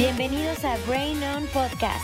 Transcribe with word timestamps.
Bienvenidos 0.00 0.64
a 0.64 0.78
Brain 0.88 1.22
On 1.22 1.46
Podcast, 1.48 2.02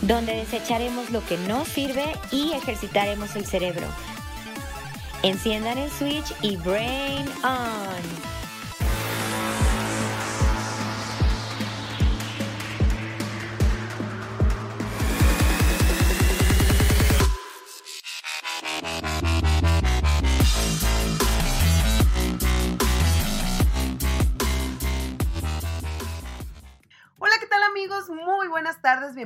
donde 0.00 0.34
desecharemos 0.34 1.10
lo 1.10 1.22
que 1.26 1.36
no 1.36 1.66
sirve 1.66 2.14
y 2.32 2.52
ejercitaremos 2.52 3.36
el 3.36 3.44
cerebro. 3.44 3.86
Enciendan 5.22 5.76
el 5.76 5.90
switch 5.90 6.34
y 6.40 6.56
Brain 6.56 7.28
On. 7.44 8.33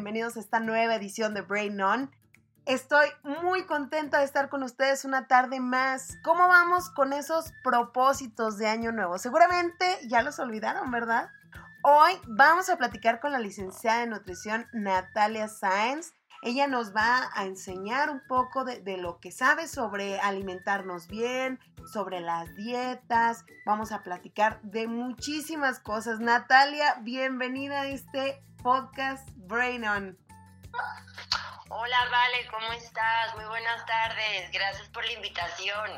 Bienvenidos 0.08 0.38
a 0.38 0.40
esta 0.40 0.58
nueva 0.58 0.94
edición 0.94 1.34
de 1.34 1.42
Brain 1.42 1.78
On. 1.82 2.10
Estoy 2.64 3.08
muy 3.24 3.66
contenta 3.66 4.20
de 4.20 4.24
estar 4.24 4.48
con 4.48 4.62
ustedes 4.62 5.04
una 5.04 5.26
tarde 5.26 5.60
más. 5.60 6.16
¿Cómo 6.24 6.48
vamos 6.48 6.88
con 6.88 7.12
esos 7.12 7.52
propósitos 7.62 8.56
de 8.56 8.68
año 8.68 8.90
nuevo? 8.90 9.18
Seguramente 9.18 9.84
ya 10.08 10.22
los 10.22 10.38
olvidaron, 10.38 10.90
¿verdad? 10.90 11.28
Hoy 11.82 12.12
vamos 12.26 12.70
a 12.70 12.78
platicar 12.78 13.20
con 13.20 13.32
la 13.32 13.38
licenciada 13.38 14.00
de 14.00 14.06
nutrición 14.06 14.66
Natalia 14.72 15.46
Sáenz. 15.46 16.14
Ella 16.42 16.68
nos 16.68 16.94
va 16.94 17.30
a 17.34 17.44
enseñar 17.44 18.10
un 18.10 18.22
poco 18.28 18.64
de, 18.64 18.80
de, 18.80 18.96
lo 18.96 19.18
que 19.18 19.32
sabe 19.32 19.66
sobre 19.66 20.20
alimentarnos 20.20 21.08
bien, 21.08 21.58
sobre 21.92 22.20
las 22.20 22.54
dietas. 22.54 23.44
Vamos 23.66 23.90
a 23.90 24.02
platicar 24.02 24.60
de 24.62 24.86
muchísimas 24.86 25.80
cosas. 25.80 26.20
Natalia, 26.20 26.96
bienvenida 27.00 27.80
a 27.80 27.86
este 27.88 28.40
podcast 28.62 29.28
Brain 29.34 29.84
On. 29.84 30.18
Hola, 31.70 31.98
Vale, 32.10 32.48
¿cómo 32.50 32.72
estás? 32.72 33.34
Muy 33.34 33.44
buenas 33.44 33.84
tardes. 33.84 34.50
Gracias 34.52 34.88
por 34.90 35.04
la 35.04 35.12
invitación. 35.12 35.90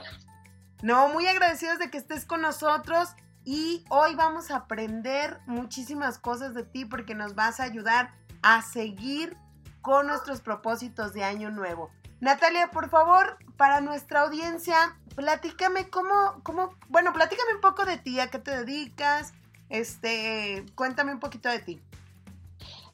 No, 0.83 1.09
muy 1.09 1.27
agradecidos 1.27 1.79
de 1.79 1.91
que 1.91 1.99
estés 1.99 2.25
con 2.25 2.41
nosotros 2.41 3.11
y 3.45 3.85
hoy 3.91 4.15
vamos 4.15 4.51
a 4.51 4.57
aprender 4.57 5.39
muchísimas 5.47 6.19
cosas 6.19 6.55
de 6.55 6.65
ti 6.65 6.87
porque 6.87 7.15
nos 7.15 7.35
vas 7.35 7.61
a 7.61 7.65
ayudar 7.65 8.11
a 8.43 8.63
seguir 8.63 9.37
con 9.81 10.07
nuestros 10.07 10.41
propósitos 10.41 11.13
de 11.13 11.25
año 11.25 11.51
nuevo. 11.51 11.91
Natalia, 12.21 12.71
por 12.71 12.91
favor, 12.91 13.39
para 13.57 13.81
nuestra 13.81 14.21
audiencia, 14.21 14.97
platícame 15.17 15.89
cómo, 15.89 16.41
cómo, 16.43 16.77
bueno, 16.89 17.13
platícame 17.13 17.55
un 17.55 17.61
poco 17.61 17.85
de 17.85 17.97
ti, 17.97 18.21
a 18.21 18.31
qué 18.31 18.39
te 18.39 18.65
dedicas, 18.65 19.33
este, 19.71 20.67
cuéntame 20.75 21.13
un 21.13 21.21
poquito 21.21 21.49
de 21.49 21.61
ti. 21.61 21.83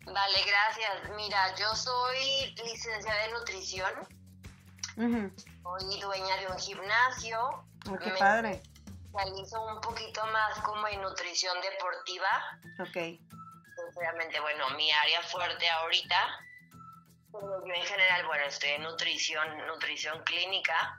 Vale, 0.06 0.38
gracias. 0.46 1.16
Mira, 1.16 1.54
yo 1.56 1.74
soy 1.74 2.54
licenciada 2.64 3.24
en 3.24 3.32
nutrición. 3.32 3.92
Soy 4.94 6.00
dueña 6.00 6.36
de 6.36 6.46
un 6.46 6.58
gimnasio. 6.58 7.64
Oh, 7.90 7.98
qué 7.98 8.10
padre. 8.12 8.62
Realizo 9.12 9.60
un 9.66 9.80
poquito 9.80 10.24
más 10.26 10.58
como 10.60 10.86
en 10.88 11.02
nutrición 11.02 11.56
deportiva. 11.60 12.60
Ok. 12.80 13.20
Obviamente, 13.96 14.40
bueno, 14.40 14.70
mi 14.76 14.90
área 14.92 15.22
fuerte 15.22 15.68
ahorita. 15.68 16.16
Pero 17.40 17.66
yo 17.66 17.74
en 17.74 17.84
general, 17.84 18.26
bueno, 18.26 18.44
estoy 18.44 18.70
en 18.70 18.82
nutrición, 18.82 19.66
nutrición 19.66 20.22
clínica. 20.24 20.98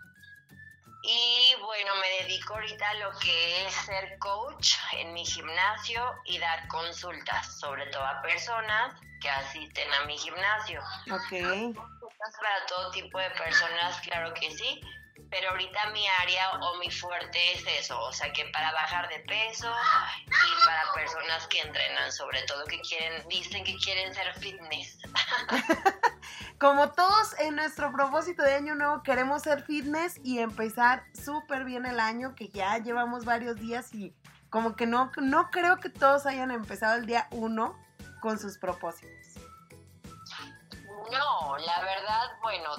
Y 1.04 1.56
bueno, 1.62 1.96
me 1.96 2.24
dedico 2.24 2.56
ahorita 2.56 2.90
a 2.90 2.94
lo 2.96 3.12
que 3.20 3.66
es 3.66 3.74
ser 3.74 4.18
coach 4.20 4.74
en 4.94 5.14
mi 5.14 5.26
gimnasio 5.26 6.02
y 6.26 6.38
dar 6.38 6.68
consultas, 6.68 7.60
sobre 7.60 7.86
todo 7.88 8.04
a 8.04 8.22
personas 8.22 9.00
que 9.22 9.30
asisten 9.30 9.94
a 9.94 10.06
mi 10.06 10.18
gimnasio. 10.18 10.82
Ok. 11.12 11.76
Para 12.42 12.66
todo 12.68 12.92
tipo 12.92 13.20
de 13.20 13.30
personas, 13.32 14.02
claro 14.02 14.34
que 14.34 14.52
sí, 14.52 14.82
pero 15.30 15.50
ahorita 15.50 15.90
mi 15.92 16.08
área 16.08 16.52
o 16.60 16.78
mi 16.78 16.90
fuerte 16.92 17.54
es 17.54 17.66
eso, 17.80 18.00
o 18.00 18.12
sea 18.14 18.32
que 18.32 18.46
para 18.46 18.72
bajar 18.72 19.10
de 19.10 19.20
peso 19.20 19.72
y 20.26 20.66
para 20.66 20.94
personas 20.94 21.48
que 21.48 21.62
entrenan, 21.62 22.12
sobre 22.12 22.42
todo 22.44 22.64
que 22.66 22.80
quieren, 22.82 23.28
dicen 23.28 23.64
que 23.64 23.76
quieren 23.78 24.14
ser 24.14 24.34
fitness. 24.40 24.98
Como 26.60 26.92
todos 26.92 27.38
en 27.40 27.56
nuestro 27.56 27.92
propósito 27.92 28.44
de 28.44 28.56
año 28.56 28.76
nuevo 28.76 29.04
queremos 29.04 29.44
ser 29.44 29.64
fitness 29.64 30.20
y 30.24 30.40
empezar 30.40 31.04
súper 31.14 31.66
bien 31.66 31.86
el 31.86 32.00
año, 32.00 32.36
que 32.36 32.50
ya 32.50 32.78
llevamos 32.78 33.26
varios 33.26 33.58
días 33.58 33.94
y 33.94 34.16
como 34.50 34.76
que 34.76 34.88
no, 34.88 35.12
no 35.18 35.52
creo 35.52 35.78
que 35.78 35.90
todos 35.90 36.26
hayan 36.26 36.52
empezado 36.52 36.96
el 36.96 37.06
día 37.06 37.28
uno 37.32 37.78
con 38.22 38.40
sus 38.40 38.58
propósitos. 38.58 39.36
No, 41.12 41.58
la 41.58 41.82
verdad, 41.82 42.32
bueno, 42.42 42.72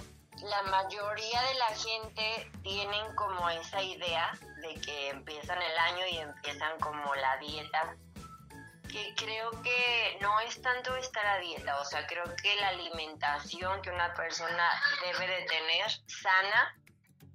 la 0.42 0.62
mayoría 0.70 1.42
de 1.42 1.54
la 1.54 1.66
gente 1.76 2.50
tienen 2.62 3.14
como 3.14 3.48
esa 3.50 3.82
idea 3.82 4.32
de 4.62 4.80
que 4.80 5.10
empiezan 5.10 5.60
el 5.60 5.78
año 5.78 6.06
y 6.10 6.18
empiezan 6.18 6.78
como 6.80 7.14
la 7.14 7.36
dieta, 7.38 7.96
que 8.90 9.14
creo 9.16 9.50
que 9.62 10.18
no 10.20 10.40
es 10.40 10.60
tanto 10.62 10.94
estar 10.96 11.26
a 11.26 11.38
dieta, 11.38 11.80
o 11.80 11.84
sea, 11.84 12.06
creo 12.06 12.24
que 12.42 12.56
la 12.56 12.68
alimentación 12.68 13.82
que 13.82 13.90
una 13.90 14.14
persona 14.14 14.68
debe 15.02 15.26
de 15.26 15.46
tener 15.46 15.90
sana 16.06 16.76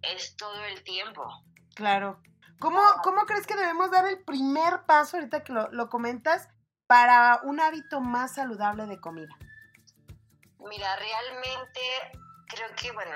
es 0.01 0.35
todo 0.35 0.63
el 0.65 0.83
tiempo. 0.83 1.25
Claro. 1.75 2.21
¿Cómo, 2.59 2.81
cómo 3.03 3.25
crees 3.25 3.45
que 3.45 3.55
debemos 3.55 3.91
dar 3.91 4.05
el 4.05 4.23
primer 4.23 4.85
paso, 4.85 5.17
ahorita 5.17 5.43
que 5.43 5.51
lo, 5.51 5.69
lo 5.71 5.89
comentas, 5.89 6.47
para 6.87 7.41
un 7.43 7.59
hábito 7.59 7.99
más 7.99 8.35
saludable 8.35 8.85
de 8.85 8.99
comida? 8.99 9.35
Mira, 10.59 10.95
realmente 10.95 11.81
creo 12.53 12.75
que, 12.75 12.91
bueno, 12.91 13.15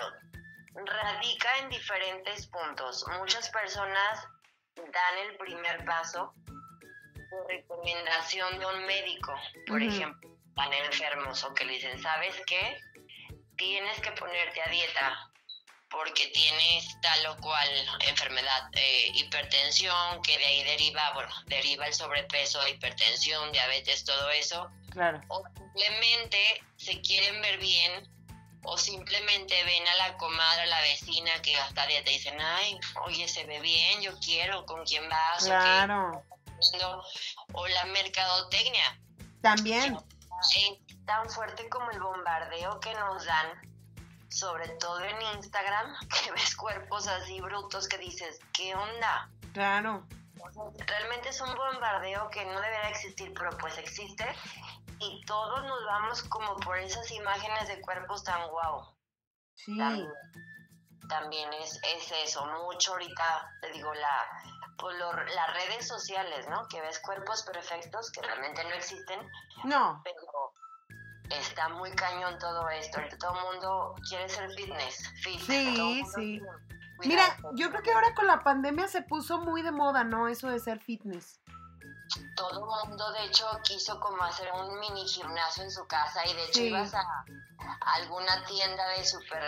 radica 0.86 1.58
en 1.60 1.70
diferentes 1.70 2.48
puntos. 2.48 3.06
Muchas 3.20 3.50
personas 3.50 4.28
dan 4.76 5.18
el 5.30 5.38
primer 5.38 5.86
paso 5.86 6.34
por 7.30 7.48
recomendación 7.48 8.60
de 8.60 8.66
un 8.66 8.86
médico, 8.86 9.34
por 9.68 9.82
ejemplo, 9.82 10.30
van 10.54 10.74
enfermos 10.74 11.44
o 11.44 11.54
que 11.54 11.66
le 11.66 11.74
dicen, 11.74 12.02
¿sabes 12.02 12.36
qué? 12.46 12.80
Tienes 13.58 14.00
que 14.02 14.12
ponerte 14.12 14.62
a 14.62 14.70
dieta 14.70 15.32
porque 15.90 16.28
tienes 16.28 17.00
tal 17.02 17.28
o 17.28 17.38
cual 17.38 17.70
enfermedad, 18.08 18.70
eh, 18.74 19.08
hipertensión, 19.16 20.22
que 20.22 20.38
de 20.38 20.46
ahí 20.46 20.64
deriva, 20.64 21.14
bueno, 21.14 21.34
deriva 21.46 21.88
el 21.88 21.94
sobrepeso, 21.94 22.66
hipertensión, 22.68 23.52
diabetes, 23.52 24.04
todo 24.04 24.30
eso. 24.32 24.70
Claro. 24.92 25.22
O 25.30 25.44
simplemente 25.56 26.62
se 26.76 27.00
quieren 27.02 27.42
ver 27.42 27.58
bien 27.58 28.17
o 28.64 28.78
simplemente 28.78 29.64
ven 29.64 29.88
a 29.88 29.96
la 29.96 30.18
comadre, 30.18 30.64
a 30.64 30.66
la 30.66 30.82
vecina 30.82 31.32
que 31.42 31.54
gasta 31.54 31.86
dieta 31.88 32.10
y 32.12 32.16
dicen, 32.16 32.40
ay, 32.40 32.80
oye, 33.06 33.28
se 33.28 33.46
ve 33.46 33.60
bien, 33.60 34.02
yo 34.02 34.12
quiero, 34.20 34.66
¿con 34.66 34.84
quién 34.86 35.08
vas? 35.10 35.46
Claro. 35.46 36.24
O, 37.54 37.68
la 37.68 37.86
mercadotecnia. 37.86 39.00
También. 39.42 39.96
Es 39.96 41.06
tan 41.06 41.30
fuerte 41.30 41.70
como 41.70 41.90
el 41.92 42.00
bombardeo 42.00 42.80
que 42.80 42.94
nos 42.96 43.26
dan, 43.26 43.48
sobre 44.30 44.68
todo 44.80 45.04
en 45.04 45.22
Instagram, 45.38 45.96
que 46.24 46.32
ves 46.32 46.56
cuerpos 46.56 47.08
así 47.08 47.40
brutos 47.40 47.88
que 47.88 47.98
dices, 47.98 48.40
¿qué 48.54 48.76
onda? 48.76 49.30
Claro. 49.54 50.06
realmente 50.86 51.30
es 51.30 51.42
un 51.42 51.54
bombardeo 51.56 52.30
que 52.30 52.46
no 52.46 52.60
debería 52.60 52.90
existir, 52.90 53.34
pero 53.34 53.58
pues 53.58 53.78
existe 53.78 54.26
y 55.00 55.26
todos 55.26 55.64
nos 55.64 55.86
vamos 55.86 56.24
como 56.24 56.56
por 56.58 56.78
esas 56.78 57.10
imágenes 57.12 57.68
de 57.68 57.82
cuerpos 57.82 58.24
tan 58.24 58.48
guau. 58.50 58.96
Sí. 59.56 59.78
También, 61.10 61.54
es, 61.54 61.80
es, 61.96 62.12
eso, 62.26 62.46
mucho 62.66 62.92
ahorita, 62.92 63.50
te 63.62 63.72
digo, 63.72 63.94
la, 63.94 64.26
pues 64.78 64.98
las 64.98 65.54
redes 65.54 65.88
sociales, 65.88 66.48
¿no? 66.50 66.68
Que 66.68 66.82
ves 66.82 67.00
cuerpos 67.00 67.44
perfectos 67.44 68.12
que 68.12 68.22
realmente 68.22 68.64
no 68.64 68.72
existen. 68.72 69.20
No. 69.64 70.02
Pero 70.04 71.40
está 71.40 71.70
muy 71.70 71.92
cañón 71.92 72.38
todo 72.40 72.70
esto. 72.70 73.00
Todo 73.20 73.36
el 73.36 73.54
mundo 73.54 73.96
quiere 74.10 74.28
ser 74.28 74.52
fitness, 74.52 75.10
fit. 75.24 75.40
Sí, 75.40 76.04
sí. 76.14 76.42
Mira, 77.06 77.38
yo 77.54 77.70
creo 77.70 77.84
que 77.84 77.94
ahora 77.94 78.14
con 78.16 78.28
la 78.28 78.44
pandemia 78.44 78.88
se 78.88 79.04
puso 79.04 79.40
muy 79.40 79.62
de 79.62 79.72
moda, 79.72 80.04
¿no? 80.04 80.28
Eso 80.28 80.50
de 80.50 80.60
ser 80.60 80.80
fitness 80.80 81.40
todo 82.36 82.52
el 82.52 82.88
mundo 82.88 83.12
de 83.14 83.26
hecho 83.26 83.46
quiso 83.64 84.00
como 84.00 84.24
hacer 84.24 84.52
un 84.54 84.80
mini 84.80 85.08
gimnasio 85.08 85.64
en 85.64 85.72
su 85.72 85.86
casa 85.88 86.26
y 86.26 86.34
de 86.34 86.46
hecho 86.46 86.62
ibas 86.62 86.94
a, 86.94 87.26
alguna 87.82 88.46
tienda 88.46 88.88
de 88.90 89.06
super 89.06 89.42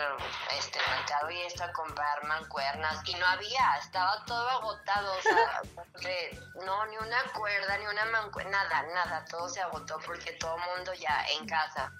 este 0.58 0.78
mercado 0.90 1.30
y 1.30 1.40
esto 1.42 1.64
a 1.64 1.72
comprar 1.72 2.24
mancuernas 2.26 3.00
y 3.06 3.14
no 3.14 3.26
había, 3.26 3.76
estaba 3.80 4.24
todo 4.24 4.48
agotado, 4.48 5.12
o 5.12 5.22
sea, 5.22 5.62
no, 6.64 6.86
ni 6.86 6.96
una 6.98 7.22
cuerda, 7.36 7.78
ni 7.78 7.86
una 7.86 8.04
mancuerna, 8.06 8.64
nada, 8.64 8.82
nada, 8.94 9.24
todo 9.26 9.48
se 9.48 9.60
agotó 9.60 9.98
porque 10.04 10.32
todo 10.32 10.56
el 10.56 10.76
mundo 10.76 10.92
ya 10.94 11.24
en 11.38 11.46
casa. 11.46 11.92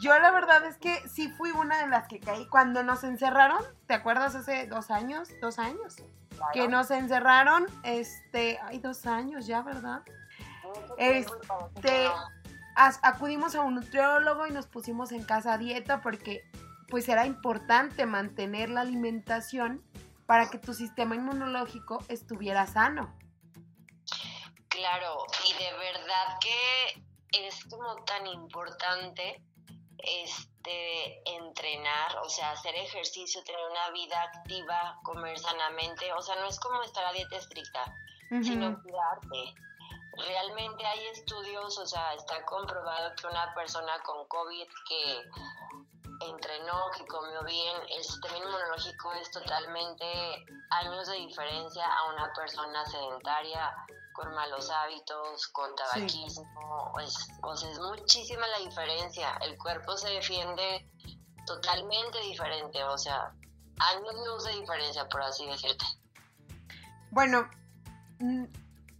Yo 0.00 0.18
la 0.18 0.32
verdad 0.32 0.64
es 0.66 0.76
que 0.76 1.08
sí 1.08 1.28
fui 1.28 1.50
una 1.52 1.78
de 1.80 1.86
las 1.86 2.08
que 2.08 2.20
caí 2.20 2.46
cuando 2.48 2.82
nos 2.82 3.04
encerraron, 3.04 3.64
¿te 3.86 3.94
acuerdas 3.94 4.34
hace 4.34 4.66
dos 4.66 4.90
años? 4.90 5.28
Dos 5.40 5.58
años 5.58 5.96
que 6.52 6.68
nos 6.68 6.90
encerraron, 6.90 7.66
este, 7.82 8.58
hay 8.64 8.78
dos 8.78 9.06
años 9.06 9.46
ya, 9.46 9.62
¿verdad? 9.62 10.02
Este, 10.98 12.08
acudimos 12.74 13.54
a 13.54 13.60
un 13.62 13.76
nutriólogo 13.76 14.46
y 14.46 14.50
nos 14.50 14.66
pusimos 14.66 15.12
en 15.12 15.24
casa 15.24 15.54
a 15.54 15.58
dieta 15.58 16.00
porque 16.00 16.42
pues 16.88 17.08
era 17.08 17.26
importante 17.26 18.06
mantener 18.06 18.70
la 18.70 18.82
alimentación 18.82 19.82
para 20.26 20.48
que 20.50 20.58
tu 20.58 20.74
sistema 20.74 21.14
inmunológico 21.14 22.04
estuviera 22.08 22.66
sano. 22.66 23.16
Claro, 24.68 25.26
y 25.48 25.52
de 25.52 25.72
verdad 25.78 26.38
que 26.40 27.46
es 27.46 27.64
como 27.66 27.96
tan 28.04 28.26
importante 28.26 29.42
este 29.98 30.53
entrenar, 31.24 32.18
o 32.22 32.28
sea, 32.28 32.52
hacer 32.52 32.74
ejercicio, 32.74 33.42
tener 33.44 33.60
una 33.70 33.90
vida 33.90 34.22
activa, 34.22 34.98
comer 35.02 35.38
sanamente, 35.38 36.12
o 36.12 36.22
sea, 36.22 36.36
no 36.36 36.46
es 36.46 36.58
como 36.60 36.82
estar 36.82 37.04
a 37.04 37.12
dieta 37.12 37.36
estricta, 37.36 37.84
sino 38.42 38.80
cuidarte. 38.82 39.54
Realmente 40.16 40.86
hay 40.86 41.06
estudios, 41.06 41.78
o 41.78 41.86
sea, 41.86 42.14
está 42.14 42.44
comprobado 42.44 43.14
que 43.16 43.26
una 43.26 43.52
persona 43.54 43.98
con 44.04 44.26
COVID 44.28 44.68
que 44.88 45.22
entrenó, 46.28 46.90
que 46.96 47.06
comió 47.06 47.42
bien, 47.44 47.76
el 47.90 48.04
sistema 48.04 48.38
inmunológico 48.38 49.12
es 49.14 49.30
totalmente 49.30 50.04
años 50.70 51.08
de 51.08 51.16
diferencia 51.16 51.84
a 51.84 52.12
una 52.12 52.32
persona 52.32 52.84
sedentaria 52.86 53.74
con 54.14 54.32
malos 54.32 54.70
hábitos, 54.70 55.48
con 55.48 55.74
tabaquismo, 55.74 56.92
o 57.42 57.56
sea, 57.56 57.70
es 57.70 57.78
muchísima 57.80 58.46
la 58.46 58.58
diferencia. 58.64 59.36
El 59.42 59.58
cuerpo 59.58 59.96
se 59.96 60.08
defiende 60.08 60.88
totalmente 61.44 62.20
diferente, 62.22 62.82
o 62.84 62.96
sea, 62.96 63.34
años 63.78 64.14
luz 64.26 64.44
de 64.44 64.60
diferencia, 64.60 65.08
por 65.08 65.20
así 65.20 65.44
decirte. 65.46 65.84
Bueno, 67.10 67.50
mm, 68.20 68.44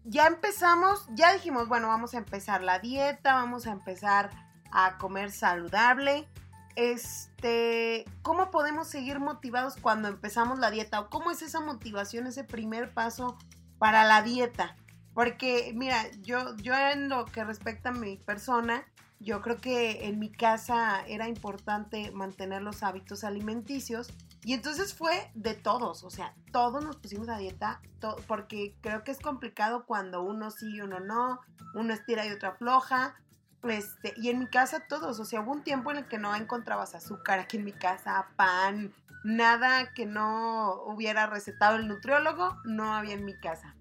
ya 0.04 0.26
empezamos, 0.26 1.06
ya 1.10 1.32
dijimos, 1.32 1.68
bueno, 1.68 1.88
vamos 1.88 2.14
a 2.14 2.18
empezar 2.18 2.62
la 2.62 2.80
dieta, 2.80 3.34
vamos 3.34 3.68
a 3.68 3.70
empezar 3.70 4.30
a 4.72 4.98
comer 4.98 5.30
saludable. 5.30 6.28
Este, 6.74 8.04
¿cómo 8.22 8.50
podemos 8.50 8.88
seguir 8.88 9.20
motivados 9.20 9.76
cuando 9.80 10.08
empezamos 10.08 10.58
la 10.58 10.72
dieta? 10.72 10.98
¿O 10.98 11.08
cómo 11.08 11.30
es 11.30 11.40
esa 11.40 11.60
motivación, 11.60 12.26
ese 12.26 12.42
primer 12.42 12.92
paso 12.92 13.38
para 13.78 14.02
la 14.02 14.22
dieta? 14.22 14.76
Porque, 15.14 15.72
mira, 15.74 16.10
yo, 16.22 16.56
yo 16.56 16.74
en 16.74 17.08
lo 17.08 17.24
que 17.24 17.44
respecta 17.44 17.90
a 17.90 17.92
mi 17.92 18.16
persona, 18.16 18.84
yo 19.20 19.40
creo 19.40 19.56
que 19.56 20.06
en 20.06 20.18
mi 20.18 20.30
casa 20.30 21.04
era 21.06 21.28
importante 21.28 22.10
mantener 22.10 22.62
los 22.62 22.82
hábitos 22.82 23.24
alimenticios 23.24 24.12
y 24.44 24.52
entonces 24.52 24.92
fue 24.94 25.30
de 25.34 25.54
todos, 25.54 26.04
o 26.04 26.10
sea, 26.10 26.34
todos 26.52 26.84
nos 26.84 26.96
pusimos 26.96 27.30
a 27.30 27.38
dieta, 27.38 27.80
porque 28.26 28.76
creo 28.82 29.02
que 29.02 29.10
es 29.10 29.18
complicado 29.18 29.86
cuando 29.86 30.22
uno 30.22 30.50
sí 30.50 30.76
y 30.76 30.80
uno 30.82 31.00
no, 31.00 31.40
uno 31.74 31.94
estira 31.94 32.26
y 32.26 32.30
otro 32.30 32.50
afloja. 32.50 33.16
Este, 33.62 34.12
y 34.18 34.28
en 34.28 34.40
mi 34.40 34.46
casa 34.46 34.86
todos, 34.86 35.18
o 35.18 35.24
sea, 35.24 35.40
hubo 35.40 35.52
un 35.52 35.64
tiempo 35.64 35.90
en 35.90 35.96
el 35.96 36.08
que 36.08 36.18
no 36.18 36.34
encontrabas 36.36 36.94
azúcar 36.94 37.38
aquí 37.38 37.56
en 37.56 37.64
mi 37.64 37.72
casa, 37.72 38.26
pan, 38.36 38.92
nada 39.24 39.94
que 39.94 40.04
no 40.04 40.82
hubiera 40.84 41.26
recetado 41.26 41.76
el 41.76 41.88
nutriólogo, 41.88 42.58
no 42.64 42.92
había 42.92 43.14
en 43.14 43.24
mi 43.24 43.34
casa. 43.34 43.74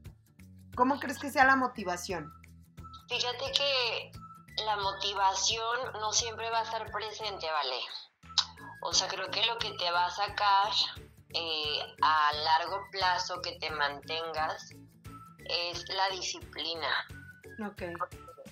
¿Cómo 0.75 0.99
crees 0.99 1.19
que 1.19 1.29
sea 1.29 1.45
la 1.45 1.55
motivación? 1.55 2.33
Fíjate 3.07 3.51
que 3.51 4.11
la 4.65 4.77
motivación 4.77 5.93
no 5.93 6.11
siempre 6.11 6.49
va 6.49 6.59
a 6.59 6.63
estar 6.63 6.91
presente, 6.91 7.45
¿vale? 7.51 7.79
O 8.81 8.93
sea, 8.93 9.07
creo 9.07 9.29
que 9.29 9.45
lo 9.45 9.57
que 9.57 9.71
te 9.71 9.91
va 9.91 10.05
a 10.05 10.11
sacar 10.11 10.71
eh, 11.29 11.95
a 12.01 12.33
largo 12.33 12.85
plazo 12.91 13.41
que 13.41 13.53
te 13.59 13.69
mantengas 13.69 14.71
es 15.45 15.87
la 15.89 16.09
disciplina. 16.09 17.07
Ok. 17.65 17.83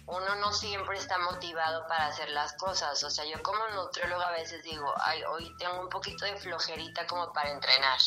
Uno 0.08 0.36
no 0.36 0.52
siempre 0.52 0.98
está 0.98 1.18
motivado 1.20 1.88
para 1.88 2.08
hacer 2.08 2.30
las 2.32 2.54
cosas. 2.54 3.04
O 3.04 3.10
sea, 3.10 3.26
yo 3.26 3.42
como 3.44 3.68
nutrióloga 3.70 4.28
a 4.28 4.32
veces 4.32 4.64
digo, 4.64 4.94
ay, 5.02 5.24
hoy 5.24 5.56
tengo 5.58 5.82
un 5.82 5.90
poquito 5.90 6.26
de 6.26 6.36
flojerita 6.36 7.08
como 7.08 7.32
para 7.34 7.52
entrenar. 7.52 8.00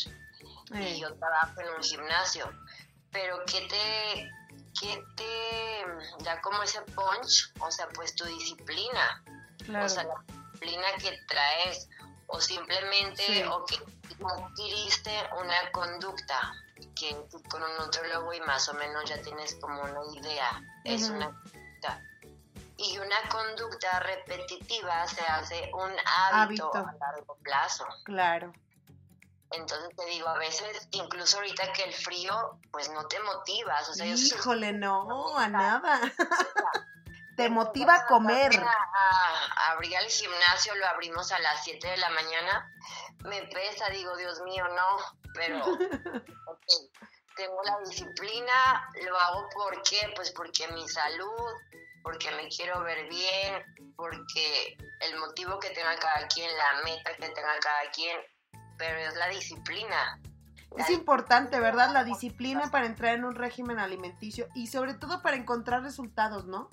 Y 0.71 0.77
eh. 0.77 0.99
yo 0.99 1.13
trabajo 1.17 1.61
en 1.61 1.69
un 1.69 1.83
gimnasio 1.83 2.51
pero 3.15 3.37
¿qué 3.45 3.61
te, 3.61 4.29
qué 4.77 5.01
te 5.15 6.23
da 6.25 6.41
como 6.41 6.61
ese 6.63 6.81
punch? 6.81 7.53
O 7.61 7.71
sea, 7.71 7.87
pues 7.95 8.13
tu 8.13 8.25
disciplina. 8.25 9.23
O 9.81 9.87
sea, 9.87 10.03
la 10.03 10.15
disciplina 10.27 10.87
que 10.99 11.17
traes 11.25 11.87
o 12.27 12.41
simplemente 12.41 13.47
o 13.47 13.65
que 13.65 13.77
adquiriste 13.77 15.11
una 15.39 15.71
conducta 15.71 16.51
que 16.93 17.15
con 17.49 17.63
un 17.63 17.77
nutrólogo 17.77 18.33
y 18.33 18.41
más 18.41 18.67
o 18.67 18.73
menos 18.73 19.05
ya 19.05 19.21
tienes 19.21 19.55
como 19.61 19.81
una 19.81 20.01
idea, 20.13 20.61
es 20.83 21.09
una 21.09 21.27
conducta. 21.27 22.01
Y 22.77 22.97
una 22.97 23.29
conducta 23.29 24.01
repetitiva 24.01 25.07
se 25.07 25.21
hace 25.21 25.71
un 25.73 25.91
hábito. 26.05 26.75
a 26.75 26.93
largo 26.99 27.37
plazo. 27.41 27.85
Claro. 28.03 28.51
Entonces 29.55 29.95
te 29.95 30.05
digo, 30.05 30.27
a 30.27 30.37
veces, 30.37 30.87
incluso 30.91 31.37
ahorita 31.37 31.71
que 31.73 31.83
el 31.83 31.93
frío, 31.93 32.59
pues 32.71 32.89
no 32.89 33.07
te 33.07 33.19
motivas. 33.21 33.89
O 33.89 33.93
sea, 33.93 34.05
Híjole, 34.05 34.73
no, 34.73 35.37
a 35.37 35.47
nada. 35.47 36.01
te 37.37 37.49
motiva 37.49 37.95
a 37.95 38.05
comer. 38.07 38.51
A, 38.57 39.71
abrir 39.71 39.95
el 39.95 40.07
gimnasio, 40.07 40.75
lo 40.75 40.87
abrimos 40.87 41.31
a 41.31 41.39
las 41.39 41.63
7 41.63 41.87
de 41.87 41.97
la 41.97 42.09
mañana. 42.09 42.71
Me 43.23 43.41
pesa, 43.43 43.89
digo, 43.89 44.15
Dios 44.17 44.41
mío, 44.41 44.65
no, 44.67 44.97
pero 45.33 45.61
tengo 47.35 47.63
la 47.63 47.79
disciplina, 47.79 48.89
lo 49.05 49.17
hago 49.17 49.49
porque, 49.53 50.13
pues 50.15 50.31
porque 50.31 50.67
mi 50.69 50.87
salud, 50.87 51.51
porque 52.03 52.31
me 52.31 52.47
quiero 52.49 52.81
ver 52.83 53.07
bien, 53.09 53.93
porque 53.95 54.77
el 55.01 55.17
motivo 55.17 55.59
que 55.59 55.69
tenga 55.71 55.95
cada 55.97 56.27
quien, 56.27 56.49
la 56.57 56.81
meta 56.83 57.15
que 57.15 57.29
tenga 57.29 57.59
cada 57.59 57.91
quien, 57.91 58.17
pero 58.77 58.99
es 58.99 59.15
la 59.15 59.27
disciplina. 59.29 60.19
Es 60.77 60.89
importante, 60.89 61.59
¿verdad? 61.59 61.91
La 61.91 62.03
disciplina 62.03 62.69
para 62.69 62.85
entrar 62.85 63.15
en 63.15 63.23
un 63.23 63.35
régimen 63.35 63.79
alimenticio 63.79 64.47
y 64.53 64.67
sobre 64.67 64.93
todo 64.93 65.21
para 65.21 65.37
encontrar 65.37 65.83
resultados, 65.83 66.45
¿no? 66.45 66.69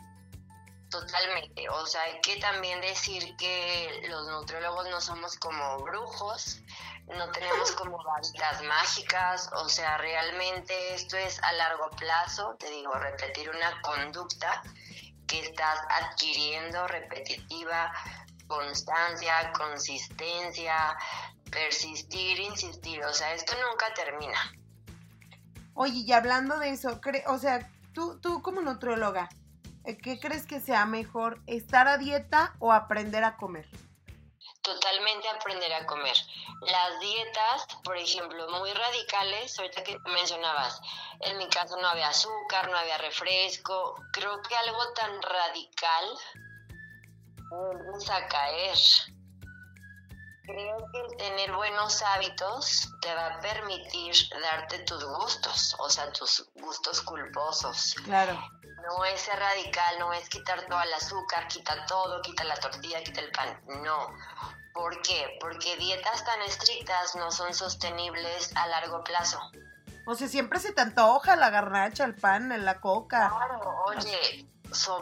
Totalmente, 0.93 1.67
o 1.71 1.87
sea, 1.87 2.03
hay 2.03 2.21
que 2.21 2.37
también 2.37 2.79
decir 2.83 3.35
que 3.37 4.03
los 4.11 4.29
nutriólogos 4.29 4.91
no 4.91 5.00
somos 5.00 5.38
como 5.38 5.79
brujos, 5.79 6.61
no 7.07 7.31
tenemos 7.31 7.73
como 7.77 7.97
varitas 8.05 8.62
mágicas, 8.62 9.49
o 9.55 9.71
sea, 9.71 9.97
realmente 9.97 10.95
esto 10.95 11.17
es 11.17 11.43
a 11.43 11.53
largo 11.53 11.88
plazo, 11.91 12.57
te 12.59 12.69
digo, 12.69 12.93
repetir 12.93 13.49
una 13.49 13.81
conducta 13.81 14.62
que 15.27 15.41
estás 15.41 15.79
adquiriendo 15.88 16.87
repetitiva, 16.87 17.91
constancia, 18.47 19.50
consistencia, 19.53 20.95
persistir, 21.53 22.41
insistir, 22.41 23.05
o 23.05 23.13
sea, 23.13 23.35
esto 23.35 23.53
nunca 23.71 23.95
termina. 23.95 24.53
Oye, 25.75 26.01
y 26.05 26.13
hablando 26.13 26.59
de 26.59 26.71
eso, 26.71 27.01
o 27.27 27.39
sea, 27.39 27.71
tú, 27.95 28.19
tú 28.21 28.43
como 28.43 28.61
nutrióloga, 28.61 29.29
eh, 29.85 29.97
¿qué 29.99 30.19
crees 30.19 30.47
que 30.47 30.61
sea 30.61 30.87
mejor, 30.87 31.41
estar 31.47 31.87
a 31.87 31.99
dieta 31.99 32.55
o 32.59 32.73
aprender 32.73 33.23
a 33.25 33.37
comer? 33.37 33.67
Totalmente 34.63 35.29
aprender 35.29 35.73
a 35.73 35.87
comer. 35.87 36.17
Las 36.61 37.01
dietas, 37.01 37.67
por 37.83 37.97
ejemplo, 37.97 38.49
muy 38.51 38.73
radicales, 38.73 39.59
ahorita 39.59 39.83
que 39.83 39.99
mencionabas, 40.15 40.81
en 41.21 41.37
mi 41.39 41.49
caso 41.49 41.77
no 41.81 41.89
había 41.89 42.09
azúcar, 42.09 42.71
no 42.71 42.77
había 42.77 42.99
refresco, 42.99 43.97
creo 44.13 44.41
que 44.43 44.55
algo 44.55 44.93
tan 44.95 45.21
radical 45.21 46.05
vamos 47.51 48.09
a 48.09 48.27
caer 48.29 48.79
Creo 50.45 50.77
que 50.91 51.01
el 51.01 51.17
tener 51.17 51.53
buenos 51.53 52.03
hábitos 52.03 52.89
te 53.01 53.15
va 53.15 53.27
a 53.27 53.41
permitir 53.41 54.15
darte 54.43 54.81
tus 54.81 55.05
gustos, 55.05 55.77
o 55.79 55.89
sea, 55.89 56.11
tus 56.13 56.51
gustos 56.57 57.01
culposos. 57.03 57.95
Claro. 58.05 58.39
No 58.83 59.05
es 59.05 59.21
ser 59.21 59.39
radical, 59.39 59.99
no 60.01 60.13
es 60.13 60.29
quitar 60.29 60.67
todo 60.67 60.83
el 60.83 60.93
azúcar, 60.95 61.47
quita 61.47 61.87
todo, 61.87 62.21
quita 62.23 62.43
la 62.43 62.57
tortilla, 62.57 63.03
quita 63.05 63.21
el 63.21 63.31
pan. 63.31 63.61
No. 63.85 64.09
¿Por 64.75 65.01
qué? 65.03 65.39
Porque 65.41 65.77
dietas 65.77 66.25
tan 66.25 66.43
estrictas 66.43 67.15
no 67.15 67.31
son 67.31 67.55
sostenibles 67.55 68.51
a 68.57 68.67
largo 68.67 69.05
plazo. 69.05 69.39
O 70.07 70.17
sea, 70.17 70.27
siempre 70.27 70.59
se 70.59 70.73
te 70.73 70.81
antoja 70.81 71.37
la 71.37 71.51
garnacha, 71.51 72.05
el 72.05 72.17
pan, 72.17 72.65
la 72.65 72.81
coca. 72.81 73.29
Claro, 73.29 73.85
oye, 73.87 74.49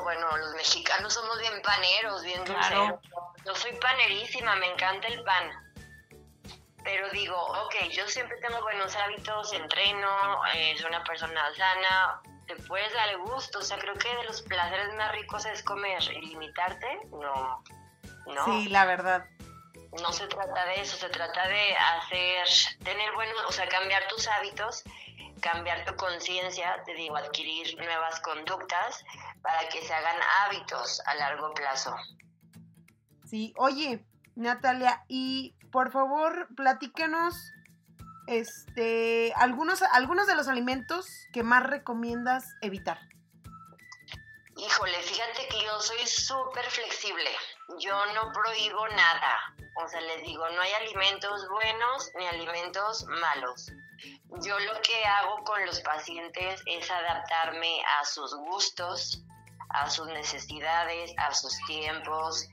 bueno, 0.02 0.36
los 0.36 0.54
mexicanos 0.54 1.14
somos 1.14 1.38
bien 1.38 1.60
paneros, 1.62 2.22
bien 2.22 2.42
claro. 2.44 3.00
Yo 3.44 3.54
soy 3.54 3.72
panerísima, 3.72 4.56
me 4.56 4.72
encanta 4.72 5.08
el 5.08 5.22
pan. 5.24 5.50
Pero 6.82 7.10
digo, 7.10 7.36
ok, 7.36 7.74
yo 7.90 8.08
siempre 8.08 8.38
tengo 8.38 8.60
buenos 8.62 8.94
hábitos, 8.96 9.52
entreno, 9.52 10.44
eh, 10.54 10.74
soy 10.78 10.88
una 10.88 11.04
persona 11.04 11.42
sana, 11.54 12.22
te 12.46 12.56
puedes 12.56 12.92
dar 12.94 13.16
gusto. 13.18 13.58
O 13.58 13.62
sea, 13.62 13.78
creo 13.78 13.94
que 13.94 14.08
de 14.16 14.24
los 14.24 14.42
placeres 14.42 14.94
más 14.94 15.12
ricos 15.12 15.44
es 15.46 15.62
comer 15.62 16.02
y 16.14 16.26
limitarte, 16.26 17.00
no. 17.10 17.62
no. 18.26 18.44
Sí, 18.46 18.68
la 18.68 18.86
verdad. 18.86 19.26
No 20.00 20.12
se 20.12 20.26
trata 20.28 20.64
de 20.66 20.80
eso, 20.80 20.96
se 20.96 21.08
trata 21.08 21.48
de 21.48 21.76
hacer, 21.76 22.78
tener 22.84 23.12
buenos, 23.14 23.36
o 23.48 23.52
sea, 23.52 23.68
cambiar 23.68 24.06
tus 24.08 24.28
hábitos, 24.28 24.84
cambiar 25.40 25.84
tu 25.84 25.96
conciencia, 25.96 26.82
te 26.84 26.94
digo, 26.94 27.16
adquirir 27.16 27.76
nuevas 27.76 28.20
conductas 28.20 29.04
para 29.42 29.68
que 29.68 29.82
se 29.82 29.92
hagan 29.92 30.16
hábitos 30.44 31.00
a 31.06 31.14
largo 31.14 31.52
plazo. 31.54 31.94
Sí, 33.26 33.54
oye, 33.56 34.04
Natalia, 34.34 35.04
y 35.08 35.54
por 35.72 35.90
favor, 35.90 36.48
platíquenos 36.56 37.52
este, 38.26 39.32
algunos, 39.34 39.82
algunos 39.82 40.26
de 40.26 40.34
los 40.34 40.48
alimentos 40.48 41.26
que 41.32 41.42
más 41.42 41.64
recomiendas 41.64 42.44
evitar. 42.60 43.09
Híjole, 44.62 45.02
fíjate 45.02 45.48
que 45.48 45.64
yo 45.64 45.80
soy 45.80 46.06
súper 46.06 46.64
flexible. 46.66 47.30
Yo 47.78 47.94
no 48.12 48.30
prohíbo 48.30 48.86
nada. 48.88 49.54
O 49.82 49.88
sea, 49.88 50.02
les 50.02 50.22
digo, 50.22 50.46
no 50.50 50.60
hay 50.60 50.72
alimentos 50.72 51.48
buenos 51.48 52.10
ni 52.18 52.26
alimentos 52.26 53.04
malos. 53.04 53.72
Yo 54.42 54.58
lo 54.58 54.82
que 54.82 55.04
hago 55.06 55.42
con 55.44 55.64
los 55.64 55.80
pacientes 55.80 56.60
es 56.66 56.90
adaptarme 56.90 57.82
a 58.00 58.04
sus 58.04 58.34
gustos, 58.34 59.22
a 59.70 59.88
sus 59.88 60.06
necesidades, 60.08 61.10
a 61.16 61.32
sus 61.32 61.56
tiempos, 61.66 62.46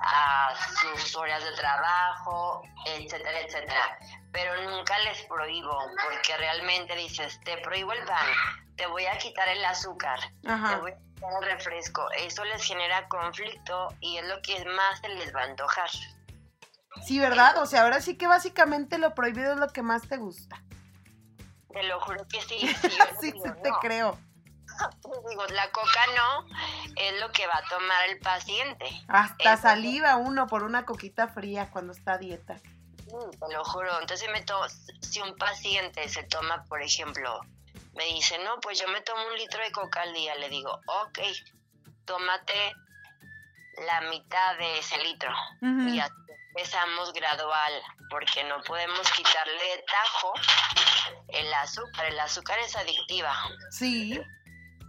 a 0.00 0.54
sus 0.80 1.16
horas 1.16 1.42
de 1.44 1.52
trabajo, 1.52 2.62
etcétera, 2.84 3.40
etcétera. 3.40 3.98
Pero 4.32 4.70
nunca 4.70 4.98
les 4.98 5.22
prohíbo, 5.22 5.78
porque 6.02 6.36
realmente 6.36 6.94
dices, 6.96 7.40
te 7.44 7.56
prohíbo 7.58 7.92
el 7.92 8.04
pan, 8.04 8.26
te 8.76 8.86
voy 8.86 9.06
a 9.06 9.16
quitar 9.16 9.48
el 9.48 9.64
azúcar, 9.64 10.20
te 10.42 10.76
voy 10.76 10.92
a 10.92 11.13
quitar 11.24 11.42
el 11.42 11.50
refresco. 11.50 12.10
Eso 12.18 12.44
les 12.44 12.62
genera 12.64 13.08
conflicto 13.08 13.88
y 14.00 14.18
es 14.18 14.26
lo 14.26 14.40
que 14.42 14.64
más 14.64 15.00
se 15.00 15.08
les 15.08 15.34
va 15.34 15.42
a 15.42 15.44
antojar. 15.44 15.90
Sí, 17.02 17.18
¿verdad? 17.18 17.58
O 17.58 17.66
sea, 17.66 17.82
ahora 17.82 18.00
sí 18.00 18.16
que 18.16 18.26
básicamente 18.26 18.98
lo 18.98 19.14
prohibido 19.14 19.52
es 19.52 19.58
lo 19.58 19.68
que 19.68 19.82
más 19.82 20.08
te 20.08 20.16
gusta. 20.16 20.62
Te 21.72 21.82
lo 21.82 22.00
juro 22.00 22.26
que 22.28 22.40
sí. 22.40 22.58
Sí, 22.58 22.88
sí, 23.20 23.32
te 23.62 23.70
creo. 23.80 24.18
Digo, 25.28 25.46
la 25.46 25.70
coca 25.70 26.00
no 26.16 26.46
es 26.96 27.20
lo 27.20 27.30
que 27.32 27.46
va 27.46 27.56
a 27.56 27.68
tomar 27.68 28.08
el 28.08 28.18
paciente. 28.18 28.86
Hasta 29.08 29.56
saliva 29.56 30.16
uno 30.16 30.46
por 30.46 30.62
una 30.62 30.84
coquita 30.84 31.28
fría 31.28 31.70
cuando 31.70 31.92
está 31.92 32.14
a 32.14 32.18
dieta. 32.18 32.56
te 32.56 33.52
lo 33.52 33.64
juro. 33.64 34.00
Entonces, 34.00 34.28
me 34.30 34.42
to 34.42 34.56
si 35.00 35.20
un 35.20 35.36
paciente 35.36 36.08
se 36.08 36.22
toma, 36.24 36.64
por 36.64 36.82
ejemplo, 36.82 37.40
me 37.96 38.04
dice, 38.06 38.38
no, 38.38 38.60
pues 38.60 38.80
yo 38.80 38.88
me 38.88 39.00
tomo 39.02 39.26
un 39.26 39.36
litro 39.36 39.62
de 39.62 39.72
coca 39.72 40.02
al 40.02 40.12
día, 40.12 40.34
le 40.36 40.48
digo, 40.48 40.80
ok, 40.86 41.18
tómate 42.04 42.74
la 43.86 44.00
mitad 44.02 44.58
de 44.58 44.78
ese 44.78 44.98
litro. 44.98 45.30
Y 45.60 45.98
así 45.98 46.12
empezamos 46.48 47.12
gradual, 47.12 47.72
porque 48.10 48.44
no 48.44 48.62
podemos 48.62 49.10
quitarle 49.12 49.52
de 49.52 49.84
tajo 49.86 50.32
el 51.28 51.52
azúcar. 51.54 52.06
El 52.06 52.20
azúcar 52.20 52.58
es 52.60 52.76
adictiva. 52.76 53.34
Sí. 53.70 54.20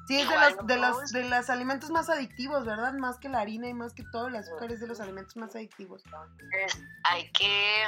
Sí, 0.07 0.21
es 0.21 0.29
de 0.29 0.35
los, 0.35 0.67
de, 0.67 0.77
los, 0.77 1.11
de 1.11 1.23
los 1.23 1.49
alimentos 1.49 1.89
más 1.89 2.09
adictivos, 2.09 2.63
¿verdad? 2.63 2.93
Más 2.93 3.17
que 3.17 3.27
la 3.27 3.39
harina 3.39 3.67
y 3.67 3.73
más 3.73 3.95
que 3.95 4.03
todo, 4.11 4.27
el 4.27 4.35
azúcar 4.35 4.71
es 4.71 4.79
de 4.79 4.85
los 4.85 4.99
alimentos 4.99 5.35
más 5.35 5.55
adictivos. 5.55 6.03
hay 7.05 7.31
que, 7.31 7.85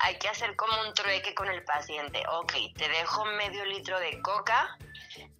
hay 0.00 0.18
que 0.18 0.28
hacer 0.28 0.56
como 0.56 0.72
un 0.86 0.94
trueque 0.94 1.34
con 1.34 1.48
el 1.48 1.62
paciente. 1.64 2.22
Ok, 2.28 2.52
te 2.76 2.88
dejo 2.88 3.24
medio 3.24 3.64
litro 3.64 3.98
de 4.00 4.20
coca, 4.22 4.76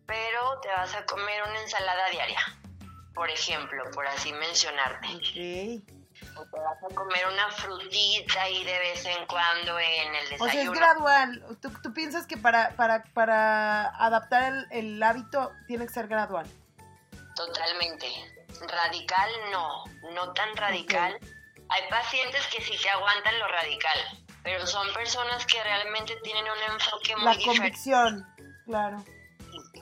pero 0.06 0.60
te 0.60 0.68
vas 0.68 0.94
a 0.94 1.04
comer 1.06 1.42
una 1.42 1.60
ensalada 1.60 2.08
diaria, 2.10 2.40
por 3.14 3.28
ejemplo, 3.30 3.84
por 3.92 4.06
así 4.06 4.32
mencionarte. 4.32 5.08
Ok 5.08 6.00
o 6.36 6.44
te 6.44 6.60
vas 6.60 6.78
a 6.82 6.94
comer 6.94 7.26
una 7.26 7.50
frutita 7.50 8.42
ahí 8.42 8.64
de 8.64 8.78
vez 8.78 9.04
en 9.06 9.26
cuando 9.26 9.78
en 9.78 10.14
el 10.14 10.28
desayuno. 10.28 10.44
O 10.44 10.48
sea, 10.50 10.62
es 10.62 10.70
gradual. 10.70 11.58
¿Tú, 11.60 11.92
piensas 11.94 12.26
que 12.26 12.36
para, 12.36 12.70
para, 12.76 13.04
para 13.14 13.88
adaptar 13.96 14.52
el, 14.52 14.66
el, 14.70 15.02
hábito 15.02 15.52
tiene 15.66 15.86
que 15.86 15.92
ser 15.92 16.08
gradual? 16.08 16.46
Totalmente. 17.34 18.06
Radical 18.60 19.30
no, 19.50 19.84
no 20.12 20.32
tan 20.32 20.56
radical. 20.56 21.18
Hay 21.68 21.88
pacientes 21.88 22.46
que 22.48 22.62
sí 22.62 22.76
te 22.82 22.90
aguantan 22.90 23.38
lo 23.38 23.48
radical, 23.48 23.98
pero 24.42 24.66
son 24.66 24.92
personas 24.92 25.44
que 25.47 25.62
realmente 25.62 26.16
tienen 26.23 26.44
un 26.44 26.75
enfoque 26.75 27.16
muy 27.16 27.37
diferente. 27.37 27.47
La 27.47 27.54
convicción, 27.54 28.35
claro 28.66 29.04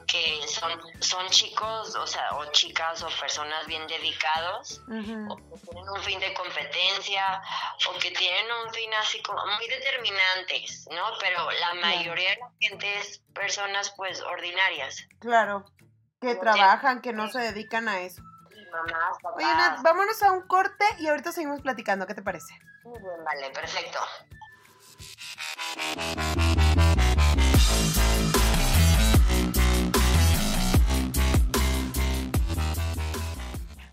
que 0.09 0.41
son, 0.49 0.73
son 1.01 1.27
chicos, 1.29 1.95
o 1.95 2.07
sea, 2.07 2.35
o 2.37 2.51
chicas 2.53 3.03
o 3.03 3.09
personas 3.21 3.67
bien 3.67 3.87
dedicados, 3.87 4.81
o 5.29 5.37
que 5.37 5.59
tienen 5.71 5.89
un 5.91 6.01
fin 6.01 6.19
de 6.19 6.33
competencia, 6.33 7.43
o 7.89 7.99
que 7.99 8.11
tienen 8.13 8.47
un 8.65 8.73
fin 8.73 8.91
así 8.95 9.23
como 9.23 9.45
muy 9.45 9.69
determinantes, 9.69 10.89
¿no? 10.91 11.05
Pero 11.21 11.51
la 11.51 11.75
mayoría 11.75 12.31
de 12.31 12.37
la 12.39 12.51
gente 12.59 12.99
es 12.99 13.19
personas 13.35 13.93
pues 13.97 14.23
ordinarias. 14.23 15.07
Claro, 15.21 15.67
que 16.21 16.35
trabajan, 16.37 17.03
que 17.03 17.13
no 17.13 17.29
se 17.29 17.41
dedican 17.41 17.89
a 17.89 18.01
eso. 18.01 18.23
Oye, 19.37 19.47
Nat, 19.47 19.83
vámonos 19.83 20.23
a 20.23 20.33
un 20.33 20.47
corte 20.47 20.85
y 21.01 21.09
ahorita 21.09 21.33
seguimos 21.33 21.61
platicando, 21.61 22.07
¿qué 22.07 22.15
te 22.15 22.23
parece? 22.23 22.55
Muy 22.85 22.99
bien, 22.99 23.25
vale, 23.25 23.51
perfecto. 23.51 23.99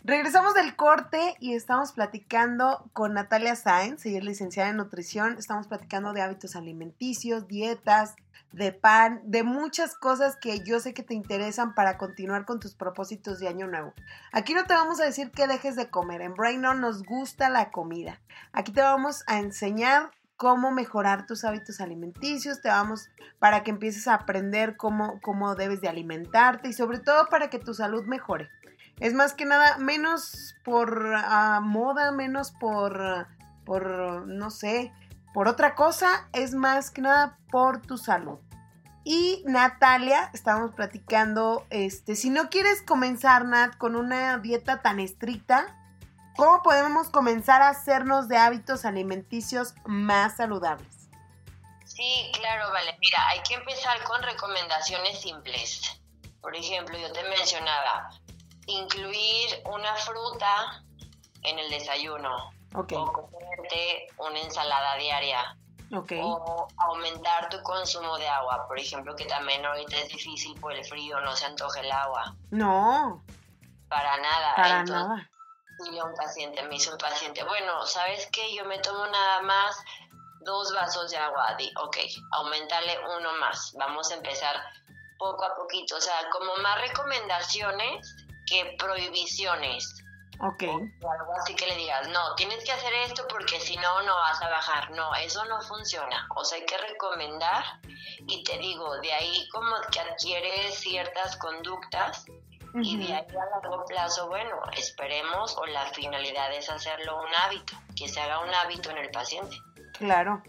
Regresamos 0.03 0.53
del 0.53 0.75
corte 0.75 1.36
y 1.39 1.55
estamos 1.55 1.91
platicando 1.91 2.89
con 2.94 3.15
Natalia 3.15 3.55
Sainz, 3.55 4.05
ella 4.05 4.20
es 4.20 4.24
licenciada 4.24 4.70
en 4.70 4.77
nutrición, 4.77 5.36
estamos 5.39 5.67
platicando 5.67 6.13
de 6.13 6.22
hábitos 6.22 6.55
alimenticios, 6.55 7.48
dietas, 7.48 8.15
de 8.51 8.72
pan, 8.72 9.22
de 9.25 9.44
muchas 9.44 9.96
cosas 9.96 10.38
que 10.38 10.60
yo 10.63 10.79
sé 10.79 10.94
que 10.94 11.03
te 11.03 11.15
interesan 11.15 11.74
para 11.74 11.98
continuar 11.98 12.46
con 12.46 12.60
tus 12.60 12.75
propósitos 12.75 13.39
de 13.39 13.48
año 13.48 13.67
nuevo. 13.67 13.94
Aquí 14.32 14.53
no 14.53 14.65
te 14.65 14.74
vamos 14.74 15.01
a 15.01 15.05
decir 15.05 15.32
que 15.32 15.48
dejes 15.48 15.75
de 15.75 15.89
comer, 15.89 16.22
en 16.22 16.36
Brain 16.36 16.63
On 16.65 16.79
nos 16.79 17.03
gusta 17.03 17.50
la 17.50 17.72
comida. 17.72 18.22
Aquí 18.53 18.72
te 18.72 18.82
vamos 18.82 19.24
a 19.27 19.39
enseñar 19.39 20.12
cómo 20.37 20.71
mejorar 20.71 21.25
tus 21.25 21.43
hábitos 21.43 21.79
alimenticios, 21.81 22.61
te 22.61 22.69
vamos 22.69 23.09
para 23.39 23.63
que 23.63 23.71
empieces 23.71 24.07
a 24.07 24.15
aprender 24.15 24.75
cómo, 24.77 25.19
cómo 25.21 25.55
debes 25.55 25.81
de 25.81 25.87
alimentarte 25.87 26.69
y 26.69 26.73
sobre 26.73 26.99
todo 26.99 27.27
para 27.27 27.49
que 27.49 27.59
tu 27.59 27.73
salud 27.73 28.05
mejore. 28.05 28.49
Es 28.99 29.13
más 29.13 29.33
que 29.33 29.45
nada, 29.45 29.77
menos 29.77 30.55
por 30.63 31.13
ah, 31.15 31.59
moda, 31.61 32.11
menos 32.11 32.51
por, 32.51 33.27
por, 33.65 34.27
no 34.27 34.49
sé, 34.49 34.93
por 35.33 35.47
otra 35.47 35.75
cosa, 35.75 36.29
es 36.31 36.53
más 36.53 36.91
que 36.91 37.01
nada 37.01 37.37
por 37.51 37.81
tu 37.81 37.97
salud. 37.97 38.39
Y 39.03 39.43
Natalia, 39.45 40.31
estábamos 40.33 40.73
platicando, 40.73 41.67
este, 41.69 42.15
si 42.15 42.29
no 42.29 42.49
quieres 42.49 42.81
comenzar, 42.81 43.45
Nat, 43.45 43.77
con 43.77 43.95
una 43.95 44.37
dieta 44.39 44.81
tan 44.81 44.99
estricta, 44.99 45.67
¿cómo 46.35 46.61
podemos 46.63 47.09
comenzar 47.09 47.61
a 47.61 47.69
hacernos 47.69 48.27
de 48.27 48.37
hábitos 48.37 48.85
alimenticios 48.85 49.73
más 49.85 50.37
saludables? 50.37 51.09
Sí, 51.85 52.31
claro, 52.33 52.71
vale. 52.71 52.97
Mira, 52.99 53.17
hay 53.29 53.41
que 53.41 53.53
empezar 53.53 54.03
con 54.03 54.21
recomendaciones 54.21 55.21
simples. 55.21 56.01
Por 56.41 56.55
ejemplo, 56.55 56.97
yo 56.97 57.11
te 57.11 57.23
mencionaba, 57.23 58.09
incluir 58.67 59.61
una 59.65 59.95
fruta 59.95 60.83
en 61.43 61.59
el 61.59 61.69
desayuno. 61.69 62.51
Okay. 62.73 62.97
O 62.97 63.11
comerte 63.13 64.07
una 64.17 64.39
ensalada 64.41 64.95
diaria. 64.97 65.57
Okay. 65.95 66.19
O 66.21 66.67
aumentar 66.77 67.47
tu 67.49 67.61
consumo 67.61 68.17
de 68.17 68.27
agua. 68.27 68.67
Por 68.67 68.77
ejemplo, 68.77 69.15
que 69.15 69.25
también 69.25 69.65
ahorita 69.65 69.95
es 69.97 70.09
difícil 70.09 70.59
por 70.59 70.73
el 70.73 70.83
frío, 70.83 71.21
no 71.21 71.35
se 71.35 71.45
antoje 71.45 71.79
el 71.79 71.91
agua. 71.91 72.35
No. 72.49 73.23
Para 73.87 74.17
nada. 74.17 74.55
Para 74.55 74.83
nada. 74.83 75.29
Y 75.79 76.00
un 76.00 76.13
paciente 76.15 76.63
me 76.63 76.75
hizo 76.75 76.91
un 76.91 76.98
paciente, 76.98 77.44
bueno, 77.44 77.86
¿sabes 77.86 78.27
qué? 78.32 78.55
Yo 78.55 78.65
me 78.65 78.79
tomo 78.79 79.05
nada 79.08 79.41
más 79.41 79.84
dos 80.41 80.74
vasos 80.74 81.12
de 81.12 81.17
agua. 81.17 81.55
Di, 81.58 81.72
ok, 81.84 81.98
aumentarle 82.32 82.98
uno 83.17 83.34
más. 83.39 83.74
Vamos 83.77 84.12
a 84.12 84.15
empezar 84.15 84.55
poco 85.17 85.44
a 85.44 85.55
poquito. 85.55 85.98
O 85.98 86.01
sea, 86.01 86.29
como 86.32 86.55
más 86.58 86.79
recomendaciones 86.82 88.15
que 88.48 88.75
prohibiciones. 88.77 90.01
Ok. 90.41 90.63
O 91.01 91.12
algo 91.12 91.34
así 91.39 91.55
que 91.55 91.65
le 91.65 91.75
digas, 91.75 92.08
no, 92.10 92.36
tienes 92.36 92.63
que 92.63 92.72
hacer 92.72 92.94
esto 93.05 93.25
porque 93.27 93.60
si 93.60 93.75
no, 93.77 94.01
no 94.03 94.15
vas 94.15 94.41
a 94.41 94.50
bajar. 94.50 94.91
No, 94.91 95.13
eso 95.15 95.44
no 95.46 95.62
funciona. 95.62 96.27
O 96.36 96.44
sea, 96.44 96.58
hay 96.58 96.65
que 96.65 96.77
recomendar 96.77 97.63
y 98.27 98.44
te 98.44 98.58
digo, 98.58 98.98
de 99.00 99.13
ahí 99.13 99.48
como 99.50 99.75
que 99.91 100.00
adquieres 100.00 100.75
ciertas 100.75 101.38
conductas 101.38 102.25
y 102.82 102.98
de 102.98 103.13
ahí 103.13 103.27
a 103.29 103.60
largo 103.62 103.86
plazo, 103.86 104.27
bueno, 104.27 104.51
esperemos 104.77 105.58
o 105.58 105.65
la 105.65 105.86
finalidad 105.88 106.53
es 106.53 106.70
hacerlo 106.70 107.20
un 107.20 107.27
hábito, 107.46 107.74
que 107.96 108.08
se 108.08 108.20
haga 108.20 108.39
un 108.44 108.53
hábito 108.53 108.89
en 108.91 108.98
el 108.98 109.10
paciente. 109.12 109.58
Claro. 109.94 110.44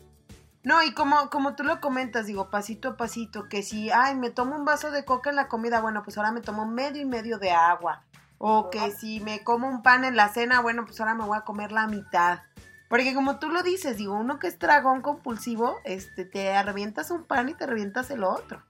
No, 0.62 0.83
y 0.83 0.92
como, 0.92 1.30
como 1.30 1.54
tú 1.54 1.62
lo 1.62 1.80
comentas, 1.80 2.26
digo, 2.26 2.50
pasito 2.50 2.88
a 2.88 2.97
pasito, 2.97 3.49
que 3.49 3.62
si, 3.62 3.90
ay, 3.90 4.16
me 4.16 4.30
tomo 4.30 4.56
un 4.56 4.64
vaso 4.64 4.90
de 4.90 5.04
coca 5.04 5.30
en 5.30 5.37
la 5.37 5.47
comida, 5.47 5.80
bueno, 5.80 6.02
pues 6.02 6.18
ahora 6.18 6.33
me 6.33 6.40
tomo 6.40 6.66
medio 6.66 7.00
y 7.00 7.04
medio 7.04 7.38
de 7.38 7.52
agua. 7.52 8.02
O 8.38 8.68
que 8.68 8.90
si 8.90 9.21
me 9.21 9.45
como 9.45 9.68
un 9.68 9.83
pan 9.83 10.04
en 10.04 10.16
la 10.16 10.28
cena, 10.28 10.61
bueno, 10.61 10.85
pues 10.85 11.00
ahora 11.00 11.14
me 11.14 11.25
voy 11.25 11.38
a 11.38 11.42
comer 11.42 11.71
la 11.71 11.87
mitad. 11.87 12.40
Porque 12.88 13.14
como 13.14 13.38
tú 13.38 13.49
lo 13.49 13.62
dices, 13.62 13.97
digo, 13.97 14.14
uno 14.14 14.38
que 14.38 14.49
es 14.49 14.59
dragón 14.59 15.02
compulsivo, 15.02 15.78
este, 15.85 16.25
te 16.25 16.61
revientas 16.62 17.11
un 17.11 17.25
pan 17.25 17.49
y 17.49 17.54
te 17.54 17.66
revientas 17.66 18.11
el 18.11 18.25
otro. 18.25 18.62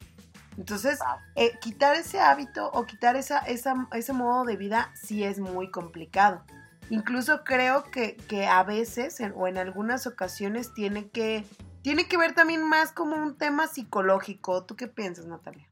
Entonces, 0.57 0.99
eh, 1.35 1.59
quitar 1.61 1.97
ese 1.97 2.21
hábito 2.21 2.71
o 2.73 2.87
quitar 2.87 3.17
esa, 3.17 3.39
esa, 3.41 3.89
ese 3.93 4.13
modo 4.13 4.45
de 4.45 4.57
vida 4.57 4.91
sí 4.95 5.23
es 5.23 5.39
muy 5.39 5.71
complicado. 5.71 6.45
Incluso 6.89 7.45
creo 7.45 7.91
que, 7.91 8.17
que 8.17 8.47
a 8.47 8.63
veces 8.63 9.19
o 9.35 9.49
en 9.49 9.59
algunas 9.59 10.07
ocasiones 10.07 10.73
tiene 10.73 11.11
que, 11.11 11.45
tiene 11.83 12.09
que 12.09 12.17
ver 12.17 12.35
también 12.35 12.63
más 12.63 12.93
como 12.93 13.17
un 13.17 13.37
tema 13.37 13.67
psicológico. 13.67 14.65
¿Tú 14.65 14.77
qué 14.77 14.87
piensas, 14.87 15.27
Natalia? 15.27 15.69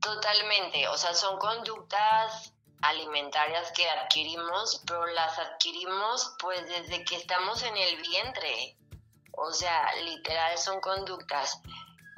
Totalmente, 0.00 0.86
o 0.88 0.96
sea, 0.96 1.14
son 1.14 1.38
conductas 1.38 2.52
alimentarias 2.82 3.72
que 3.72 3.88
adquirimos, 3.88 4.82
pero 4.86 5.06
las 5.06 5.38
adquirimos 5.38 6.36
pues 6.38 6.64
desde 6.68 7.04
que 7.04 7.16
estamos 7.16 7.62
en 7.62 7.76
el 7.76 7.96
vientre. 8.00 8.76
O 9.32 9.52
sea, 9.52 9.88
literal 10.04 10.56
son 10.58 10.80
conductas. 10.80 11.60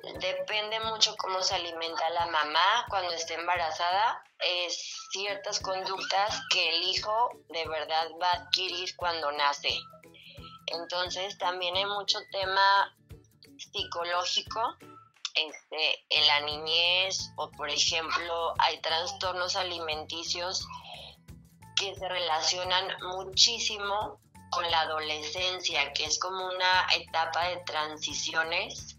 Depende 0.03 0.79
mucho 0.81 1.17
cómo 1.17 1.43
se 1.43 1.57
alimenta 1.57 2.09
la 2.11 2.27
mamá 2.27 2.87
cuando 2.89 3.13
esté 3.13 3.35
embarazada. 3.35 4.23
Es 4.39 5.09
ciertas 5.11 5.59
conductas 5.59 6.41
que 6.51 6.77
el 6.77 6.83
hijo 6.85 7.31
de 7.49 7.67
verdad 7.67 8.09
va 8.23 8.31
a 8.31 8.37
adquirir 8.37 8.95
cuando 8.97 9.33
nace. 9.33 9.77
Entonces 10.67 11.37
también 11.39 11.77
hay 11.77 11.87
mucho 11.87 12.21
tema 12.31 12.97
psicológico 13.57 14.77
este, 15.35 16.05
en 16.11 16.27
la 16.27 16.41
niñez 16.41 17.31
o 17.37 17.51
por 17.51 17.69
ejemplo 17.69 18.55
hay 18.59 18.81
trastornos 18.81 19.57
alimenticios 19.57 20.67
que 21.77 21.95
se 21.95 22.09
relacionan 22.09 22.97
muchísimo 23.03 24.21
con 24.51 24.69
la 24.71 24.83
adolescencia, 24.83 25.93
que 25.93 26.05
es 26.05 26.19
como 26.19 26.47
una 26.47 26.87
etapa 26.95 27.49
de 27.49 27.59
transiciones 27.59 28.98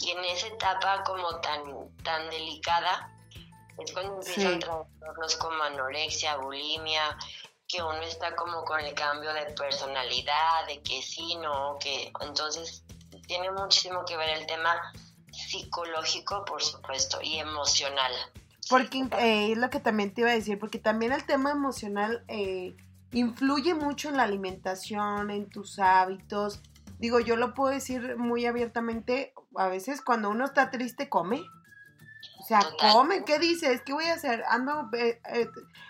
y 0.00 0.10
en 0.10 0.24
esa 0.24 0.48
etapa 0.48 1.02
como 1.04 1.40
tan, 1.40 1.62
tan 2.02 2.30
delicada 2.30 3.12
es 3.78 3.92
cuando 3.92 4.16
empiezan 4.16 4.58
trastornos 4.58 5.36
como 5.36 5.62
anorexia, 5.62 6.36
bulimia, 6.36 7.16
que 7.68 7.82
uno 7.82 8.00
está 8.02 8.34
como 8.36 8.64
con 8.64 8.80
el 8.80 8.94
cambio 8.94 9.32
de 9.34 9.46
personalidad, 9.52 10.66
de 10.66 10.80
que 10.82 11.02
sí, 11.02 11.36
no, 11.36 11.76
que 11.80 12.12
entonces 12.20 12.84
tiene 13.26 13.50
muchísimo 13.50 14.04
que 14.04 14.16
ver 14.16 14.30
el 14.38 14.46
tema 14.46 14.92
psicológico, 15.32 16.44
por 16.44 16.62
supuesto, 16.62 17.18
y 17.22 17.38
emocional. 17.38 18.12
Porque 18.68 19.06
eh, 19.18 19.52
es 19.52 19.58
lo 19.58 19.70
que 19.70 19.80
también 19.80 20.12
te 20.14 20.22
iba 20.22 20.30
a 20.30 20.34
decir, 20.34 20.58
porque 20.58 20.78
también 20.78 21.12
el 21.12 21.24
tema 21.24 21.50
emocional 21.50 22.24
eh, 22.28 22.76
influye 23.12 23.74
mucho 23.74 24.08
en 24.08 24.16
la 24.16 24.24
alimentación, 24.24 25.30
en 25.30 25.48
tus 25.48 25.78
hábitos. 25.78 26.60
Digo, 26.98 27.20
yo 27.20 27.36
lo 27.36 27.54
puedo 27.54 27.72
decir 27.72 28.16
muy 28.16 28.46
abiertamente, 28.46 29.34
a 29.58 29.68
veces 29.68 30.02
cuando 30.02 30.30
uno 30.30 30.44
está 30.44 30.70
triste 30.70 31.08
come. 31.08 31.42
O 32.40 32.44
sea, 32.44 32.60
come, 32.92 33.24
¿qué 33.24 33.38
dices? 33.38 33.82
¿Qué 33.82 33.92
voy 33.92 34.06
a 34.06 34.14
hacer? 34.14 34.44
Ando 34.48 34.88
eh, 34.94 35.20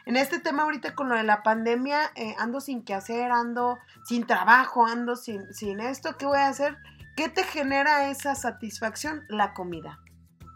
en 0.06 0.16
este 0.16 0.38
tema 0.40 0.64
ahorita 0.64 0.94
con 0.94 1.08
lo 1.08 1.14
de 1.14 1.23
la 1.23 1.42
pandemia, 1.42 2.12
ando 2.38 2.61
sin 2.61 2.85
qué 2.85 2.94
hacer, 2.94 3.30
ando 3.30 3.78
sin 4.04 4.26
trabajo, 4.26 4.87
ando 4.87 5.16
sin, 5.16 5.52
sin 5.52 5.80
esto, 5.80 6.16
¿qué 6.16 6.26
voy 6.26 6.38
a 6.38 6.49
hacer? 6.49 6.78
¿Qué 7.16 7.30
te 7.30 7.44
genera 7.44 8.11
esa 8.11 8.35
satisfacción? 8.35 9.25
La 9.28 9.54
comida. 9.54 9.99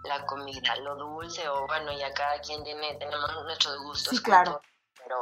La 0.04 0.26
comida, 0.26 0.76
lo 0.76 0.94
dulce 0.94 1.48
o 1.48 1.66
bueno, 1.66 1.90
ya 1.92 2.12
cada 2.12 2.38
quien 2.40 2.62
tiene, 2.62 2.94
tenemos 2.96 3.30
nuestros 3.44 3.78
gustos. 3.82 4.16
Sí, 4.16 4.22
claro. 4.22 4.60
pero 5.02 5.18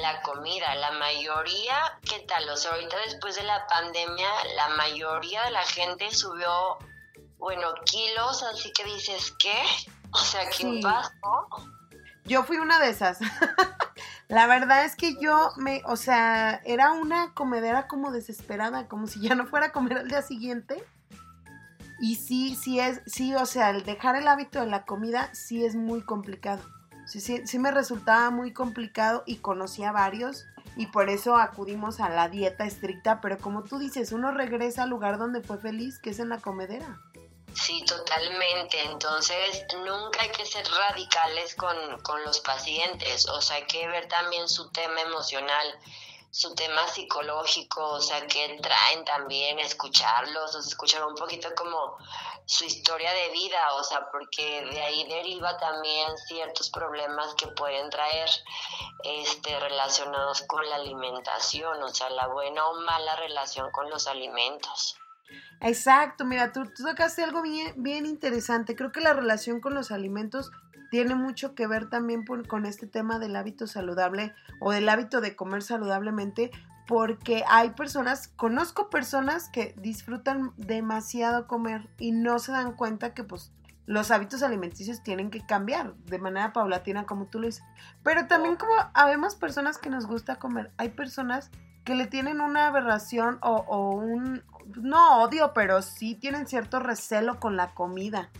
la 0.00 0.20
comida, 0.22 0.74
la 0.74 0.92
mayoría, 0.92 1.98
¿qué 2.02 2.20
tal? 2.20 2.48
O 2.50 2.56
sea, 2.56 2.72
ahorita 2.72 2.96
después 3.06 3.36
de 3.36 3.42
la 3.44 3.66
pandemia, 3.66 4.28
la 4.54 4.68
mayoría 4.76 5.44
de 5.44 5.50
la 5.50 5.62
gente 5.62 6.10
subió, 6.14 6.78
bueno, 7.40 7.68
kilos, 7.84 8.42
así 8.42 8.70
que 8.72 8.84
dices, 8.84 9.34
¿qué? 9.38 9.58
O 10.12 10.18
sea, 10.18 10.44
¿qué 10.50 10.56
sí. 10.56 10.80
pasó? 10.82 11.48
Yo 12.26 12.44
fui 12.44 12.58
una 12.58 12.78
de 12.78 12.90
esas. 12.90 13.18
La 14.28 14.46
verdad 14.46 14.84
es 14.84 14.94
que 14.94 15.16
yo 15.20 15.50
me, 15.56 15.82
o 15.86 15.96
sea, 15.96 16.60
era 16.64 16.92
una 16.92 17.34
comedera 17.34 17.88
como 17.88 18.12
desesperada, 18.12 18.86
como 18.86 19.08
si 19.08 19.20
ya 19.20 19.34
no 19.34 19.46
fuera 19.46 19.66
a 19.66 19.72
comer 19.72 19.98
al 19.98 20.08
día 20.08 20.22
siguiente. 20.22 20.84
Y 21.98 22.16
sí, 22.16 22.54
sí 22.54 22.78
es, 22.78 23.00
sí, 23.06 23.34
o 23.34 23.46
sea, 23.46 23.70
el 23.70 23.84
dejar 23.84 24.16
el 24.16 24.28
hábito 24.28 24.60
de 24.60 24.66
la 24.66 24.84
comida 24.84 25.34
sí 25.34 25.64
es 25.64 25.74
muy 25.74 26.02
complicado. 26.02 26.62
Sí, 27.06 27.20
sí, 27.20 27.44
sí 27.46 27.58
me 27.58 27.72
resultaba 27.72 28.30
muy 28.30 28.52
complicado 28.52 29.24
y 29.26 29.38
conocía 29.38 29.90
varios 29.90 30.46
y 30.76 30.86
por 30.86 31.10
eso 31.10 31.36
acudimos 31.36 32.00
a 32.00 32.08
la 32.08 32.28
dieta 32.28 32.64
estricta, 32.64 33.20
pero 33.20 33.38
como 33.38 33.64
tú 33.64 33.78
dices, 33.78 34.12
uno 34.12 34.30
regresa 34.30 34.84
al 34.84 34.90
lugar 34.90 35.18
donde 35.18 35.42
fue 35.42 35.58
feliz, 35.58 35.98
que 35.98 36.10
es 36.10 36.20
en 36.20 36.28
la 36.28 36.38
comedera. 36.38 37.00
Sí, 37.54 37.84
totalmente. 37.84 38.80
Entonces, 38.82 39.64
nunca 39.84 40.22
hay 40.22 40.30
que 40.30 40.46
ser 40.46 40.66
radicales 40.68 41.54
con, 41.54 41.76
los 42.24 42.40
pacientes. 42.40 43.28
O 43.28 43.40
sea, 43.40 43.56
hay 43.56 43.66
que 43.66 43.86
ver 43.88 44.08
también 44.08 44.48
su 44.48 44.70
tema 44.70 45.00
emocional, 45.00 45.78
su 46.30 46.54
tema 46.54 46.86
psicológico, 46.88 47.84
o 47.90 48.00
sea, 48.00 48.26
que 48.26 48.58
traen 48.62 49.04
también, 49.04 49.58
escucharlos, 49.58 50.54
o 50.54 50.60
escuchar 50.60 51.04
un 51.04 51.14
poquito 51.14 51.48
como 51.56 51.96
su 52.46 52.64
historia 52.64 53.12
de 53.12 53.30
vida, 53.30 53.74
o 53.74 53.84
sea, 53.84 54.10
porque 54.10 54.64
de 54.64 54.80
ahí 54.82 55.04
deriva 55.08 55.56
también 55.58 56.16
ciertos 56.18 56.70
problemas 56.70 57.34
que 57.34 57.46
pueden 57.48 57.90
traer 57.90 58.28
este 59.04 59.58
relacionados 59.60 60.42
con 60.42 60.68
la 60.68 60.76
alimentación, 60.76 61.82
o 61.82 61.88
sea, 61.88 62.10
la 62.10 62.26
buena 62.28 62.66
o 62.66 62.74
mala 62.80 63.16
relación 63.16 63.70
con 63.72 63.88
los 63.90 64.06
alimentos. 64.06 64.99
Exacto, 65.60 66.24
mira, 66.24 66.52
tú, 66.52 66.64
tocaste 66.64 67.22
algo 67.22 67.42
bien, 67.42 67.74
bien 67.76 68.06
interesante. 68.06 68.74
Creo 68.74 68.92
que 68.92 69.00
la 69.00 69.12
relación 69.12 69.60
con 69.60 69.74
los 69.74 69.90
alimentos 69.90 70.50
tiene 70.90 71.14
mucho 71.14 71.54
que 71.54 71.66
ver 71.66 71.88
también 71.88 72.24
con 72.24 72.66
este 72.66 72.86
tema 72.86 73.18
del 73.18 73.36
hábito 73.36 73.66
saludable 73.66 74.34
o 74.60 74.72
del 74.72 74.88
hábito 74.88 75.20
de 75.20 75.36
comer 75.36 75.62
saludablemente, 75.62 76.50
porque 76.86 77.44
hay 77.48 77.70
personas, 77.70 78.28
conozco 78.28 78.90
personas 78.90 79.48
que 79.48 79.74
disfrutan 79.78 80.52
demasiado 80.56 81.46
comer 81.46 81.88
y 81.98 82.10
no 82.10 82.40
se 82.40 82.50
dan 82.52 82.72
cuenta 82.72 83.14
que 83.14 83.22
pues 83.22 83.52
los 83.86 84.10
hábitos 84.10 84.42
alimenticios 84.42 85.02
tienen 85.02 85.30
que 85.30 85.44
cambiar 85.44 85.94
de 86.06 86.18
manera 86.18 86.52
paulatina, 86.52 87.06
como 87.06 87.26
tú 87.26 87.38
lo 87.38 87.46
dices. 87.46 87.64
Pero 88.02 88.26
también 88.26 88.56
como 88.56 88.72
habemos 88.94 89.36
personas 89.36 89.78
que 89.78 89.90
nos 89.90 90.06
gusta 90.06 90.36
comer, 90.36 90.72
hay 90.76 90.90
personas 90.90 91.50
que 91.84 91.94
le 91.94 92.06
tienen 92.06 92.40
una 92.40 92.66
aberración 92.66 93.38
o 93.42 93.94
un, 93.94 94.42
no 94.76 95.22
odio, 95.22 95.52
pero 95.54 95.82
sí 95.82 96.14
tienen 96.14 96.46
cierto 96.46 96.78
recelo 96.80 97.38
con 97.40 97.56
la 97.56 97.74
comida. 97.74 98.30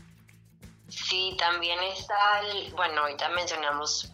Sí, 0.89 1.37
también 1.39 1.79
está 1.85 2.41
el, 2.41 2.73
bueno, 2.75 3.03
ahorita 3.03 3.29
mencionamos, 3.31 4.13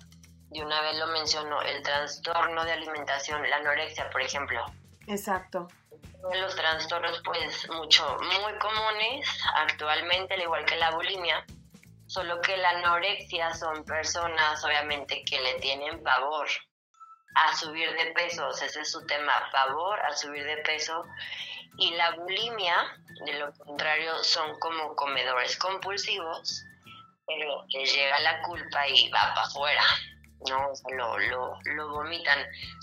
de 0.51 0.63
una 0.63 0.81
vez 0.83 0.99
lo 0.99 1.07
mencionó, 1.09 1.63
el 1.63 1.83
trastorno 1.83 2.65
de 2.65 2.73
alimentación, 2.73 3.49
la 3.49 3.57
anorexia, 3.57 4.11
por 4.11 4.21
ejemplo. 4.21 4.65
Exacto. 5.07 5.69
Los 6.35 6.55
trastornos, 6.55 7.23
pues, 7.25 7.69
mucho, 7.71 8.19
muy 8.19 8.59
comunes 8.59 9.27
actualmente, 9.57 10.35
al 10.35 10.43
igual 10.43 10.65
que 10.67 10.77
la 10.77 10.91
bulimia, 10.91 11.45
solo 12.07 12.41
que 12.41 12.57
la 12.57 12.71
anorexia 12.71 13.55
son 13.55 13.85
personas, 13.85 14.63
obviamente, 14.65 15.25
que 15.25 15.41
le 15.41 15.55
tienen 15.61 16.03
pavor 16.03 16.49
a 17.37 17.55
subir 17.55 17.91
de 17.93 18.13
peso, 18.13 18.49
o 18.49 18.53
sea, 18.53 18.67
ese 18.67 18.81
es 18.81 18.91
su 18.91 19.05
tema, 19.07 19.33
favor 19.53 20.01
a 20.01 20.15
subir 20.15 20.45
de 20.45 20.57
peso 20.59 21.05
y 21.79 21.91
la 21.95 22.13
bulimia, 22.17 22.75
de 23.25 23.39
lo 23.39 23.53
contrario, 23.55 24.13
son 24.23 24.59
como 24.59 24.95
comedores 24.97 25.57
compulsivos, 25.59 26.65
pero 27.27 27.65
les 27.69 27.93
llega 27.93 28.19
la 28.21 28.43
culpa 28.43 28.87
y 28.89 29.11
va 29.11 29.35
para 29.35 29.47
afuera, 29.47 29.83
¿no? 30.49 30.71
O 30.71 30.75
sea, 30.75 30.97
lo, 30.97 31.19
lo, 31.19 31.59
lo, 31.65 31.89
vomitan. 31.91 32.39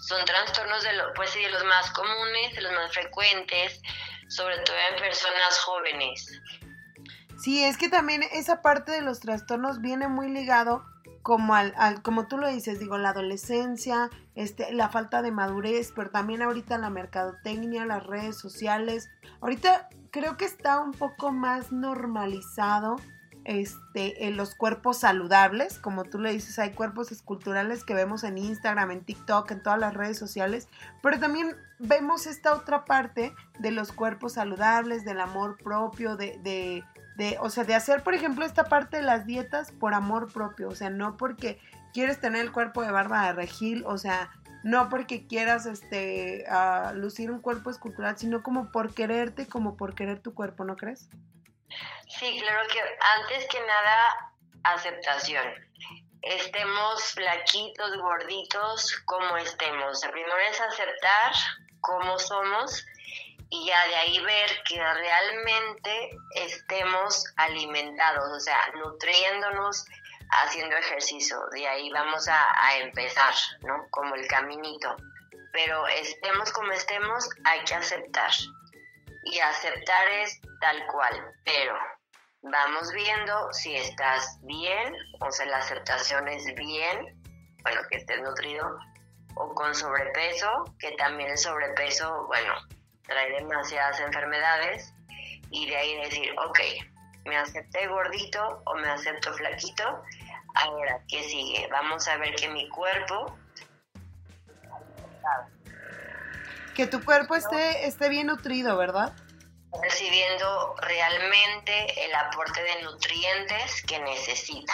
Son 0.07 0.23
trastornos 0.25 0.83
de, 0.83 0.93
lo, 0.93 1.13
pues, 1.13 1.29
sí, 1.29 1.41
de 1.41 1.49
los 1.49 1.63
más 1.65 1.91
comunes, 1.91 2.55
de 2.55 2.61
los 2.61 2.71
más 2.73 2.91
frecuentes, 2.91 3.81
sobre 4.27 4.57
todo 4.59 4.75
en 4.91 4.99
personas 4.99 5.59
jóvenes. 5.59 6.41
Sí, 7.39 7.63
es 7.63 7.77
que 7.77 7.89
también 7.89 8.23
esa 8.31 8.61
parte 8.61 8.91
de 8.91 9.01
los 9.01 9.19
trastornos 9.19 9.81
viene 9.81 10.07
muy 10.07 10.29
ligado 10.29 10.85
como 11.23 11.55
al, 11.55 11.73
como 12.03 12.27
tú 12.27 12.37
lo 12.37 12.47
dices, 12.47 12.79
digo, 12.79 12.97
la 12.97 13.09
adolescencia, 13.09 14.09
este, 14.35 14.73
la 14.73 14.89
falta 14.89 15.21
de 15.21 15.31
madurez, 15.31 15.91
pero 15.95 16.09
también 16.09 16.41
ahorita 16.41 16.77
la 16.77 16.89
mercadotecnia, 16.89 17.85
las 17.85 18.05
redes 18.05 18.37
sociales. 18.37 19.09
Ahorita 19.41 19.89
creo 20.11 20.37
que 20.37 20.45
está 20.45 20.79
un 20.79 20.91
poco 20.91 21.31
más 21.31 21.71
normalizado 21.71 22.97
este, 23.45 24.27
en 24.27 24.37
los 24.37 24.55
cuerpos 24.55 24.99
saludables, 24.99 25.77
como 25.77 26.05
tú 26.05 26.19
le 26.19 26.31
dices, 26.31 26.59
hay 26.59 26.71
cuerpos 26.71 27.11
esculturales 27.11 27.83
que 27.83 27.93
vemos 27.93 28.23
en 28.23 28.37
Instagram, 28.37 28.91
en 28.91 29.03
TikTok, 29.03 29.51
en 29.51 29.61
todas 29.61 29.79
las 29.79 29.93
redes 29.93 30.17
sociales, 30.17 30.69
pero 31.01 31.19
también 31.19 31.55
vemos 31.77 32.25
esta 32.25 32.53
otra 32.53 32.85
parte 32.85 33.33
de 33.59 33.71
los 33.71 33.91
cuerpos 33.91 34.33
saludables, 34.33 35.03
del 35.03 35.19
amor 35.19 35.57
propio, 35.61 36.15
de, 36.15 36.39
de 36.41 36.83
de, 37.15 37.37
o 37.39 37.49
sea, 37.49 37.63
de 37.63 37.75
hacer, 37.75 38.03
por 38.03 38.13
ejemplo, 38.13 38.45
esta 38.45 38.63
parte 38.65 38.97
de 38.97 39.03
las 39.03 39.25
dietas 39.25 39.71
por 39.71 39.93
amor 39.93 40.31
propio, 40.31 40.69
o 40.69 40.75
sea, 40.75 40.89
no 40.89 41.17
porque 41.17 41.59
quieres 41.93 42.19
tener 42.19 42.41
el 42.41 42.51
cuerpo 42.51 42.81
de 42.81 42.91
barba 42.91 43.27
de 43.27 43.33
regil, 43.33 43.83
o 43.85 43.97
sea, 43.97 44.31
no 44.63 44.89
porque 44.89 45.27
quieras 45.27 45.65
este, 45.65 46.45
lucir 46.93 47.31
un 47.31 47.41
cuerpo 47.41 47.69
escultural, 47.69 48.17
sino 48.17 48.43
como 48.43 48.71
por 48.71 48.93
quererte, 48.93 49.47
como 49.47 49.77
por 49.77 49.93
querer 49.93 50.21
tu 50.21 50.33
cuerpo, 50.33 50.63
¿no 50.63 50.75
crees? 50.75 51.09
Sí, 52.07 52.39
claro 52.39 52.67
que 52.69 52.79
antes 52.79 53.47
que 53.49 53.59
nada, 53.59 54.33
aceptación. 54.63 55.45
Estemos 56.21 57.03
flaquitos, 57.11 57.97
gorditos, 57.97 58.95
como 59.05 59.35
estemos. 59.37 60.01
El 60.03 60.11
primero 60.11 60.37
es 60.49 60.61
aceptar 60.61 61.33
cómo 61.81 62.17
somos 62.17 62.85
y 63.49 63.67
ya 63.67 63.87
de 63.87 63.95
ahí 63.95 64.19
ver 64.23 64.63
que 64.67 64.77
realmente 64.77 66.17
estemos 66.35 67.25
alimentados, 67.35 68.31
o 68.31 68.39
sea, 68.39 68.57
nutriéndonos, 68.83 69.85
haciendo 70.41 70.75
ejercicio. 70.75 71.37
De 71.51 71.67
ahí 71.67 71.89
vamos 71.91 72.27
a, 72.27 72.77
empezar, 72.77 73.33
¿no? 73.61 73.87
Como 73.89 74.15
el 74.15 74.27
caminito. 74.27 74.95
Pero 75.51 75.87
estemos 75.87 76.51
como 76.51 76.71
estemos, 76.71 77.29
hay 77.43 77.63
que 77.65 77.75
aceptar. 77.75 78.31
Y 79.25 79.39
aceptar 79.39 80.07
es 80.09 80.41
tal 80.59 80.85
cual, 80.87 81.33
pero 81.45 81.77
vamos 82.41 82.91
viendo 82.91 83.53
si 83.53 83.75
estás 83.75 84.39
bien, 84.41 84.95
o 85.21 85.31
sea, 85.31 85.45
la 85.45 85.57
aceptación 85.57 86.27
es 86.27 86.43
bien, 86.55 87.21
bueno, 87.61 87.81
que 87.89 87.97
estés 87.97 88.21
nutrido, 88.21 88.77
o 89.35 89.53
con 89.55 89.73
sobrepeso, 89.73 90.65
que 90.79 90.91
también 90.93 91.31
el 91.31 91.37
sobrepeso, 91.37 92.25
bueno, 92.27 92.53
trae 93.07 93.31
demasiadas 93.31 93.99
enfermedades, 94.01 94.93
y 95.49 95.69
de 95.69 95.77
ahí 95.77 96.01
decir, 96.01 96.35
ok, 96.37 96.59
me 97.25 97.37
acepté 97.37 97.87
gordito 97.87 98.61
o 98.65 98.75
me 98.75 98.89
acepto 98.89 99.33
flaquito, 99.33 100.03
ahora, 100.55 101.01
¿qué 101.07 101.23
sigue? 101.23 101.67
Vamos 101.71 102.07
a 102.07 102.17
ver 102.17 102.35
que 102.35 102.49
mi 102.49 102.69
cuerpo... 102.69 103.37
Que 106.75 106.87
tu 106.87 107.03
cuerpo 107.03 107.35
esté, 107.35 107.85
esté 107.85 108.09
bien 108.09 108.27
nutrido, 108.27 108.75
¿verdad? 108.77 109.13
Recibiendo 109.81 110.75
realmente 110.77 112.05
el 112.05 112.15
aporte 112.15 112.61
de 112.63 112.81
nutrientes 112.83 113.83
que 113.83 113.99
necesita. 113.99 114.73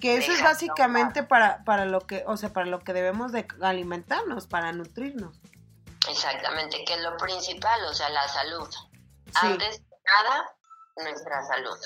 Que 0.00 0.18
eso 0.18 0.32
es 0.32 0.42
básicamente 0.42 1.22
para, 1.22 1.64
para 1.64 1.84
lo 1.84 2.00
que, 2.06 2.22
o 2.26 2.36
sea, 2.36 2.52
para 2.52 2.66
lo 2.66 2.80
que 2.80 2.92
debemos 2.92 3.32
de 3.32 3.46
alimentarnos, 3.62 4.46
para 4.46 4.72
nutrirnos. 4.72 5.40
Exactamente, 6.08 6.84
que 6.84 6.94
es 6.94 7.00
lo 7.00 7.16
principal, 7.16 7.84
o 7.84 7.94
sea, 7.94 8.08
la 8.10 8.28
salud. 8.28 8.68
Antes 9.34 9.78
de 9.78 9.96
nada, 10.04 10.54
nuestra 10.96 11.42
salud. 11.44 11.78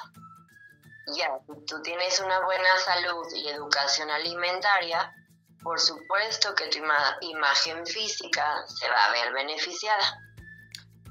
Ya, 1.17 1.31
si 1.47 1.65
tú 1.67 1.83
tienes 1.83 2.21
una 2.21 2.45
buena 2.45 2.79
salud 2.85 3.27
y 3.35 3.49
educación 3.49 4.11
alimentaria, 4.11 5.13
por 5.63 5.79
supuesto 5.79 6.55
que 6.55 6.69
tu 6.69 6.79
imagen 6.79 7.87
física 7.87 8.65
se 8.67 8.89
va 8.89 9.07
a 9.07 9.13
ver 9.13 9.33
beneficiada. 9.33 10.21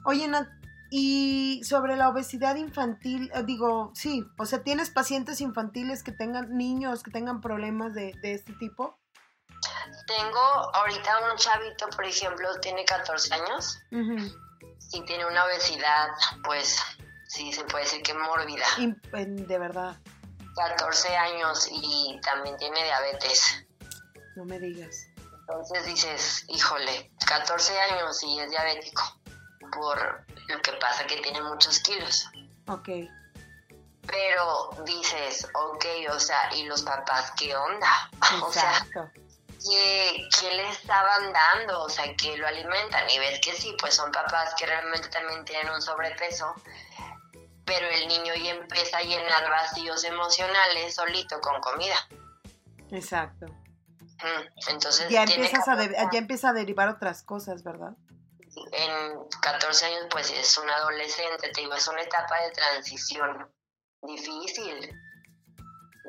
Oye, 0.06 0.28
Nat, 0.28 0.48
y 0.90 1.62
sobre 1.64 1.96
la 1.96 2.10
obesidad 2.10 2.56
infantil, 2.56 3.32
eh, 3.36 3.44
digo, 3.44 3.92
sí, 3.94 4.26
o 4.40 4.46
sea, 4.46 4.64
¿tienes 4.64 4.90
pacientes 4.90 5.40
infantiles 5.40 6.04
que 6.04 6.12
tengan 6.12 6.58
niños 6.58 7.04
que 7.04 7.12
tengan 7.12 7.42
problemas 7.42 7.94
de, 7.94 8.14
este 8.24 8.54
tipo? 8.54 8.98
Tengo 10.08 10.40
ahorita 10.74 11.32
un 11.32 11.38
chavito, 11.38 11.90
por 11.90 12.06
ejemplo, 12.06 12.60
tiene 12.62 12.86
14 12.86 13.34
años 13.36 13.80
y 13.92 15.02
tiene 15.06 15.26
una 15.28 15.46
obesidad, 15.46 16.10
pues 16.44 16.80
sí, 17.30 17.54
se 17.54 17.64
puede 17.64 17.86
decir 17.86 18.02
que 18.04 18.14
mórbida. 18.14 18.66
de 18.78 19.58
verdad. 19.58 19.98
14 20.56 21.16
años 21.16 21.70
y 21.72 22.20
también 22.22 22.58
tiene 22.58 22.84
diabetes. 22.84 23.66
No 24.36 24.44
me 24.44 24.60
digas. 24.60 25.08
Entonces 25.40 25.86
dices, 25.86 26.46
híjole, 26.50 27.12
14 27.26 27.80
años 27.80 28.22
y 28.24 28.40
es 28.40 28.50
diabético 28.50 29.20
por 29.72 30.26
lo 30.48 30.62
que 30.62 30.74
pasa 30.74 31.06
que 31.08 31.18
tiene 31.18 31.42
muchos 31.42 31.80
kilos. 31.80 32.28
Ok. 32.68 32.90
Pero 34.06 34.70
dices, 34.86 35.48
ok, 35.54 35.86
o 36.12 36.20
sea, 36.20 36.54
¿y 36.56 36.64
los 36.64 36.82
papás 36.82 37.32
qué 37.38 37.56
onda? 37.56 38.10
O 38.44 38.52
sea, 38.52 38.86
¿qué, 38.94 40.30
¿qué, 40.40 40.52
le 40.56 40.70
estaban 40.70 41.34
dando? 41.34 41.84
O 41.84 41.90
sea, 41.90 42.16
que 42.16 42.38
lo 42.38 42.48
alimentan. 42.48 43.10
Y 43.10 43.20
ves 43.20 43.40
que 43.42 43.54
sí, 43.54 43.76
pues 43.80 43.96
son 43.96 44.12
papás 44.12 44.54
que 44.58 44.66
realmente 44.66 45.10
también 45.10 45.46
tienen 45.46 45.72
un 45.72 45.82
sobrepeso, 45.82 46.54
pero 47.70 47.88
el 47.88 48.08
niño 48.08 48.34
ya 48.34 48.52
empieza 48.52 48.98
a 48.98 49.02
llenar 49.04 49.48
vacíos 49.48 50.04
emocionales 50.04 50.96
solito 50.96 51.40
con 51.40 51.62
comida. 51.62 51.96
Exacto. 52.90 53.46
Entonces 54.68 55.08
ya, 55.10 55.24
empiezas 55.24 55.68
a 55.68 55.78
ya 56.12 56.18
empieza 56.18 56.50
a 56.50 56.54
derivar 56.54 56.90
otras 56.90 57.22
cosas, 57.22 57.62
¿verdad? 57.64 57.94
en 58.72 59.30
14 59.42 59.86
años 59.86 60.08
pues 60.10 60.32
es 60.32 60.58
un 60.58 60.68
adolescente, 60.68 61.52
te 61.54 61.62
digo, 61.62 61.76
es 61.76 61.88
una 61.88 62.02
etapa 62.02 62.42
de 62.42 62.52
transición 62.52 63.48
difícil, 64.02 64.90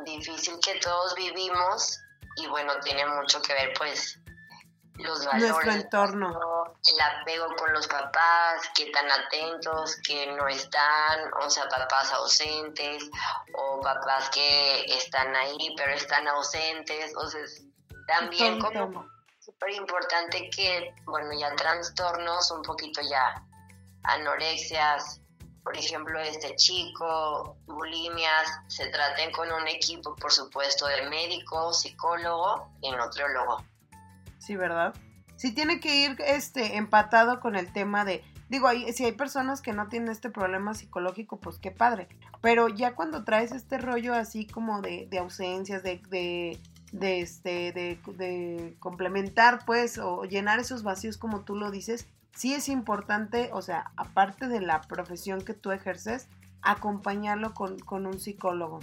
difícil 0.07 0.55
que 0.65 0.81
todos 0.81 1.15
vivimos 1.15 2.01
y 2.37 2.47
bueno, 2.47 2.73
tiene 2.81 3.05
mucho 3.07 3.43
que 3.43 3.53
ver 3.53 3.75
pues 3.77 4.19
los 5.03 5.25
valores, 5.25 5.51
nuestro 5.51 5.73
entorno, 5.73 6.75
el 6.87 7.01
apego 7.01 7.47
con 7.57 7.73
los 7.73 7.87
papás, 7.87 8.71
qué 8.75 8.91
tan 8.91 9.11
atentos, 9.11 9.97
que 10.07 10.27
no 10.33 10.49
están, 10.49 11.33
o 11.43 11.51
sea, 11.51 11.69
papás 11.69 12.13
ausentes 12.13 13.11
o 13.55 13.81
papás 13.81 14.31
que 14.31 14.85
están 14.87 15.35
ahí 15.37 15.75
pero 15.77 15.93
están 15.93 16.27
ausentes, 16.29 17.09
entonces 17.09 17.65
también 18.07 18.61
como 18.61 19.07
súper 19.39 19.71
importante 19.71 20.51
que, 20.51 20.95
bueno, 21.05 21.31
ya 21.39 21.55
trastornos, 21.57 22.51
un 22.51 22.63
poquito 22.63 23.01
ya 23.03 23.43
anorexias, 24.03 25.21
por 25.63 25.77
ejemplo, 25.77 26.19
este 26.21 26.57
chico, 26.57 27.57
bulimias, 27.67 28.61
se 28.69 28.89
traten 28.89 29.31
con 29.31 29.51
un 29.53 29.69
equipo, 29.69 30.15
por 30.17 30.33
supuesto, 30.33 30.87
de 30.87 31.03
médico, 31.09 31.73
psicólogo 31.73 32.73
y 32.81 32.91
nutriólogo. 32.91 33.63
Sí, 34.51 34.57
¿verdad? 34.57 34.95
Sí 35.37 35.55
tiene 35.55 35.79
que 35.79 35.95
ir 35.95 36.17
este 36.27 36.77
empatado 36.77 37.39
con 37.39 37.55
el 37.55 37.73
tema 37.73 38.05
de 38.05 38.25
digo, 38.49 38.69
si 38.93 39.05
hay 39.05 39.13
personas 39.13 39.63
que 39.63 39.73
no 39.73 39.87
tienen 39.87 40.11
este 40.11 40.29
problema 40.29 40.75
psicológico, 40.75 41.39
pues 41.39 41.59
qué 41.59 41.71
padre. 41.71 42.09
Pero 42.43 42.67
ya 42.67 42.97
cuando 42.97 43.23
traes 43.23 43.53
este 43.53 43.79
rollo 43.79 44.13
así 44.13 44.45
como 44.45 44.83
de, 44.83 45.07
de 45.09 45.19
ausencias, 45.21 45.85
de, 45.85 46.03
de, 46.91 47.21
este, 47.21 47.71
de, 47.71 48.77
complementar, 48.81 49.65
pues, 49.65 49.99
o 49.99 50.25
llenar 50.25 50.59
esos 50.59 50.83
vacíos 50.83 51.17
como 51.17 51.45
tú 51.45 51.55
lo 51.55 51.71
dices, 51.71 52.09
sí 52.35 52.53
es 52.53 52.69
importante, 52.69 53.51
o 53.53 53.63
sea, 53.63 53.93
aparte 53.97 54.49
de 54.49 54.61
la 54.61 54.81
profesión 54.81 55.45
que 55.45 55.55
tú 55.55 55.71
ejerces, 55.71 56.27
acompañarlo 56.61 57.55
con, 57.55 57.79
un 57.89 58.19
psicólogo. 58.19 58.81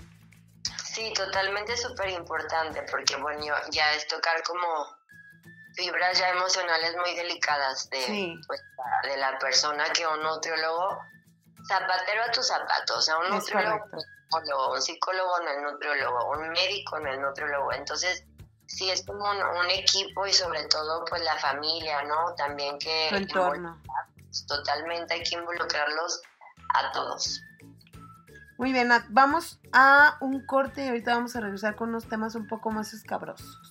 Sí, 0.86 1.12
totalmente 1.14 1.76
súper 1.76 2.12
importante, 2.12 2.84
porque 2.90 3.18
bueno, 3.18 3.54
ya 3.70 3.92
es 3.96 4.08
tocar 4.08 4.42
como 4.44 4.97
fibras 5.78 6.20
ya 6.20 6.30
emocionales 6.30 6.96
muy 6.98 7.16
delicadas 7.16 7.90
de, 7.90 8.36
pues, 8.46 8.62
de 9.04 9.18
la 9.18 9.40
persona 9.40 9.86
que 9.94 10.06
un 10.06 10.22
nutriólogo, 10.22 11.00
zapatero 11.68 12.24
a 12.24 12.32
tus 12.32 12.48
zapatos, 12.48 12.98
o 12.98 13.02
sea, 13.02 13.18
un 13.20 13.30
nutriólogo 13.30 13.86
un 14.74 14.82
psicólogo 14.82 15.42
en 15.42 15.48
el 15.48 15.64
nutriólogo, 15.64 16.32
un 16.32 16.50
médico 16.50 16.98
en 16.98 17.08
el 17.08 17.22
nutriólogo. 17.22 17.72
Entonces, 17.74 18.26
sí 18.66 18.90
es 18.90 19.06
como 19.06 19.24
un, 19.30 19.70
equipo 19.70 20.26
y 20.26 20.34
sobre 20.34 20.66
todo 20.66 21.06
pues 21.06 21.22
la 21.24 21.38
familia, 21.38 22.04
¿no? 22.04 22.34
También 22.36 22.78
que... 22.80 23.10
entorno. 23.10 23.82
Totalmente 24.48 25.14
hay 25.14 25.24
que 25.24 25.36
involucrarlos 25.36 26.22
a 26.76 26.92
todos. 26.92 27.42
Muy 28.58 28.74
bien, 28.74 28.90
vamos 29.10 29.60
a 29.72 30.18
un 30.20 30.46
corte 30.46 30.86
y 30.86 30.88
ahorita 30.90 31.14
vamos 31.14 31.36
a 31.36 31.42
regresar 31.42 31.76
con 31.76 31.90
unos 31.90 32.10
temas 32.10 32.36
un 32.36 32.48
poco 32.48 32.72
más 32.72 32.94
escabrosos. 32.94 33.67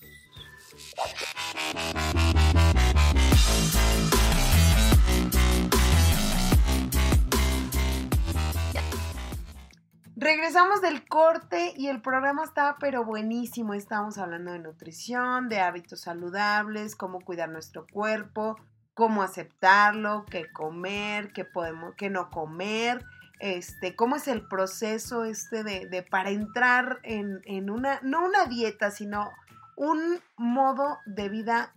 Regresamos 10.19 10.81
del 10.81 11.07
corte 11.07 11.75
y 11.77 11.89
el 11.89 12.01
programa 12.01 12.43
estaba 12.43 12.79
pero 12.81 13.05
buenísimo. 13.05 13.75
Estábamos 13.75 14.17
hablando 14.19 14.53
de 14.53 14.59
nutrición, 14.59 15.49
de 15.49 15.61
hábitos 15.61 16.01
saludables, 16.01 16.97
cómo 16.97 17.21
cuidar 17.21 17.51
nuestro 17.51 17.87
cuerpo, 17.87 18.57
cómo 18.95 19.23
aceptarlo, 19.23 20.25
qué 20.31 20.51
comer, 20.51 21.33
qué 21.33 21.45
podemos, 21.45 21.95
qué 21.97 22.09
no 22.09 22.31
comer, 22.31 23.05
este, 23.39 23.95
cómo 23.95 24.17
es 24.17 24.27
el 24.27 24.49
proceso 24.49 25.25
este 25.25 25.63
de, 25.63 25.87
de 25.87 26.03
para 26.03 26.31
entrar 26.31 26.99
en, 27.03 27.43
en 27.45 27.69
una, 27.69 28.01
no 28.03 28.25
una 28.25 28.47
dieta, 28.47 28.91
sino 28.91 29.31
un 29.77 30.21
modo 30.37 30.99
de 31.07 31.29
vida 31.29 31.73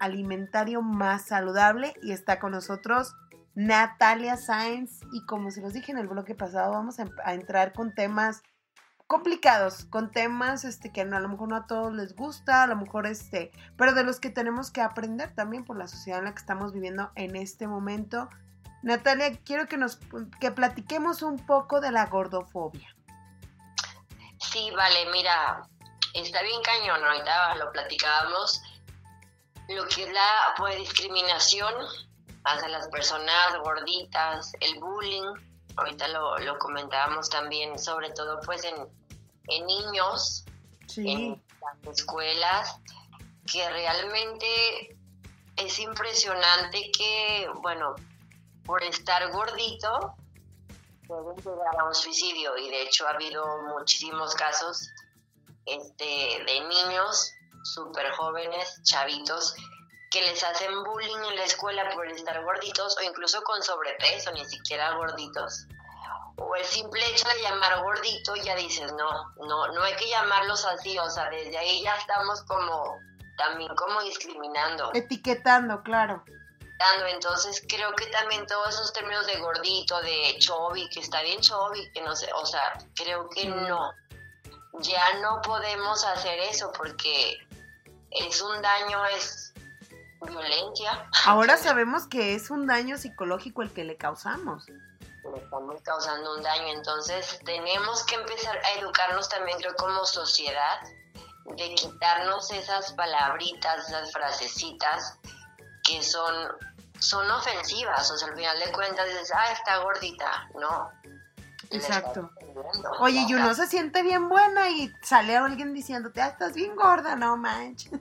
alimentario 0.00 0.82
más 0.82 1.26
saludable. 1.26 1.94
Y 2.02 2.12
está 2.12 2.38
con 2.38 2.52
nosotros 2.52 3.14
Natalia 3.56 4.36
Sáenz 4.36 5.00
y 5.12 5.24
como 5.24 5.50
se 5.50 5.62
los 5.62 5.72
dije 5.72 5.90
en 5.90 5.98
el 5.98 6.08
bloque 6.08 6.34
pasado, 6.34 6.72
vamos 6.72 6.98
a, 7.00 7.32
entrar 7.32 7.72
con 7.72 7.94
temas 7.94 8.42
complicados, 9.06 9.86
con 9.86 10.10
temas 10.10 10.64
este, 10.64 10.92
que 10.92 11.00
a 11.00 11.20
lo 11.20 11.28
mejor 11.28 11.48
no 11.48 11.56
a 11.56 11.66
todos 11.66 11.94
les 11.94 12.14
gusta, 12.14 12.64
a 12.64 12.66
lo 12.66 12.76
mejor 12.76 13.06
este, 13.06 13.50
pero 13.76 13.94
de 13.94 14.04
los 14.04 14.20
que 14.20 14.28
tenemos 14.28 14.70
que 14.70 14.82
aprender 14.82 15.34
también 15.34 15.64
por 15.64 15.78
la 15.78 15.88
sociedad 15.88 16.18
en 16.18 16.26
la 16.26 16.32
que 16.32 16.40
estamos 16.40 16.74
viviendo 16.74 17.10
en 17.14 17.34
este 17.34 17.66
momento. 17.66 18.28
Natalia, 18.82 19.32
quiero 19.42 19.66
que 19.66 19.78
nos 19.78 19.98
que 20.38 20.50
platiquemos 20.50 21.22
un 21.22 21.38
poco 21.38 21.80
de 21.80 21.92
la 21.92 22.06
gordofobia. 22.06 22.94
Sí, 24.38 24.70
vale, 24.76 25.10
mira, 25.12 25.66
está 26.20 26.42
bien 26.42 26.62
cañón, 26.62 27.04
ahorita 27.04 27.56
lo 27.56 27.70
platicábamos, 27.72 28.62
lo 29.68 29.86
que 29.88 30.04
es 30.04 30.12
la 30.12 30.54
pues, 30.56 30.76
discriminación 30.76 31.74
hacia 32.44 32.68
las 32.68 32.88
personas 32.88 33.58
gorditas, 33.62 34.52
el 34.60 34.78
bullying, 34.78 35.34
ahorita 35.76 36.08
lo, 36.08 36.38
lo 36.38 36.58
comentábamos 36.58 37.28
también, 37.28 37.78
sobre 37.78 38.10
todo 38.10 38.40
pues 38.40 38.64
en, 38.64 38.74
en 39.48 39.66
niños, 39.66 40.44
en 40.96 41.42
las 41.60 41.98
escuelas, 41.98 42.78
que 43.50 43.68
realmente 43.68 44.96
es 45.56 45.78
impresionante 45.78 46.90
que, 46.96 47.48
bueno, 47.62 47.94
por 48.64 48.82
estar 48.82 49.30
gordito, 49.32 50.14
pueden 51.06 51.36
llegar 51.36 51.78
a 51.78 51.84
un 51.84 51.94
suicidio 51.94 52.56
y 52.56 52.68
de 52.68 52.82
hecho 52.82 53.06
ha 53.06 53.10
habido 53.10 53.44
muchísimos 53.74 54.34
casos 54.34 54.90
este, 55.66 56.44
de 56.46 56.60
niños 56.60 57.32
súper 57.62 58.10
jóvenes, 58.12 58.80
chavitos, 58.84 59.54
que 60.10 60.22
les 60.22 60.42
hacen 60.42 60.82
bullying 60.84 61.24
en 61.30 61.36
la 61.36 61.44
escuela 61.44 61.90
por 61.94 62.06
estar 62.06 62.42
gorditos 62.44 62.96
o 62.96 63.02
incluso 63.02 63.42
con 63.42 63.62
sobrepeso, 63.62 64.32
ni 64.32 64.44
siquiera 64.46 64.94
gorditos. 64.94 65.66
O 66.38 66.54
el 66.54 66.64
simple 66.64 67.04
hecho 67.10 67.28
de 67.28 67.42
llamar 67.42 67.82
gordito 67.82 68.36
ya 68.36 68.54
dices, 68.54 68.92
no, 68.92 69.34
no, 69.46 69.68
no 69.68 69.82
hay 69.82 69.96
que 69.96 70.08
llamarlos 70.08 70.64
así, 70.66 70.98
o 70.98 71.10
sea, 71.10 71.28
desde 71.30 71.56
ahí 71.56 71.82
ya 71.82 71.96
estamos 71.96 72.42
como, 72.42 72.98
también 73.36 73.74
como 73.74 74.02
discriminando. 74.02 74.90
Etiquetando, 74.94 75.82
claro. 75.82 76.22
Entonces 77.08 77.64
creo 77.68 77.94
que 77.94 78.06
también 78.06 78.46
todos 78.46 78.74
esos 78.74 78.92
términos 78.92 79.26
de 79.26 79.38
gordito, 79.38 80.00
de 80.02 80.36
chovi, 80.38 80.88
que 80.90 81.00
está 81.00 81.22
bien 81.22 81.40
chovi, 81.40 81.90
que 81.92 82.02
no 82.02 82.14
sé, 82.14 82.30
o 82.34 82.44
sea, 82.44 82.78
creo 82.94 83.28
que 83.30 83.48
mm. 83.48 83.68
no. 83.68 83.92
Ya 84.80 85.20
no 85.20 85.40
podemos 85.42 86.04
hacer 86.04 86.38
eso 86.40 86.70
porque 86.76 87.38
es 88.10 88.40
un 88.42 88.60
daño, 88.62 89.04
es 89.06 89.52
violencia. 90.26 91.08
Ahora 91.24 91.56
sabemos 91.58 92.06
que 92.06 92.34
es 92.34 92.50
un 92.50 92.66
daño 92.66 92.98
psicológico 92.98 93.62
el 93.62 93.72
que 93.72 93.84
le 93.84 93.96
causamos. 93.96 94.68
Le 94.68 95.38
estamos 95.42 95.80
causando 95.82 96.36
un 96.36 96.42
daño, 96.42 96.68
entonces 96.68 97.40
tenemos 97.44 98.04
que 98.04 98.14
empezar 98.14 98.56
a 98.56 98.78
educarnos 98.78 99.28
también, 99.28 99.58
creo, 99.58 99.74
como 99.74 100.04
sociedad, 100.04 100.80
de 101.56 101.74
quitarnos 101.74 102.50
esas 102.52 102.92
palabritas, 102.92 103.88
esas 103.88 104.12
frasecitas 104.12 105.18
que 105.84 106.02
son, 106.02 106.34
son 106.98 107.30
ofensivas, 107.30 108.10
o 108.10 108.16
sea, 108.16 108.28
al 108.28 108.36
final 108.36 108.58
de 108.58 108.72
cuentas 108.72 109.06
dices, 109.08 109.32
ah, 109.34 109.52
está 109.52 109.78
gordita, 109.78 110.48
no. 110.54 110.90
Exacto. 111.70 112.30
Oye, 113.00 113.24
y 113.28 113.34
uno 113.34 113.54
se 113.54 113.66
siente 113.66 114.02
bien 114.02 114.28
buena 114.28 114.70
y 114.70 114.92
sale 115.02 115.36
alguien 115.36 115.74
diciéndote, 115.74 116.20
ah, 116.20 116.28
estás 116.28 116.54
bien 116.54 116.74
gorda, 116.74 117.16
no 117.16 117.36
manches. 117.36 117.92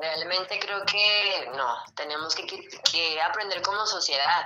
Realmente 0.00 0.58
creo 0.60 0.84
que 0.84 1.50
no, 1.56 1.74
tenemos 1.94 2.34
que, 2.34 2.46
que, 2.46 3.20
aprender 3.22 3.62
como 3.62 3.86
sociedad. 3.86 4.44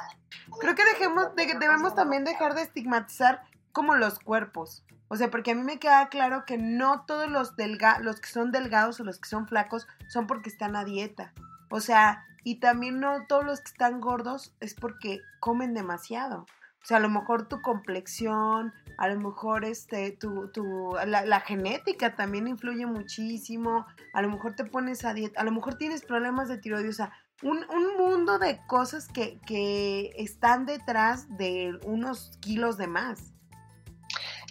Creo 0.60 0.74
que 0.74 0.84
dejemos, 0.84 1.34
debemos 1.34 1.94
también 1.94 2.24
dejar 2.24 2.54
de 2.54 2.62
estigmatizar 2.62 3.42
como 3.72 3.94
los 3.94 4.18
cuerpos. 4.18 4.84
O 5.08 5.16
sea, 5.16 5.30
porque 5.30 5.52
a 5.52 5.54
mí 5.54 5.62
me 5.62 5.78
queda 5.78 6.08
claro 6.08 6.44
que 6.44 6.58
no 6.58 7.04
todos 7.06 7.28
los, 7.28 7.56
delga 7.56 7.98
los 7.98 8.20
que 8.20 8.28
son 8.28 8.52
delgados 8.52 9.00
o 9.00 9.04
los 9.04 9.18
que 9.18 9.28
son 9.28 9.48
flacos 9.48 9.88
son 10.08 10.26
porque 10.26 10.50
están 10.50 10.76
a 10.76 10.84
dieta. 10.84 11.32
O 11.70 11.80
sea, 11.80 12.26
y 12.44 12.60
también 12.60 13.00
no 13.00 13.26
todos 13.26 13.44
los 13.44 13.60
que 13.60 13.72
están 13.72 14.00
gordos 14.00 14.52
es 14.60 14.74
porque 14.74 15.22
comen 15.40 15.74
demasiado. 15.74 16.46
O 16.82 16.86
sea, 16.86 16.98
a 16.98 17.00
lo 17.00 17.08
mejor 17.08 17.48
tu 17.48 17.60
complexión, 17.60 18.72
a 18.98 19.08
lo 19.08 19.20
mejor 19.20 19.64
este, 19.64 20.12
tu, 20.12 20.50
tu, 20.52 20.96
la, 21.06 21.40
genética 21.40 22.16
también 22.16 22.48
influye 22.48 22.86
muchísimo. 22.86 23.86
A 24.14 24.22
lo 24.22 24.28
mejor 24.28 24.54
te 24.54 24.64
pones 24.64 25.04
a 25.04 25.12
dieta, 25.12 25.40
a 25.40 25.44
lo 25.44 25.52
mejor 25.52 25.76
tienes 25.76 26.04
problemas 26.04 26.48
de 26.48 26.58
tiroides. 26.58 26.90
O 26.90 26.96
sea, 26.96 27.12
un, 27.42 27.64
un 27.70 27.96
mundo 27.96 28.38
de 28.38 28.60
cosas 28.66 29.08
que, 29.08 29.40
que 29.46 30.12
están 30.16 30.66
detrás 30.66 31.26
de 31.36 31.78
unos 31.84 32.32
kilos 32.40 32.76
de 32.78 32.86
más. 32.86 33.32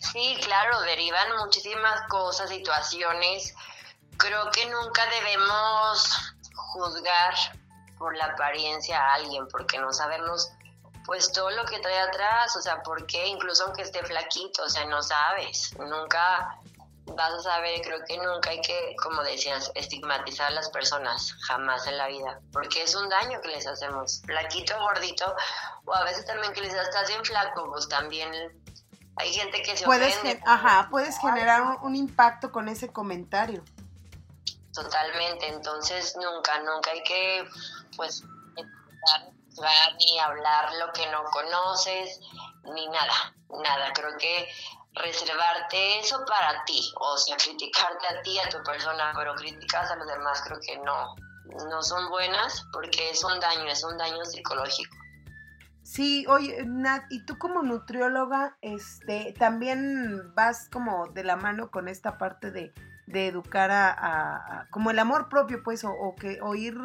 Sí, 0.02 0.38
claro, 0.44 0.82
derivan 0.82 1.38
muchísimas 1.40 2.02
cosas, 2.08 2.50
situaciones. 2.50 3.56
Creo 4.18 4.50
que 4.52 4.66
nunca 4.70 5.02
debemos 5.08 6.36
juzgar 6.54 7.34
por 7.98 8.16
la 8.16 8.26
apariencia 8.26 9.00
a 9.00 9.16
alguien, 9.16 9.48
porque 9.50 9.80
no 9.80 9.92
sabemos 9.92 10.52
pues 11.08 11.32
todo 11.32 11.50
lo 11.52 11.66
que 11.66 11.80
trae 11.80 12.00
atrás, 12.00 12.54
o 12.58 12.62
sea, 12.62 12.84
¿por 12.84 13.08
qué? 13.08 13.28
Incluso 13.28 13.64
aunque 13.64 13.82
esté 13.82 14.04
flaquito, 14.04 14.64
o 14.64 14.70
sea, 14.70 14.86
no 14.86 15.02
sabes, 15.02 15.74
nunca 15.80 16.60
vas 17.06 17.34
a 17.34 17.40
saber, 17.40 17.80
creo 17.82 18.00
que 18.06 18.18
nunca 18.18 18.50
hay 18.50 18.60
que, 18.60 18.94
como 19.02 19.24
decías, 19.24 19.72
estigmatizar 19.74 20.48
a 20.48 20.50
las 20.50 20.70
personas, 20.70 21.34
jamás 21.48 21.88
en 21.88 21.98
la 21.98 22.08
vida, 22.08 22.42
porque 22.52 22.84
es 22.84 22.94
un 22.94 23.08
daño 23.08 23.40
que 23.40 23.48
les 23.48 23.66
hacemos, 23.66 24.22
flaquito, 24.26 24.78
gordito, 24.82 25.34
o 25.86 25.96
a 25.96 26.04
veces 26.04 26.26
también 26.26 26.52
que 26.52 26.60
les 26.60 26.74
estás 26.74 27.08
bien 27.08 27.24
flaco, 27.24 27.72
pues 27.72 27.88
también 27.88 28.30
hay 29.16 29.34
gente 29.34 29.62
que 29.62 29.78
se 29.78 29.86
puedes 29.86 30.14
Ajá, 30.46 30.90
puedes 30.92 31.18
generar 31.20 31.62
un, 31.62 31.78
un 31.84 31.96
impacto 31.96 32.52
con 32.52 32.68
ese 32.68 32.92
comentario. 32.92 33.64
Totalmente, 34.74 35.48
entonces 35.48 36.18
nunca, 36.18 36.60
nunca 36.60 36.92
hay 36.92 37.02
que 37.04 37.48
pues 37.96 38.24
ni 39.98 40.20
hablar 40.20 40.74
lo 40.80 40.92
que 40.94 41.10
no 41.12 41.24
conoces, 41.26 42.20
ni 42.74 42.88
nada, 42.88 43.34
nada. 43.50 43.94
Creo 43.94 44.18
que 44.18 44.48
reservarte 44.94 46.00
eso 46.00 46.24
para 46.26 46.64
ti, 46.66 46.82
o 47.00 47.18
sea, 47.18 47.38
criticarte 47.44 48.08
a 48.08 48.22
ti, 48.22 48.40
a 48.40 48.50
tu 48.50 48.62
persona, 48.64 49.14
pero 49.16 49.36
criticas 49.36 49.92
a 49.92 49.96
los 49.96 50.08
demás, 50.08 50.42
creo 50.46 50.60
que 50.60 50.78
no, 50.80 51.16
no 51.70 51.82
son 51.84 52.10
buenas 52.10 52.66
porque 52.74 53.10
es 53.12 53.24
un 53.24 53.40
daño, 53.40 53.68
es 53.70 53.84
un 53.84 53.98
daño 53.98 54.24
psicológico. 54.26 54.96
Sí, 55.84 56.26
oye, 56.28 56.66
Nat, 56.66 57.06
y 57.10 57.26
tú 57.26 57.38
como 57.38 57.62
nutrióloga, 57.62 58.58
este, 58.62 59.34
también 59.40 60.34
vas 60.36 60.68
como 60.70 61.08
de 61.08 61.24
la 61.24 61.38
mano 61.38 61.72
con 61.72 61.88
esta 61.88 62.18
parte 62.18 62.52
de, 62.52 62.74
de 63.06 63.28
educar 63.28 63.72
a, 63.72 64.68
como 64.70 64.92
el 64.92 65.00
amor 65.00 65.30
propio, 65.30 65.64
pues, 65.64 65.86
o, 65.86 65.92
o 65.92 66.14
que, 66.16 66.40
o 66.42 66.56
ir 66.56 66.76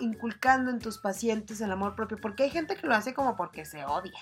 inculcando 0.00 0.70
en 0.70 0.78
tus 0.78 0.98
pacientes 0.98 1.60
el 1.60 1.72
amor 1.72 1.94
propio, 1.94 2.18
porque 2.18 2.44
hay 2.44 2.50
gente 2.50 2.76
que 2.76 2.86
lo 2.86 2.94
hace 2.94 3.14
como 3.14 3.36
porque 3.36 3.64
se 3.64 3.84
odia. 3.84 4.20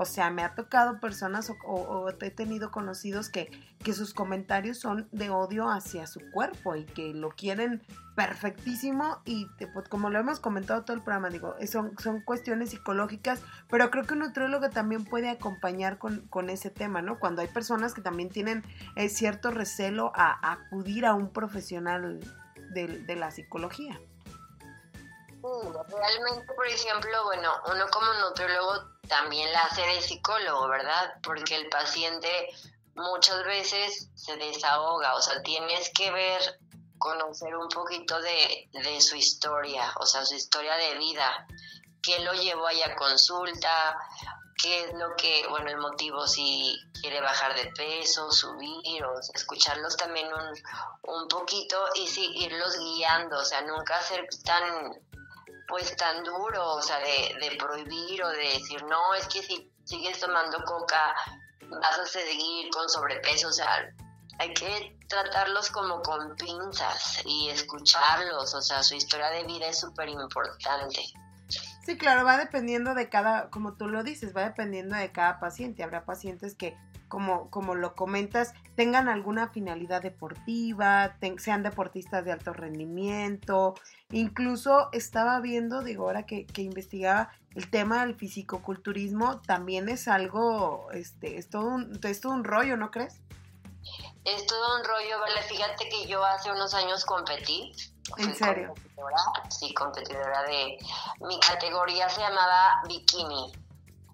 O 0.00 0.04
sea, 0.04 0.30
me 0.30 0.44
ha 0.44 0.54
tocado 0.54 1.00
personas 1.00 1.52
o, 1.66 2.08
he 2.08 2.30
tenido 2.30 2.70
conocidos 2.70 3.28
que, 3.30 3.50
que, 3.82 3.92
sus 3.92 4.14
comentarios 4.14 4.78
son 4.78 5.08
de 5.10 5.28
odio 5.28 5.68
hacia 5.68 6.06
su 6.06 6.20
cuerpo 6.30 6.76
y 6.76 6.84
que 6.84 7.12
lo 7.12 7.30
quieren 7.30 7.82
perfectísimo 8.14 9.18
y 9.24 9.48
pues, 9.74 9.88
como 9.88 10.08
lo 10.08 10.20
hemos 10.20 10.38
comentado 10.38 10.84
todo 10.84 10.96
el 10.96 11.02
programa, 11.02 11.30
digo, 11.30 11.56
son, 11.66 11.98
son 11.98 12.20
cuestiones 12.20 12.70
psicológicas, 12.70 13.42
pero 13.68 13.90
creo 13.90 14.04
que 14.04 14.14
un 14.14 14.20
nutriólogo 14.20 14.70
también 14.70 15.04
puede 15.04 15.30
acompañar 15.30 15.98
con, 15.98 16.28
con 16.28 16.48
ese 16.48 16.70
tema, 16.70 17.02
¿no? 17.02 17.18
Cuando 17.18 17.42
hay 17.42 17.48
personas 17.48 17.92
que 17.92 18.00
también 18.00 18.28
tienen 18.28 18.62
eh, 18.94 19.08
cierto 19.08 19.50
recelo 19.50 20.12
a, 20.14 20.52
acudir 20.52 21.06
a 21.06 21.14
un 21.14 21.32
profesional 21.32 22.20
de 22.72 23.16
la 23.16 23.32
psicología. 23.32 23.98
Realmente, 25.42 26.52
por 26.54 26.66
ejemplo, 26.66 27.24
bueno, 27.24 27.52
uno 27.66 27.86
como 27.90 28.12
nutriólogo 28.14 28.98
también 29.08 29.52
la 29.52 29.62
hace 29.62 29.82
de 29.82 30.02
psicólogo, 30.02 30.68
¿verdad? 30.68 31.14
Porque 31.22 31.56
el 31.56 31.68
paciente 31.68 32.48
muchas 32.94 33.44
veces 33.44 34.08
se 34.14 34.36
desahoga, 34.36 35.14
o 35.14 35.22
sea, 35.22 35.42
tienes 35.42 35.90
que 35.94 36.10
ver, 36.10 36.60
conocer 36.98 37.54
un 37.56 37.68
poquito 37.68 38.20
de, 38.20 38.68
de 38.72 39.00
su 39.00 39.16
historia, 39.16 39.92
o 40.00 40.06
sea, 40.06 40.24
su 40.24 40.34
historia 40.34 40.74
de 40.74 40.98
vida, 40.98 41.46
qué 42.02 42.18
lo 42.20 42.32
llevó 42.34 42.66
ahí 42.66 42.82
a 42.82 42.96
consulta, 42.96 43.96
qué 44.60 44.84
es 44.84 44.94
lo 44.94 45.14
que, 45.16 45.46
bueno, 45.48 45.70
el 45.70 45.78
motivo 45.78 46.26
si 46.26 46.76
quiere 47.00 47.20
bajar 47.20 47.54
de 47.54 47.70
peso, 47.76 48.32
subir, 48.32 49.04
o 49.04 49.20
escucharlos 49.32 49.96
también 49.96 50.26
un, 50.26 51.14
un 51.14 51.28
poquito 51.28 51.78
y 51.94 52.08
sí, 52.08 52.32
irlos 52.34 52.76
guiando, 52.78 53.38
o 53.38 53.44
sea, 53.44 53.62
nunca 53.62 54.02
ser 54.02 54.26
tan 54.44 54.98
pues 55.68 55.94
tan 55.96 56.24
duro, 56.24 56.74
o 56.74 56.82
sea, 56.82 56.98
de, 56.98 57.56
prohibir 57.58 58.24
o 58.24 58.28
de 58.28 58.38
decir, 58.58 58.82
no, 58.84 59.14
es 59.14 59.28
que 59.28 59.42
si 59.42 59.70
sigues 59.84 60.18
tomando 60.18 60.64
coca 60.64 61.14
vas 61.68 61.98
a 61.98 62.06
seguir 62.06 62.70
con 62.70 62.88
sobrepeso, 62.88 63.48
o 63.48 63.52
sea, 63.52 63.94
hay 64.38 64.54
que 64.54 64.98
tratarlos 65.08 65.70
como 65.70 66.00
con 66.00 66.34
pinzas 66.36 67.22
y 67.26 67.50
escucharlos, 67.50 68.54
o 68.54 68.62
sea, 68.62 68.82
su 68.82 68.94
historia 68.94 69.28
de 69.30 69.44
vida 69.44 69.66
es 69.68 69.78
súper 69.78 70.08
importante. 70.08 71.02
Sí, 71.84 71.96
claro, 71.96 72.24
va 72.24 72.36
dependiendo 72.36 72.94
de 72.94 73.08
cada, 73.08 73.50
como 73.50 73.74
tú 73.74 73.88
lo 73.88 74.02
dices, 74.02 74.36
va 74.36 74.44
dependiendo 74.44 74.96
de 74.96 75.10
cada 75.10 75.40
paciente. 75.40 75.82
Habrá 75.82 76.04
pacientes 76.04 76.54
que 76.54 76.76
como, 77.08 77.50
como 77.50 77.74
lo 77.74 77.94
comentas, 77.94 78.52
tengan 78.76 79.08
alguna 79.08 79.48
finalidad 79.48 80.02
deportiva, 80.02 81.16
sean 81.38 81.62
deportistas 81.62 82.24
de 82.26 82.32
alto 82.32 82.52
rendimiento. 82.52 83.74
Incluso 84.10 84.88
estaba 84.92 85.38
viendo, 85.40 85.82
digo, 85.82 86.04
ahora 86.04 86.24
que, 86.24 86.46
que 86.46 86.62
investigaba 86.62 87.30
el 87.54 87.70
tema 87.70 88.00
del 88.06 88.14
fisicoculturismo, 88.14 89.40
también 89.40 89.88
es 89.88 90.08
algo, 90.08 90.88
este, 90.92 91.38
es 91.38 91.50
todo 91.50 91.66
un, 91.66 92.00
es 92.02 92.20
todo 92.20 92.32
un 92.32 92.44
rollo, 92.44 92.76
¿no 92.76 92.90
crees? 92.90 93.20
Es 94.24 94.46
todo 94.46 94.76
un 94.76 94.84
rollo, 94.84 95.20
vale. 95.20 95.42
Fíjate 95.42 95.88
que 95.88 96.06
yo 96.06 96.24
hace 96.24 96.50
unos 96.50 96.72
años 96.74 97.04
competí. 97.04 97.72
¿En 98.16 98.34
serio? 98.34 98.74
sí, 99.50 99.74
competidora 99.74 100.42
de... 100.44 100.78
Mi 101.20 101.38
categoría 101.40 102.08
se 102.08 102.20
llamaba 102.20 102.82
bikini. 102.88 103.52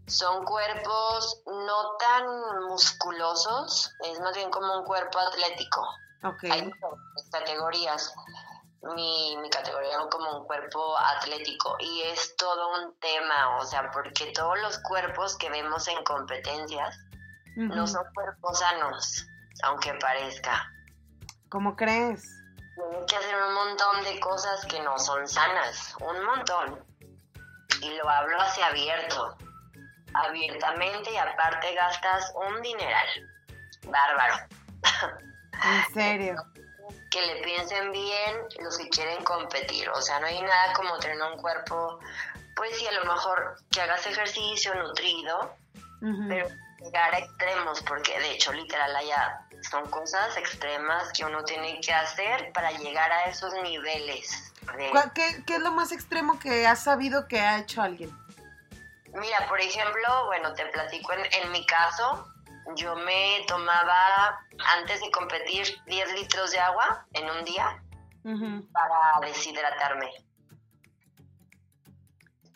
Son 0.06 0.44
cuerpos 0.44 1.42
no 1.46 1.96
tan 1.98 2.66
musculosos, 2.68 3.92
es 4.04 4.20
más 4.20 4.34
bien 4.34 4.50
como 4.50 4.80
un 4.80 4.84
cuerpo 4.84 5.18
atlético. 5.18 5.86
Ok. 6.24 6.44
Hay 6.50 6.70
categorías. 7.30 8.12
Mi, 8.94 9.36
mi 9.38 9.48
categoría 9.48 9.96
como 10.10 10.40
un 10.40 10.46
cuerpo 10.46 10.98
atlético 10.98 11.76
y 11.80 12.02
es 12.02 12.36
todo 12.36 12.82
un 12.82 12.98
tema, 12.98 13.56
o 13.58 13.64
sea, 13.64 13.90
porque 13.90 14.32
todos 14.32 14.58
los 14.60 14.78
cuerpos 14.80 15.36
que 15.38 15.48
vemos 15.48 15.88
en 15.88 16.04
competencias 16.04 16.98
no 17.56 17.86
son 17.86 18.04
cuerpos 18.14 18.58
sanos 18.58 19.26
aunque 19.62 19.94
parezca. 19.94 20.70
¿Cómo 21.48 21.76
crees? 21.76 22.22
Tienes 22.74 23.06
que 23.06 23.16
hacer 23.16 23.34
un 23.36 23.54
montón 23.54 24.04
de 24.04 24.18
cosas 24.20 24.64
que 24.66 24.80
no 24.82 24.98
son 24.98 25.26
sanas, 25.28 25.94
un 26.00 26.24
montón. 26.24 26.84
Y 27.80 27.96
lo 27.96 28.08
hablo 28.08 28.40
hacia 28.40 28.66
abierto, 28.66 29.36
abiertamente 30.14 31.12
y 31.12 31.16
aparte 31.16 31.74
gastas 31.74 32.32
un 32.34 32.62
dineral. 32.62 33.08
Bárbaro. 33.86 34.34
¿En 35.62 35.94
serio? 35.94 36.34
que 37.14 37.22
le 37.22 37.36
piensen 37.42 37.92
bien 37.92 38.36
los 38.58 38.76
que 38.76 38.88
quieren 38.88 39.22
competir. 39.22 39.88
O 39.90 40.02
sea, 40.02 40.18
no 40.18 40.26
hay 40.26 40.42
nada 40.42 40.72
como 40.72 40.98
tener 40.98 41.16
un 41.22 41.40
cuerpo, 41.40 42.00
pues 42.56 42.76
sí, 42.76 42.86
a 42.88 42.92
lo 42.92 43.04
mejor 43.04 43.56
que 43.70 43.80
hagas 43.80 44.04
ejercicio 44.04 44.74
nutrido, 44.74 45.54
pero 46.28 46.48
llegar 46.80 47.14
a 47.14 47.18
extremos, 47.18 47.80
porque 47.82 48.18
de 48.18 48.32
hecho, 48.32 48.52
literal, 48.52 48.96
allá 48.96 49.46
son 49.70 49.88
cosas 49.90 50.36
extremas 50.36 51.12
que 51.12 51.24
uno 51.24 51.44
tiene 51.44 51.80
que 51.80 51.92
hacer 51.92 52.52
para 52.52 52.72
llegar 52.72 53.10
a 53.12 53.26
esos 53.26 53.54
niveles. 53.62 54.52
¿Qué, 55.14 55.54
es 55.54 55.60
lo 55.60 55.70
más 55.70 55.92
extremo 55.92 56.40
que 56.40 56.66
has 56.66 56.82
sabido 56.82 57.28
que 57.28 57.40
ha 57.40 57.60
hecho 57.60 57.80
alguien? 57.80 58.10
Mira, 59.12 59.46
por 59.48 59.60
ejemplo, 59.60 60.26
bueno, 60.26 60.52
te 60.54 60.66
platico 60.66 61.12
en, 61.12 61.52
mi 61.52 61.64
caso, 61.64 62.28
yo 62.76 62.96
me 62.96 63.44
tomaba 63.46 64.40
antes 64.78 65.00
de 65.00 65.10
competir 65.10 65.66
10 65.86 66.14
litros 66.14 66.50
de 66.50 66.58
agua 66.58 67.06
en 67.12 67.30
un 67.30 67.44
día 67.44 67.82
para 68.72 69.26
deshidratarme. 69.26 70.10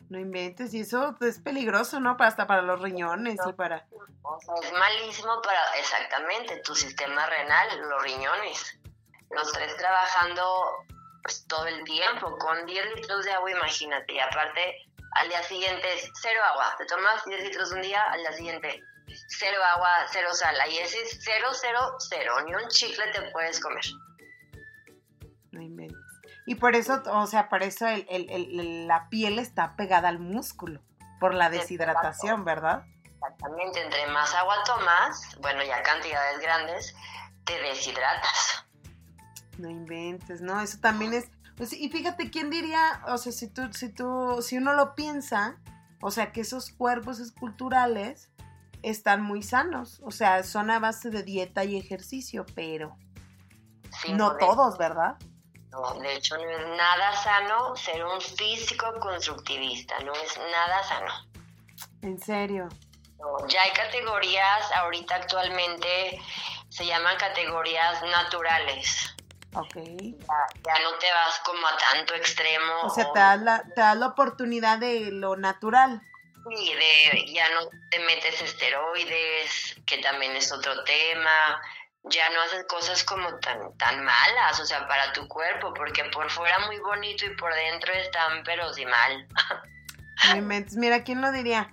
No 0.08 0.18
inventes, 0.18 0.72
y 0.72 0.80
eso 0.80 1.14
es 1.20 1.38
peligroso, 1.38 2.00
¿no? 2.00 2.16
Hasta 2.18 2.46
para 2.46 2.62
los 2.62 2.80
riñones 2.80 3.38
y 3.46 3.52
para... 3.52 3.86
es 4.62 4.72
malísimo 4.72 5.42
para, 5.42 5.60
exactamente, 5.78 6.62
tu 6.64 6.74
sistema 6.74 7.26
renal, 7.26 7.78
los 7.90 8.02
riñones. 8.02 8.80
Los 9.30 9.52
tres 9.52 9.76
trabajando 9.76 10.42
pues 11.22 11.46
todo 11.46 11.66
el 11.66 11.84
tiempo, 11.84 12.38
con 12.38 12.64
10 12.64 12.94
litros 12.94 13.24
de 13.26 13.32
agua, 13.32 13.50
imagínate. 13.50 14.14
Y 14.14 14.18
aparte, 14.18 14.86
al 15.12 15.28
día 15.28 15.42
siguiente 15.42 15.92
es 15.92 16.10
cero 16.14 16.40
agua. 16.52 16.74
Te 16.78 16.86
tomas 16.86 17.22
10 17.26 17.44
litros 17.44 17.70
un 17.72 17.82
día, 17.82 18.02
al 18.04 18.20
día 18.20 18.32
siguiente 18.32 18.82
cero 19.28 19.58
agua, 19.74 19.88
cero 20.10 20.28
sal. 20.32 20.58
Ahí 20.60 20.78
ese 20.78 21.00
es 21.02 21.18
cero, 21.22 21.48
cero, 21.52 21.96
cero. 21.98 22.34
Ni 22.44 22.54
un 22.54 22.68
chicle 22.68 23.04
te 23.12 23.30
puedes 23.30 23.60
comer. 23.60 23.84
No 25.52 25.62
inventes. 25.62 25.98
Y 26.46 26.54
por 26.54 26.74
eso, 26.74 27.02
o 27.06 27.26
sea, 27.26 27.50
por 27.50 27.62
eso 27.62 27.86
el, 27.86 28.86
la 28.86 29.10
piel 29.10 29.38
está 29.38 29.76
pegada 29.76 30.08
al 30.08 30.18
músculo, 30.18 30.80
por 31.20 31.34
la 31.34 31.50
deshidratación, 31.50 32.44
¿verdad? 32.46 32.84
Exactamente, 33.04 33.82
entre 33.82 34.06
más 34.06 34.34
agua 34.34 34.54
tomas, 34.64 35.36
bueno, 35.42 35.62
ya 35.62 35.82
cantidades 35.82 36.40
grandes, 36.40 36.94
te 37.44 37.60
deshidratas. 37.60 38.64
No 39.58 39.68
inventes, 39.68 40.40
¿no? 40.40 40.58
Eso 40.60 40.78
también 40.80 41.12
es... 41.12 41.28
Pues, 41.56 41.74
y 41.74 41.90
fíjate, 41.90 42.30
¿quién 42.30 42.48
diría, 42.48 43.02
o 43.08 43.18
sea, 43.18 43.32
si 43.32 43.48
tú, 43.48 43.70
si 43.74 43.92
tú, 43.92 44.40
si 44.40 44.56
uno 44.56 44.72
lo 44.72 44.94
piensa, 44.94 45.58
o 46.00 46.10
sea, 46.10 46.32
que 46.32 46.40
esos 46.40 46.70
cuerpos 46.70 47.18
esculturales 47.18 48.30
están 48.82 49.22
muy 49.22 49.42
sanos, 49.42 50.00
o 50.04 50.10
sea, 50.10 50.42
son 50.42 50.70
a 50.70 50.78
base 50.78 51.10
de 51.10 51.22
dieta 51.22 51.64
y 51.64 51.76
ejercicio, 51.76 52.46
pero 52.54 52.96
no 54.10 54.36
todos, 54.36 54.78
¿verdad? 54.78 55.16
No, 55.70 55.94
de 56.00 56.14
hecho 56.14 56.36
no 56.36 56.48
es 56.48 56.66
nada 56.76 57.14
sano 57.16 57.76
ser 57.76 58.04
un 58.04 58.20
físico 58.20 58.86
constructivista, 59.00 59.98
no 60.00 60.12
es 60.12 60.38
nada 60.50 60.82
sano. 60.82 61.12
¿En 62.02 62.18
serio? 62.18 62.68
ya 63.48 63.62
hay 63.62 63.72
categorías, 63.72 64.72
ahorita 64.72 65.16
actualmente 65.16 66.20
se 66.68 66.86
llaman 66.86 67.16
categorías 67.16 68.02
naturales. 68.02 69.14
Ok. 69.54 69.74
Ya, 69.74 70.82
no 70.82 70.98
te 71.00 71.10
vas 71.12 71.40
como 71.44 71.66
a 71.66 71.76
tanto 71.76 72.14
extremo. 72.14 72.82
O 72.84 72.90
sea, 72.90 73.12
te, 73.12 73.18
das 73.18 73.40
la, 73.40 73.62
te 73.74 73.80
das 73.80 73.96
la 73.96 74.06
oportunidad 74.08 74.78
de 74.78 75.10
lo 75.10 75.36
natural. 75.36 76.02
Sí, 76.50 76.74
de 76.74 77.32
ya 77.32 77.48
no 77.50 77.68
te 77.90 77.98
metes 78.00 78.40
esteroides, 78.40 79.76
que 79.86 79.98
también 79.98 80.34
es 80.36 80.50
otro 80.52 80.84
tema 80.84 81.60
ya 82.04 82.30
no 82.30 82.40
haces 82.42 82.64
cosas 82.66 83.04
como 83.04 83.38
tan, 83.38 83.76
tan 83.76 84.04
malas, 84.04 84.60
o 84.60 84.64
sea, 84.64 84.86
para 84.86 85.12
tu 85.12 85.26
cuerpo, 85.28 85.72
porque 85.74 86.04
por 86.12 86.30
fuera 86.30 86.58
muy 86.66 86.78
bonito 86.78 87.26
y 87.26 87.36
por 87.36 87.52
dentro 87.54 87.92
están, 87.92 88.42
pero 88.44 88.72
sí 88.72 88.84
mal. 88.86 89.26
Mira, 90.76 91.04
¿quién 91.04 91.20
lo 91.20 91.32
diría? 91.32 91.72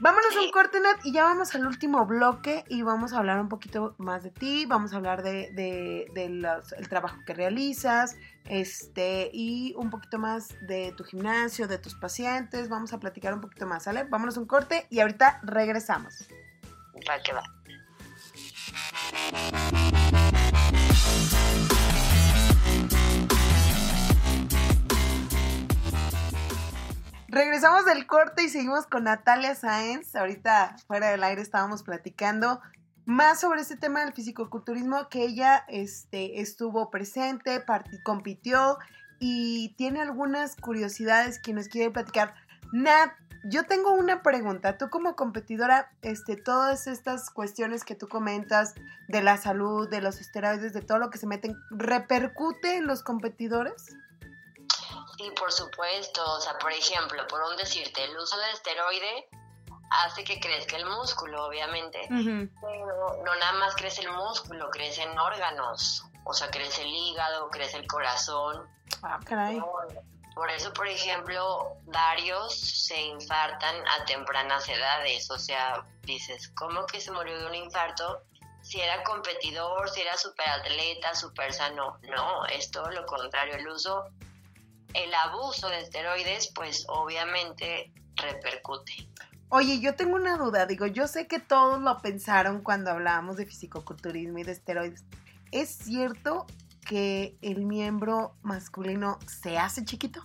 Vámonos 0.00 0.36
a 0.36 0.40
un 0.40 0.50
corte, 0.50 0.80
Nat, 0.80 1.04
y 1.04 1.12
ya 1.12 1.22
vamos 1.22 1.54
al 1.54 1.66
último 1.66 2.04
bloque 2.04 2.64
y 2.68 2.82
vamos 2.82 3.12
a 3.12 3.18
hablar 3.18 3.40
un 3.40 3.48
poquito 3.48 3.94
más 3.98 4.22
de 4.22 4.30
ti, 4.30 4.66
vamos 4.66 4.92
a 4.92 4.96
hablar 4.96 5.22
de, 5.22 5.50
de, 5.52 6.06
el 6.16 6.88
trabajo 6.88 7.16
que 7.24 7.32
realizas, 7.32 8.16
este, 8.44 9.30
y 9.32 9.74
un 9.76 9.90
poquito 9.90 10.18
más 10.18 10.54
de 10.66 10.92
tu 10.96 11.04
gimnasio, 11.04 11.66
de 11.66 11.78
tus 11.78 11.94
pacientes, 11.94 12.68
vamos 12.68 12.92
a 12.92 12.98
platicar 12.98 13.34
un 13.34 13.40
poquito 13.40 13.66
más, 13.66 13.84
¿sale? 13.84 14.04
Vámonos 14.04 14.36
a 14.36 14.40
un 14.40 14.46
corte 14.46 14.86
y 14.90 15.00
ahorita 15.00 15.40
regresamos. 15.42 16.28
¿Para 17.06 17.22
qué 17.22 17.32
va? 17.32 17.42
Regresamos 27.34 27.84
del 27.84 28.06
corte 28.06 28.44
y 28.44 28.48
seguimos 28.48 28.86
con 28.86 29.04
Natalia 29.04 29.56
Sáenz. 29.56 30.14
Ahorita 30.14 30.76
fuera 30.86 31.08
del 31.08 31.24
aire 31.24 31.42
estábamos 31.42 31.82
platicando 31.82 32.60
más 33.06 33.40
sobre 33.40 33.60
este 33.60 33.76
tema 33.76 34.00
del 34.04 34.14
fisicoculturismo 34.14 35.08
que 35.08 35.24
ella 35.24 35.64
este, 35.68 36.40
estuvo 36.40 36.90
presente, 36.90 37.64
compitió 38.02 38.78
y 39.18 39.74
tiene 39.76 40.00
algunas 40.00 40.56
curiosidades 40.56 41.38
que 41.38 41.52
nos 41.52 41.68
quiere 41.68 41.90
platicar. 41.90 42.34
Nat, 42.72 43.12
yo 43.44 43.66
tengo 43.66 43.92
una 43.92 44.22
pregunta. 44.22 44.78
Tú 44.78 44.88
como 44.88 45.16
competidora, 45.16 45.92
este, 46.02 46.36
todas 46.36 46.86
estas 46.86 47.30
cuestiones 47.30 47.84
que 47.84 47.94
tú 47.94 48.08
comentas 48.08 48.74
de 49.08 49.22
la 49.22 49.36
salud, 49.36 49.88
de 49.88 50.00
los 50.00 50.20
esteroides, 50.20 50.72
de 50.72 50.80
todo 50.80 50.98
lo 50.98 51.10
que 51.10 51.18
se 51.18 51.26
meten, 51.26 51.56
¿repercute 51.70 52.76
en 52.76 52.86
los 52.86 53.02
competidores? 53.02 53.96
Sí, 55.18 55.30
por 55.38 55.52
supuesto. 55.52 56.22
O 56.24 56.40
sea, 56.40 56.58
por 56.58 56.72
ejemplo, 56.72 57.26
por 57.28 57.42
un 57.42 57.56
decirte, 57.56 58.04
el 58.04 58.16
uso 58.16 58.36
de 58.38 58.50
esteroide 58.52 59.28
hace 60.02 60.24
que 60.24 60.40
crezca 60.40 60.76
el 60.76 60.86
músculo, 60.86 61.46
obviamente. 61.46 62.00
Pero 62.08 63.22
no 63.24 63.34
nada 63.36 63.52
más 63.54 63.74
crece 63.76 64.02
el 64.02 64.10
músculo, 64.10 64.70
crecen 64.70 65.16
órganos. 65.18 66.04
O 66.24 66.32
sea, 66.32 66.50
crece 66.50 66.82
el 66.82 66.88
hígado, 66.88 67.50
crece 67.50 67.76
el 67.76 67.86
corazón. 67.86 68.66
Ah, 69.02 69.20
caray. 69.24 69.60
Por 70.34 70.50
eso, 70.50 70.72
por 70.72 70.88
ejemplo, 70.88 71.76
varios 71.84 72.58
se 72.58 73.00
infartan 73.00 73.76
a 73.86 74.04
tempranas 74.04 74.68
edades. 74.68 75.30
O 75.30 75.38
sea, 75.38 75.84
dices, 76.02 76.48
¿cómo 76.56 76.86
que 76.86 77.00
se 77.00 77.12
murió 77.12 77.38
de 77.38 77.46
un 77.46 77.54
infarto? 77.54 78.22
Si 78.62 78.80
era 78.80 79.04
competidor, 79.04 79.88
si 79.90 80.00
era 80.00 80.16
super 80.16 80.48
atleta, 80.48 81.14
super 81.14 81.52
sano. 81.52 81.98
No, 82.02 82.46
es 82.46 82.70
todo 82.70 82.90
lo 82.90 83.06
contrario. 83.06 83.54
El 83.54 83.68
uso, 83.68 84.06
el 84.94 85.14
abuso 85.14 85.68
de 85.68 85.80
esteroides, 85.82 86.50
pues 86.52 86.84
obviamente 86.88 87.92
repercute. 88.16 89.08
Oye, 89.56 89.78
yo 89.78 89.94
tengo 89.94 90.16
una 90.16 90.36
duda. 90.36 90.66
Digo, 90.66 90.84
yo 90.86 91.06
sé 91.06 91.28
que 91.28 91.38
todos 91.38 91.80
lo 91.80 91.98
pensaron 91.98 92.60
cuando 92.60 92.90
hablábamos 92.90 93.36
de 93.36 93.46
fisicoculturismo 93.46 94.38
y 94.38 94.42
de 94.42 94.50
esteroides. 94.50 95.04
¿Es 95.52 95.68
cierto 95.76 96.48
que 96.84 97.36
el 97.40 97.64
miembro 97.64 98.34
masculino 98.42 99.16
se 99.28 99.56
hace 99.56 99.84
chiquito? 99.84 100.20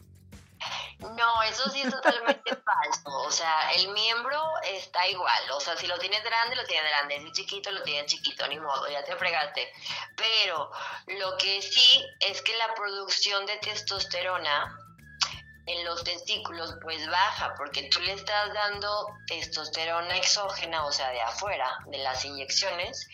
No, 0.98 1.44
eso 1.44 1.70
sí 1.70 1.80
es 1.82 1.92
totalmente 1.92 2.56
falso. 2.66 3.20
O 3.20 3.30
sea, 3.30 3.72
el 3.74 3.90
miembro 3.90 4.42
está 4.64 5.08
igual. 5.08 5.52
O 5.52 5.60
sea, 5.60 5.78
si 5.78 5.86
lo 5.86 6.00
tienes 6.00 6.24
grande, 6.24 6.56
lo 6.56 6.66
tienes 6.66 6.90
grande. 6.90 7.22
Si 7.22 7.32
chiquito, 7.32 7.70
lo 7.70 7.84
tienes 7.84 8.12
chiquito. 8.12 8.48
Ni 8.48 8.60
modo, 8.60 8.90
ya 8.90 9.04
te 9.04 9.16
fregaste. 9.16 9.72
Pero 10.16 10.72
lo 11.20 11.38
que 11.38 11.62
sí 11.62 12.04
es 12.20 12.42
que 12.42 12.58
la 12.58 12.74
producción 12.74 13.46
de 13.46 13.58
testosterona 13.58 14.89
en 15.70 15.86
los 15.86 16.04
testículos 16.04 16.76
pues 16.82 17.08
baja 17.08 17.54
porque 17.56 17.90
tú 17.90 18.00
le 18.02 18.14
estás 18.14 18.54
dando 18.54 18.90
testosterona 19.28 20.18
exógena, 20.18 20.86
o 20.86 20.92
sea, 20.92 21.10
de 21.12 21.22
afuera, 21.22 21.78
de 21.92 22.00
las 22.00 22.26
inyecciones. 22.26 23.08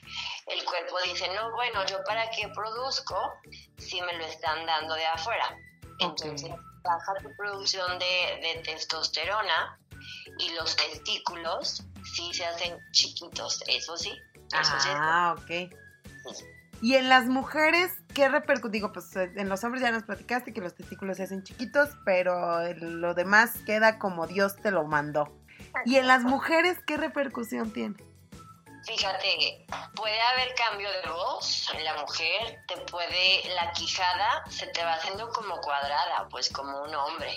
El 0.48 0.64
cuerpo 0.64 0.96
dice, 1.04 1.28
no, 1.36 1.52
bueno, 1.52 1.86
yo 1.86 2.02
para 2.06 2.30
qué 2.30 2.48
produzco 2.50 3.34
si 3.78 4.02
me 4.02 4.14
lo 4.18 4.26
están 4.26 4.66
dando 4.66 4.96
de 4.96 5.06
afuera. 5.06 5.58
Entonces 6.00 6.50
baja 6.84 7.14
tu 7.22 7.36
producción 7.36 8.00
de, 8.00 8.62
testosterona 8.64 9.78
y 10.40 10.54
los 10.54 10.76
testículos 10.76 11.84
sí 12.16 12.34
se 12.34 12.46
hacen 12.46 12.78
chiquitos, 12.92 13.64
eso 13.68 13.98
sí. 13.98 14.18
ah, 14.54 15.36
ok. 15.38 15.74
Y 16.82 16.96
en 16.96 17.10
las 17.10 17.26
mujeres, 17.26 17.92
¿qué 18.16 18.30
repercute? 18.30 18.72
Digo, 18.72 18.92
pues 18.92 19.16
en 19.16 19.48
los 19.48 19.64
hombres 19.64 19.84
ya 19.84 19.92
nos 19.92 20.04
platicaste 20.04 20.54
que 20.54 20.62
los 20.62 20.74
testículos 20.74 21.18
se 21.18 21.24
hacen 21.24 21.44
chiquitos, 21.44 21.90
pero 22.04 22.74
lo 22.74 23.14
demás 23.14 23.52
queda 23.66 24.00
como 24.00 24.26
Dios 24.26 24.56
te 24.56 24.72
lo 24.72 24.86
mandó. 24.86 25.32
¿Y 25.86 25.98
en 25.98 26.08
las 26.08 26.24
mujeres 26.24 26.78
qué 26.88 26.98
repercusión 26.98 27.72
tiene? 27.72 27.98
Fíjate, 28.86 29.66
puede 29.96 30.20
haber 30.22 30.54
cambio 30.56 30.90
de 30.90 31.10
voz 31.10 31.70
en 31.74 31.84
la 31.84 31.96
mujer, 31.98 32.64
te 32.68 32.78
puede, 32.78 33.50
la 33.56 33.72
quijada 33.74 34.44
se 34.50 34.68
te 34.68 34.84
va 34.84 34.94
haciendo 34.94 35.30
como 35.30 35.60
cuadrada, 35.60 36.28
pues 36.30 36.50
como 36.50 36.84
un 36.84 36.96
hombre. 36.96 37.32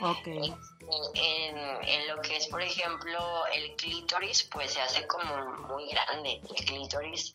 Ok. 0.00 0.26
En, 0.26 1.56
en, 1.56 2.08
lo 2.08 2.20
que 2.20 2.36
es, 2.36 2.46
por 2.48 2.62
ejemplo, 2.62 3.46
el 3.54 3.74
clítoris, 3.76 4.44
pues 4.52 4.74
se 4.74 4.82
hace 4.82 5.06
como 5.06 5.66
muy 5.66 5.88
grande. 5.88 6.42
El 6.56 6.64
clítoris 6.66 7.34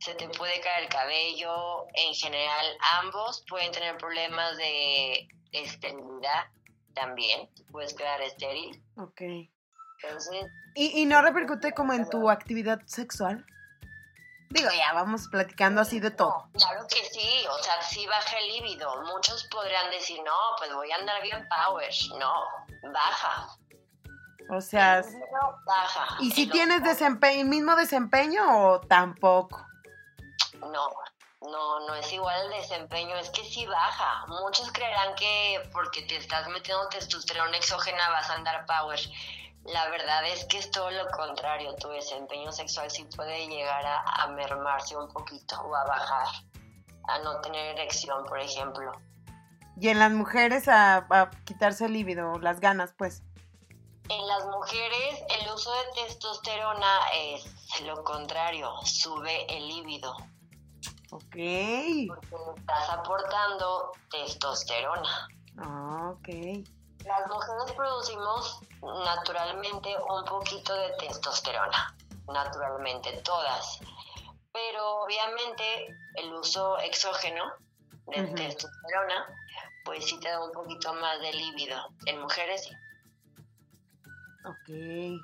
se 0.00 0.14
te 0.14 0.28
puede 0.30 0.60
caer 0.60 0.84
el 0.84 0.88
cabello. 0.88 1.86
En 1.94 2.14
general, 2.14 2.66
ambos 3.00 3.44
pueden 3.48 3.70
tener 3.70 3.96
problemas 3.98 4.56
de 4.56 5.28
esterilidad 5.52 6.46
también. 6.94 7.48
Puedes 7.70 7.94
quedar 7.94 8.20
estéril. 8.22 8.82
Ok. 8.96 9.20
¿Y, 10.74 11.04
no 11.04 11.20
repercute 11.20 11.72
como 11.72 11.92
en 11.92 12.08
tu 12.08 12.30
actividad 12.30 12.80
sexual? 12.86 13.44
Digo, 14.48 14.70
ya 14.74 14.94
vamos 14.94 15.28
platicando 15.28 15.82
así 15.82 16.00
de 16.00 16.10
todo. 16.10 16.48
claro 16.54 16.86
que 16.88 17.04
sí, 17.04 17.44
o 17.48 17.62
sea, 17.62 17.82
sí 17.82 18.06
baja 18.06 18.38
el 18.38 18.48
líbido. 18.48 19.02
Muchos 19.02 19.46
podrían 19.48 19.90
decir, 19.90 20.18
no, 20.24 20.32
pues 20.58 20.72
voy 20.72 20.90
a 20.90 20.96
andar 20.96 21.22
bien 21.22 21.46
power. 21.48 21.92
No, 22.18 22.32
baja. 22.92 23.48
O 24.48 24.60
sea, 24.60 25.04
baja. 25.66 26.16
¿Y 26.20 26.30
si 26.32 26.48
tienes 26.48 26.82
desempeño, 26.82 27.42
el 27.42 27.48
mismo 27.48 27.76
desempeño 27.76 28.70
o 28.70 28.80
tampoco? 28.80 29.69
No, 30.60 30.90
no, 31.42 31.86
no 31.86 31.94
es 31.94 32.12
igual 32.12 32.46
el 32.46 32.60
desempeño, 32.60 33.16
es 33.16 33.30
que 33.30 33.44
sí 33.44 33.66
baja. 33.66 34.26
Muchos 34.26 34.70
creerán 34.72 35.14
que 35.14 35.68
porque 35.72 36.02
te 36.02 36.16
estás 36.16 36.48
metiendo 36.48 36.88
testosterona 36.88 37.56
exógena 37.56 38.10
vas 38.10 38.28
a 38.30 38.34
andar 38.34 38.66
power. 38.66 39.00
La 39.64 39.88
verdad 39.88 40.26
es 40.26 40.44
que 40.46 40.58
es 40.58 40.70
todo 40.70 40.90
lo 40.90 41.06
contrario, 41.08 41.74
tu 41.76 41.88
desempeño 41.88 42.50
sexual 42.50 42.90
sí 42.90 43.04
puede 43.16 43.46
llegar 43.46 43.84
a, 43.86 44.26
mermarse 44.28 44.96
un 44.96 45.08
poquito 45.08 45.60
o 45.60 45.74
a 45.74 45.84
bajar, 45.84 46.28
a 47.04 47.18
no 47.18 47.40
tener 47.40 47.78
erección, 47.78 48.24
por 48.24 48.40
ejemplo. 48.40 48.92
Y 49.78 49.88
en 49.88 49.98
las 49.98 50.12
mujeres 50.12 50.66
a, 50.68 51.30
quitarse 51.44 51.86
el 51.86 51.92
líbido, 51.92 52.38
las 52.38 52.60
ganas, 52.60 52.94
pues. 52.96 53.22
En 54.08 54.26
las 54.26 54.46
mujeres 54.46 55.22
el 55.28 55.52
uso 55.52 55.72
de 55.72 56.02
testosterona 56.02 57.00
es 57.14 57.80
lo 57.82 58.02
contrario, 58.02 58.72
sube 58.84 59.46
el 59.54 59.68
líbido. 59.68 60.16
Ok. 61.10 61.36
Porque 62.06 62.36
estás 62.56 62.90
aportando 62.90 63.92
testosterona. 64.10 65.28
Ah, 65.58 66.14
ok. 66.14 66.28
Las 67.04 67.28
mujeres 67.28 67.72
producimos 67.76 68.60
naturalmente 68.82 69.94
un 70.08 70.24
poquito 70.24 70.74
de 70.74 70.92
testosterona, 70.98 71.96
naturalmente 72.28 73.10
todas, 73.24 73.80
pero 74.52 75.02
obviamente 75.02 75.96
el 76.16 76.32
uso 76.34 76.78
exógeno 76.78 77.44
de 78.06 78.22
testosterona, 78.34 79.26
pues 79.84 80.04
sí 80.04 80.20
te 80.20 80.28
da 80.28 80.44
un 80.44 80.52
poquito 80.52 80.92
más 80.94 81.20
de 81.20 81.32
líbido. 81.32 81.76
En 82.06 82.20
mujeres 82.20 82.64
sí. 82.64 82.74
Ok. 84.44 85.20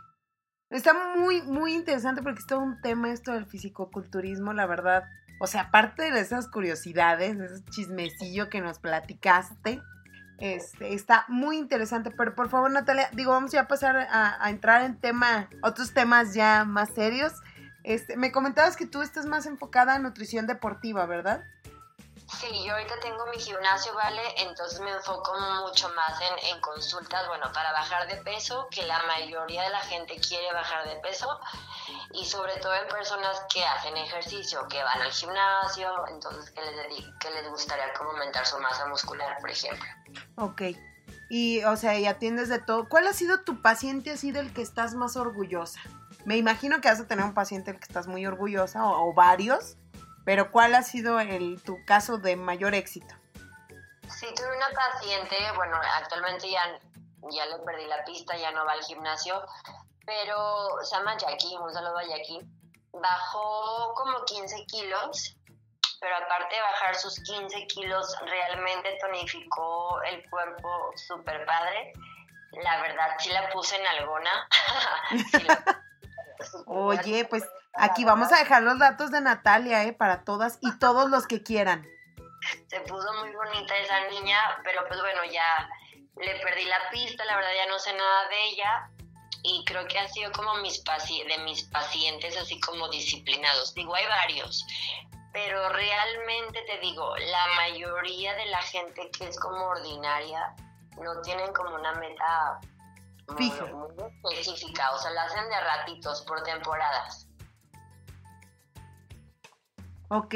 Está 0.71 0.95
muy, 1.17 1.43
muy 1.43 1.75
interesante 1.75 2.23
porque 2.23 2.41
es 2.41 2.47
todo 2.47 2.61
un 2.61 2.81
tema 2.81 3.13
esto 3.13 3.33
del 3.33 3.47
fisicoculturismo, 3.47 4.53
la 4.53 4.67
verdad. 4.67 5.05
O 5.39 5.47
sea, 5.47 5.63
aparte 5.63 6.11
de 6.11 6.21
esas 6.21 6.49
curiosidades, 6.49 7.39
de 7.39 7.47
ese 7.47 7.65
chismecillo 7.67 8.49
que 8.49 8.61
nos 8.61 8.79
platicaste, 8.79 9.83
este, 10.39 10.95
está 10.95 11.25
muy 11.29 11.57
interesante, 11.57 12.11
pero 12.11 12.35
por 12.35 12.49
favor, 12.49 12.71
Natalia, 12.71 13.09
digo, 13.13 13.33
vamos 13.33 13.53
ya 13.53 13.63
a 13.63 13.69
pasar 13.69 13.97
a, 14.11 14.51
entrar 14.51 14.83
en 14.83 14.99
tema, 14.99 15.49
otros 15.63 15.93
temas 15.93 16.35
ya 16.35 16.65
más 16.65 16.91
serios. 16.91 17.33
Este, 17.85 18.17
me 18.17 18.33
comentabas 18.33 18.77
que 18.77 18.87
tú 18.87 19.03
estás 19.03 19.27
más 19.27 19.47
enfocada 19.47 19.97
en 19.97 20.03
nutrición 20.03 20.47
deportiva, 20.47 21.07
¿verdad? 21.07 21.43
Sí, 22.29 22.65
yo 22.65 22.73
ahorita 22.73 22.95
tengo 23.01 23.25
mi 23.27 23.39
gimnasio, 23.39 23.95
¿vale? 23.95 24.21
Entonces 24.39 24.81
me 24.81 24.91
enfoco 24.91 25.33
mucho 25.65 25.89
más 25.91 26.21
en, 26.21 26.55
en, 26.55 26.61
consultas, 26.61 27.29
bueno, 27.29 27.53
para 27.53 27.73
bajar 27.73 28.09
de 28.09 28.17
peso, 28.17 28.67
que 28.71 28.83
la 28.83 29.01
mayoría 29.05 29.63
de 29.63 29.71
la 29.71 29.81
gente 29.81 30.17
quiere 30.19 30.53
bajar 30.53 30.89
de 30.89 30.97
peso, 30.97 31.41
y 32.13 32.25
sobre 32.25 32.57
todo 32.57 32.75
en 32.75 32.89
personas 32.89 33.41
que 33.53 33.65
hacen 33.65 33.97
ejercicio, 33.97 34.67
que 34.69 34.83
van 34.83 35.03
al 35.03 35.13
gimnasio, 35.13 35.89
entonces 36.09 36.51
que 36.51 36.61
les, 36.63 37.05
que 37.21 37.31
les 37.31 37.49
gustaría 37.49 37.93
como 37.95 38.11
aumentar 38.11 38.45
su 38.45 38.59
masa 38.59 38.87
muscular, 38.87 39.39
por 39.41 39.51
ejemplo. 39.51 39.89
Ok. 40.37 40.63
Y, 41.29 41.63
o 41.65 41.77
sea, 41.77 41.99
y 41.99 42.07
atiendes 42.07 42.49
de 42.49 42.59
todo. 42.61 42.89
¿Cuál 42.89 43.07
ha 43.07 43.13
sido 43.13 43.41
tu 43.41 43.61
paciente 43.63 44.13
así 44.13 44.33
del 44.33 44.53
que 44.53 44.63
estás 44.63 44.95
más 44.95 45.17
orgullosa? 45.17 45.81
Me 46.25 46.37
imagino 46.37 46.81
que 46.81 46.89
vas 46.89 47.01
a 47.01 47.07
tener 47.07 47.25
un 47.25 47.35
paciente 47.35 47.71
del 47.71 47.81
que 47.81 47.87
estás 47.87 48.07
muy 48.07 48.27
orgullosa 48.27 48.85
o, 48.85 49.13
varios, 49.13 49.77
pero 50.27 50.51
¿cuál 50.51 50.75
ha 50.75 50.83
sido 50.83 51.19
el, 51.19 51.63
tu 51.63 51.83
caso 51.87 52.19
de 52.19 52.37
mayor 52.37 52.75
éxito? 52.75 53.15
Sí, 54.11 54.27
tuve 54.37 54.55
una 54.55 54.69
paciente, 54.71 55.37
bueno, 55.57 55.81
actualmente 55.95 56.51
ya, 56.51 56.79
ya 57.31 57.47
le 57.47 57.59
perdí 57.65 57.87
la 57.87 58.05
pista, 58.05 58.37
ya 58.37 58.51
no 58.51 58.67
va 58.67 58.73
al 58.73 58.83
gimnasio, 58.83 59.43
pero 60.05 60.77
se 60.83 60.95
llama 60.97 61.17
Jackie, 61.17 61.57
un 61.57 61.73
saludo 61.73 61.97
a 61.97 62.05
Jackie. 62.05 62.41
Bajó 62.93 63.95
como 63.95 64.25
15 64.25 64.67
kilos 64.67 65.37
pero 66.01 66.15
aparte 66.17 66.55
de 66.55 66.63
bajar 66.63 66.95
sus 66.95 67.19
15 67.21 67.67
kilos, 67.69 68.17
realmente 68.23 68.99
tonificó 69.01 70.01
el 70.03 70.29
cuerpo 70.29 70.93
súper 70.95 71.45
padre. 71.47 71.93
La 72.63 72.81
verdad, 72.83 73.17
sí 73.19 73.31
la 73.31 73.49
puse 73.51 73.77
en 73.77 73.87
alguna. 73.87 74.49
Oye, 76.67 77.25
pues 77.25 77.45
aquí 77.79 78.05
vamos 78.05 78.33
a 78.33 78.39
dejar 78.39 78.63
los 78.63 78.79
datos 78.79 79.11
de 79.11 79.21
Natalia, 79.21 79.85
¿eh? 79.85 79.93
Para 79.93 80.25
todas 80.25 80.59
y 80.61 80.79
todos 80.79 81.11
los 81.11 81.27
que 81.27 81.43
quieran. 81.43 81.87
Se 82.69 82.81
puso 82.81 83.13
muy 83.21 83.35
bonita 83.35 83.77
esa 83.77 84.09
niña, 84.09 84.39
pero 84.63 84.87
pues 84.87 85.01
bueno, 85.01 85.25
ya 85.25 85.69
le 86.17 86.39
perdí 86.41 86.65
la 86.65 86.91
pista, 86.91 87.25
la 87.25 87.37
verdad 87.37 87.51
ya 87.57 87.71
no 87.71 87.79
sé 87.79 87.93
nada 87.93 88.29
de 88.29 88.45
ella. 88.49 88.91
Y 89.43 89.65
creo 89.65 89.87
que 89.87 89.99
ha 89.99 90.09
sido 90.09 90.33
como 90.33 90.55
mis 90.57 90.83
de 90.83 91.39
mis 91.45 91.63
pacientes 91.65 92.37
así 92.37 92.59
como 92.61 92.89
disciplinados. 92.89 93.75
Digo, 93.75 93.95
hay 93.95 94.07
varios, 94.07 94.67
pero 95.33 95.69
realmente 95.69 96.63
te 96.63 96.79
digo, 96.79 97.17
la 97.17 97.47
mayoría 97.57 98.35
de 98.35 98.47
la 98.47 98.63
gente 98.63 99.11
que 99.11 99.29
es 99.29 99.39
como 99.39 99.67
ordinaria 99.67 100.55
no 101.01 101.21
tienen 101.21 101.53
como 101.53 101.75
una 101.75 101.93
meta 101.95 102.59
muy, 103.29 103.53
específica, 104.33 104.91
o 104.93 104.99
sea, 104.99 105.11
la 105.11 105.25
hacen 105.25 105.49
de 105.49 105.61
ratitos 105.61 106.23
por 106.23 106.43
temporadas. 106.43 107.26
Ok. 110.09 110.35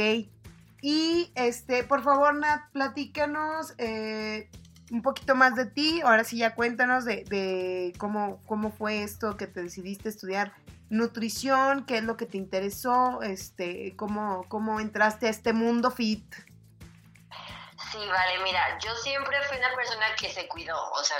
Y 0.82 1.32
este, 1.34 1.84
por 1.84 2.02
favor, 2.02 2.34
Nat, 2.34 2.70
platícanos 2.72 3.74
eh, 3.78 4.50
un 4.90 5.02
poquito 5.02 5.34
más 5.34 5.54
de 5.54 5.66
ti. 5.66 6.00
Ahora 6.02 6.24
sí, 6.24 6.38
ya 6.38 6.54
cuéntanos 6.54 7.04
de, 7.04 7.24
de, 7.24 7.92
cómo, 7.98 8.42
cómo 8.46 8.70
fue 8.72 9.02
esto 9.02 9.36
que 9.36 9.46
te 9.46 9.62
decidiste 9.62 10.08
estudiar 10.08 10.52
nutrición, 10.88 11.84
qué 11.86 11.98
es 11.98 12.04
lo 12.04 12.16
que 12.16 12.26
te 12.26 12.36
interesó, 12.36 13.22
este, 13.22 13.94
cómo, 13.96 14.44
cómo 14.48 14.80
entraste 14.80 15.28
a 15.28 15.30
este 15.30 15.52
mundo 15.52 15.90
fit. 15.90 16.34
Sí, 17.92 17.98
vale, 17.98 18.42
mira, 18.44 18.78
yo 18.78 18.94
siempre 18.96 19.36
fui 19.48 19.56
una 19.58 19.74
persona 19.74 20.06
que 20.18 20.28
se 20.30 20.48
cuidó, 20.48 20.76
o 20.92 21.02
sea, 21.04 21.16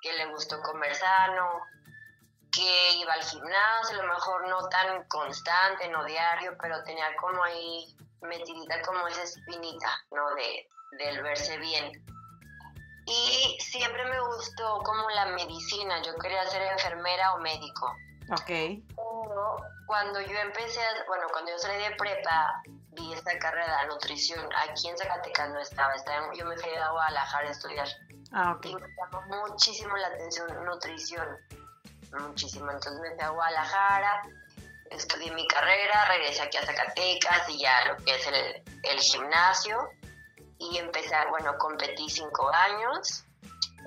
que 0.00 0.12
le 0.14 0.26
gustó 0.26 0.60
comer 0.62 0.94
sano, 0.94 1.60
que 2.52 2.96
iba 2.98 3.12
al 3.14 3.22
gimnasio, 3.22 4.00
a 4.00 4.02
lo 4.02 4.12
mejor 4.14 4.48
no 4.48 4.68
tan 4.68 5.04
constante, 5.08 5.88
no 5.88 6.04
diario, 6.04 6.56
pero 6.60 6.82
tenía 6.84 7.14
como 7.16 7.42
ahí 7.42 7.96
metidita 8.20 8.82
como 8.82 9.06
esa 9.08 9.22
espinita, 9.22 10.04
¿no? 10.10 10.34
De, 10.34 10.68
del 10.98 11.22
verse 11.22 11.56
bien. 11.58 12.04
y 13.06 13.58
siempre 13.60 14.04
me 14.04 14.20
gustó 14.20 14.78
como 14.84 15.08
la 15.10 15.26
medicina. 15.26 16.00
Yo 16.02 16.14
quería 16.16 16.46
ser 16.46 16.62
enfermera 16.62 17.34
o 17.34 17.38
médico. 17.38 17.86
Ok. 18.30 18.46
Pero 18.46 19.56
cuando 19.86 20.20
yo 20.20 20.38
empecé, 20.38 20.80
bueno, 21.08 21.26
cuando 21.32 21.50
yo 21.50 21.58
salí 21.58 21.82
de 21.82 21.96
prepa, 21.96 22.62
vi 22.92 23.12
esta 23.12 23.38
carrera 23.38 23.80
de 23.82 23.86
nutrición. 23.88 24.48
Aquí 24.68 24.88
en 24.88 24.96
Zacatecas 24.96 25.50
no 25.50 25.58
estaba, 25.60 25.94
estaba 25.94 26.32
yo 26.34 26.44
me 26.44 26.56
fui 26.56 26.70
a 26.74 26.90
Guadalajara 26.90 27.48
a 27.48 27.50
estudiar. 27.50 27.88
Ah, 28.32 28.52
ok. 28.52 28.66
Y 28.66 28.74
me 28.76 28.88
llamó 28.96 29.48
muchísimo 29.48 29.96
la 29.96 30.06
atención 30.08 30.64
nutrición. 30.64 31.26
Muchísimo. 32.20 32.70
Entonces 32.70 33.00
me 33.00 33.14
fui 33.14 33.24
a 33.24 33.30
Guadalajara, 33.30 34.22
estudié 34.90 35.32
mi 35.32 35.46
carrera, 35.48 36.04
regresé 36.08 36.42
aquí 36.42 36.58
a 36.58 36.66
Zacatecas 36.66 37.48
y 37.48 37.58
ya 37.58 37.86
lo 37.86 37.96
que 38.04 38.14
es 38.14 38.26
el, 38.26 38.62
el 38.82 38.98
gimnasio. 39.00 39.90
Y 40.58 40.78
empecé, 40.78 41.16
bueno, 41.30 41.56
competí 41.58 42.08
cinco 42.08 42.50
años. 42.52 43.24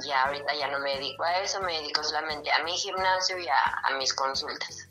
Ya 0.05 0.25
ahorita 0.25 0.53
ya 0.55 0.67
no 0.67 0.79
me 0.79 0.95
dedico 0.95 1.23
a 1.23 1.39
eso, 1.39 1.61
me 1.61 1.73
dedico 1.73 2.03
solamente 2.03 2.51
a 2.51 2.63
mi 2.63 2.73
gimnasio 2.73 3.37
y 3.37 3.47
a, 3.47 3.57
a 3.83 3.97
mis 3.97 4.13
consultas. 4.13 4.89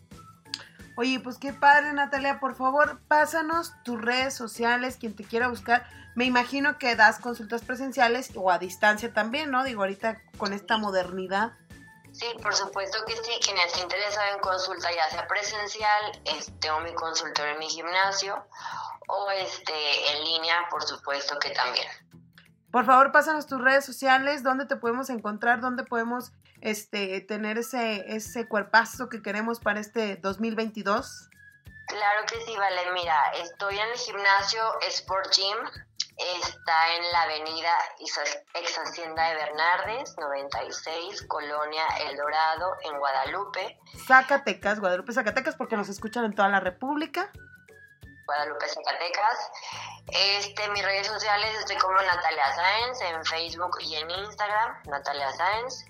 Oye, 0.96 1.20
pues 1.20 1.38
qué 1.38 1.52
padre, 1.52 1.92
Natalia. 1.92 2.38
Por 2.40 2.54
favor, 2.54 3.00
pásanos 3.08 3.74
tus 3.82 4.00
redes 4.00 4.34
sociales, 4.34 4.96
quien 4.96 5.14
te 5.14 5.24
quiera 5.24 5.48
buscar. 5.48 5.86
Me 6.14 6.24
imagino 6.24 6.78
que 6.78 6.94
das 6.94 7.18
consultas 7.18 7.62
presenciales 7.62 8.30
o 8.36 8.50
a 8.50 8.58
distancia 8.58 9.12
también, 9.12 9.50
¿no? 9.50 9.64
Digo, 9.64 9.82
ahorita 9.82 10.22
con 10.38 10.52
esta 10.52 10.78
modernidad. 10.78 11.52
Sí, 12.14 12.26
por 12.42 12.54
supuesto 12.54 12.98
que 13.06 13.16
sí. 13.16 13.32
Quien 13.44 13.58
esté 13.58 13.80
interesado 13.80 14.34
en 14.34 14.40
consulta, 14.40 14.88
ya 14.92 15.10
sea 15.10 15.26
presencial, 15.26 16.22
es- 16.24 16.52
tengo 16.60 16.80
mi 16.80 16.94
consultorio 16.94 17.52
en 17.52 17.58
mi 17.58 17.68
gimnasio 17.68 18.46
o 19.08 19.30
este 19.30 20.12
en 20.12 20.24
línea, 20.24 20.66
por 20.70 20.82
supuesto 20.84 21.38
que 21.38 21.50
también. 21.50 21.86
Por 22.70 22.86
favor, 22.86 23.12
pásanos 23.12 23.46
tus 23.46 23.60
redes 23.60 23.84
sociales, 23.84 24.42
dónde 24.42 24.66
te 24.66 24.76
podemos 24.76 25.10
encontrar, 25.10 25.60
dónde 25.60 25.84
podemos 25.84 26.32
este, 26.60 27.20
tener 27.20 27.58
ese, 27.58 28.04
ese 28.14 28.48
cuerpazo 28.48 29.08
que 29.08 29.20
queremos 29.22 29.60
para 29.60 29.80
este 29.80 30.16
2022. 30.16 31.28
Claro 31.86 32.24
que 32.26 32.40
sí, 32.46 32.56
vale. 32.56 32.80
Mira, 32.94 33.20
estoy 33.42 33.78
en 33.78 33.88
el 33.90 33.98
gimnasio 33.98 34.80
Sport 34.88 35.30
Gym. 35.34 35.58
Está 36.16 36.96
en 36.96 37.12
la 37.12 37.22
avenida 37.22 37.76
Ex 38.54 38.78
Hacienda 38.78 39.30
de 39.30 39.34
Bernardes, 39.34 40.16
96, 40.16 41.26
Colonia 41.26 41.84
El 42.08 42.16
Dorado, 42.16 42.76
en 42.84 42.98
Guadalupe. 42.98 43.80
Zacatecas, 44.06 44.78
Guadalupe, 44.78 45.12
Zacatecas, 45.12 45.56
porque 45.56 45.76
nos 45.76 45.88
escuchan 45.88 46.24
en 46.24 46.34
toda 46.34 46.48
la 46.48 46.60
República. 46.60 47.32
Guadalupe, 48.26 48.68
Zacatecas. 48.68 49.50
Este, 50.12 50.68
mis 50.70 50.84
redes 50.84 51.08
sociales 51.08 51.50
estoy 51.58 51.76
como 51.76 52.00
Natalia 52.00 52.54
Sáenz 52.54 53.00
en 53.00 53.24
Facebook 53.24 53.78
y 53.80 53.96
en 53.96 54.08
Instagram, 54.10 54.82
Natalia 54.86 55.32
Sáenz. 55.32 55.84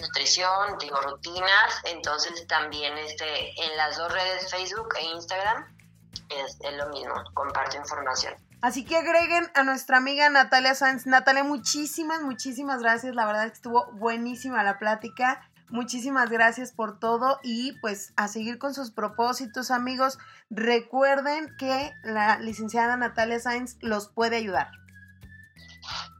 nutrición, 0.00 0.78
digo 0.78 1.00
rutinas, 1.00 1.80
entonces 1.84 2.46
también 2.46 2.96
este, 2.98 3.60
en 3.60 3.76
las 3.76 3.96
dos 3.96 4.12
redes 4.12 4.48
Facebook 4.48 4.94
e 4.96 5.06
Instagram 5.06 5.76
es, 6.28 6.56
es 6.60 6.72
lo 6.74 6.86
mismo, 6.90 7.14
comparto 7.34 7.76
información. 7.76 8.34
Así 8.64 8.82
que 8.86 8.96
agreguen 8.96 9.50
a 9.54 9.62
nuestra 9.62 9.98
amiga 9.98 10.30
Natalia 10.30 10.74
Sáenz. 10.74 11.04
Natalia, 11.04 11.44
muchísimas, 11.44 12.22
muchísimas 12.22 12.80
gracias. 12.80 13.14
La 13.14 13.26
verdad 13.26 13.44
es 13.44 13.50
que 13.50 13.56
estuvo 13.56 13.92
buenísima 13.92 14.64
la 14.64 14.78
plática. 14.78 15.46
Muchísimas 15.68 16.30
gracias 16.30 16.72
por 16.72 16.98
todo 16.98 17.40
y 17.42 17.78
pues 17.80 18.14
a 18.16 18.26
seguir 18.26 18.58
con 18.58 18.72
sus 18.72 18.90
propósitos, 18.90 19.70
amigos. 19.70 20.18
Recuerden 20.48 21.54
que 21.58 21.92
la 22.04 22.38
licenciada 22.38 22.96
Natalia 22.96 23.38
Sáenz 23.38 23.76
los 23.82 24.08
puede 24.08 24.36
ayudar. 24.36 24.70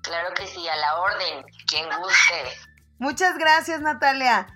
Claro 0.02 0.34
que 0.34 0.46
sí, 0.46 0.68
a 0.68 0.76
la 0.76 1.00
orden, 1.00 1.46
quien 1.66 1.86
guste. 1.98 2.42
Muchas 2.98 3.38
gracias, 3.38 3.80
Natalia. 3.80 4.48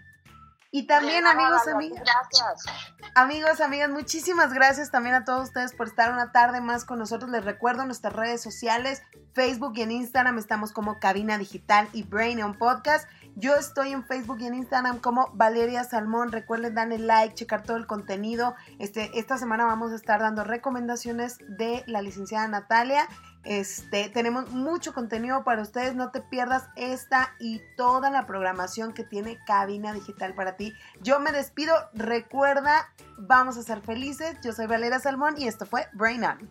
Y 0.70 0.86
también, 0.86 1.24
nada, 1.24 1.34
amigos, 1.34 1.66
amigas. 1.66 2.02
Gracias. 2.04 2.66
Amigos, 3.14 3.60
amigas, 3.62 3.88
muchísimas 3.88 4.52
gracias 4.52 4.90
también 4.90 5.14
a 5.14 5.24
todos 5.24 5.44
ustedes 5.44 5.74
por 5.74 5.88
estar 5.88 6.12
una 6.12 6.30
tarde 6.30 6.60
más 6.60 6.84
con 6.84 6.98
nosotros. 6.98 7.30
Les 7.30 7.42
recuerdo 7.42 7.86
nuestras 7.86 8.12
redes 8.12 8.42
sociales, 8.42 9.02
Facebook 9.32 9.72
y 9.76 9.82
en 9.82 9.92
Instagram 9.92 10.36
estamos 10.36 10.72
como 10.72 11.00
Cabina 11.00 11.38
Digital 11.38 11.88
y 11.94 12.02
Brain 12.02 12.42
on 12.42 12.58
Podcast. 12.58 13.08
Yo 13.38 13.54
estoy 13.54 13.92
en 13.92 14.04
Facebook 14.04 14.38
y 14.40 14.46
en 14.46 14.54
Instagram 14.54 14.98
como 14.98 15.30
Valeria 15.32 15.84
Salmón. 15.84 16.32
Recuerden 16.32 16.74
darle 16.74 16.98
like, 16.98 17.36
checar 17.36 17.62
todo 17.62 17.76
el 17.76 17.86
contenido. 17.86 18.56
Este, 18.80 19.16
esta 19.16 19.38
semana 19.38 19.64
vamos 19.64 19.92
a 19.92 19.94
estar 19.94 20.18
dando 20.18 20.42
recomendaciones 20.42 21.38
de 21.46 21.84
la 21.86 22.02
licenciada 22.02 22.48
Natalia. 22.48 23.06
Este, 23.44 24.08
tenemos 24.08 24.50
mucho 24.50 24.92
contenido 24.92 25.44
para 25.44 25.62
ustedes. 25.62 25.94
No 25.94 26.10
te 26.10 26.20
pierdas 26.20 26.64
esta 26.74 27.30
y 27.38 27.60
toda 27.76 28.10
la 28.10 28.26
programación 28.26 28.92
que 28.92 29.04
tiene 29.04 29.38
Cabina 29.46 29.92
Digital 29.92 30.34
para 30.34 30.56
ti. 30.56 30.74
Yo 31.00 31.20
me 31.20 31.30
despido. 31.30 31.74
Recuerda, 31.94 32.92
vamos 33.18 33.56
a 33.56 33.62
ser 33.62 33.82
felices. 33.82 34.36
Yo 34.42 34.52
soy 34.52 34.66
Valeria 34.66 34.98
Salmón 34.98 35.36
y 35.38 35.46
esto 35.46 35.64
fue 35.64 35.86
Brain 35.92 36.24
On. 36.24 36.50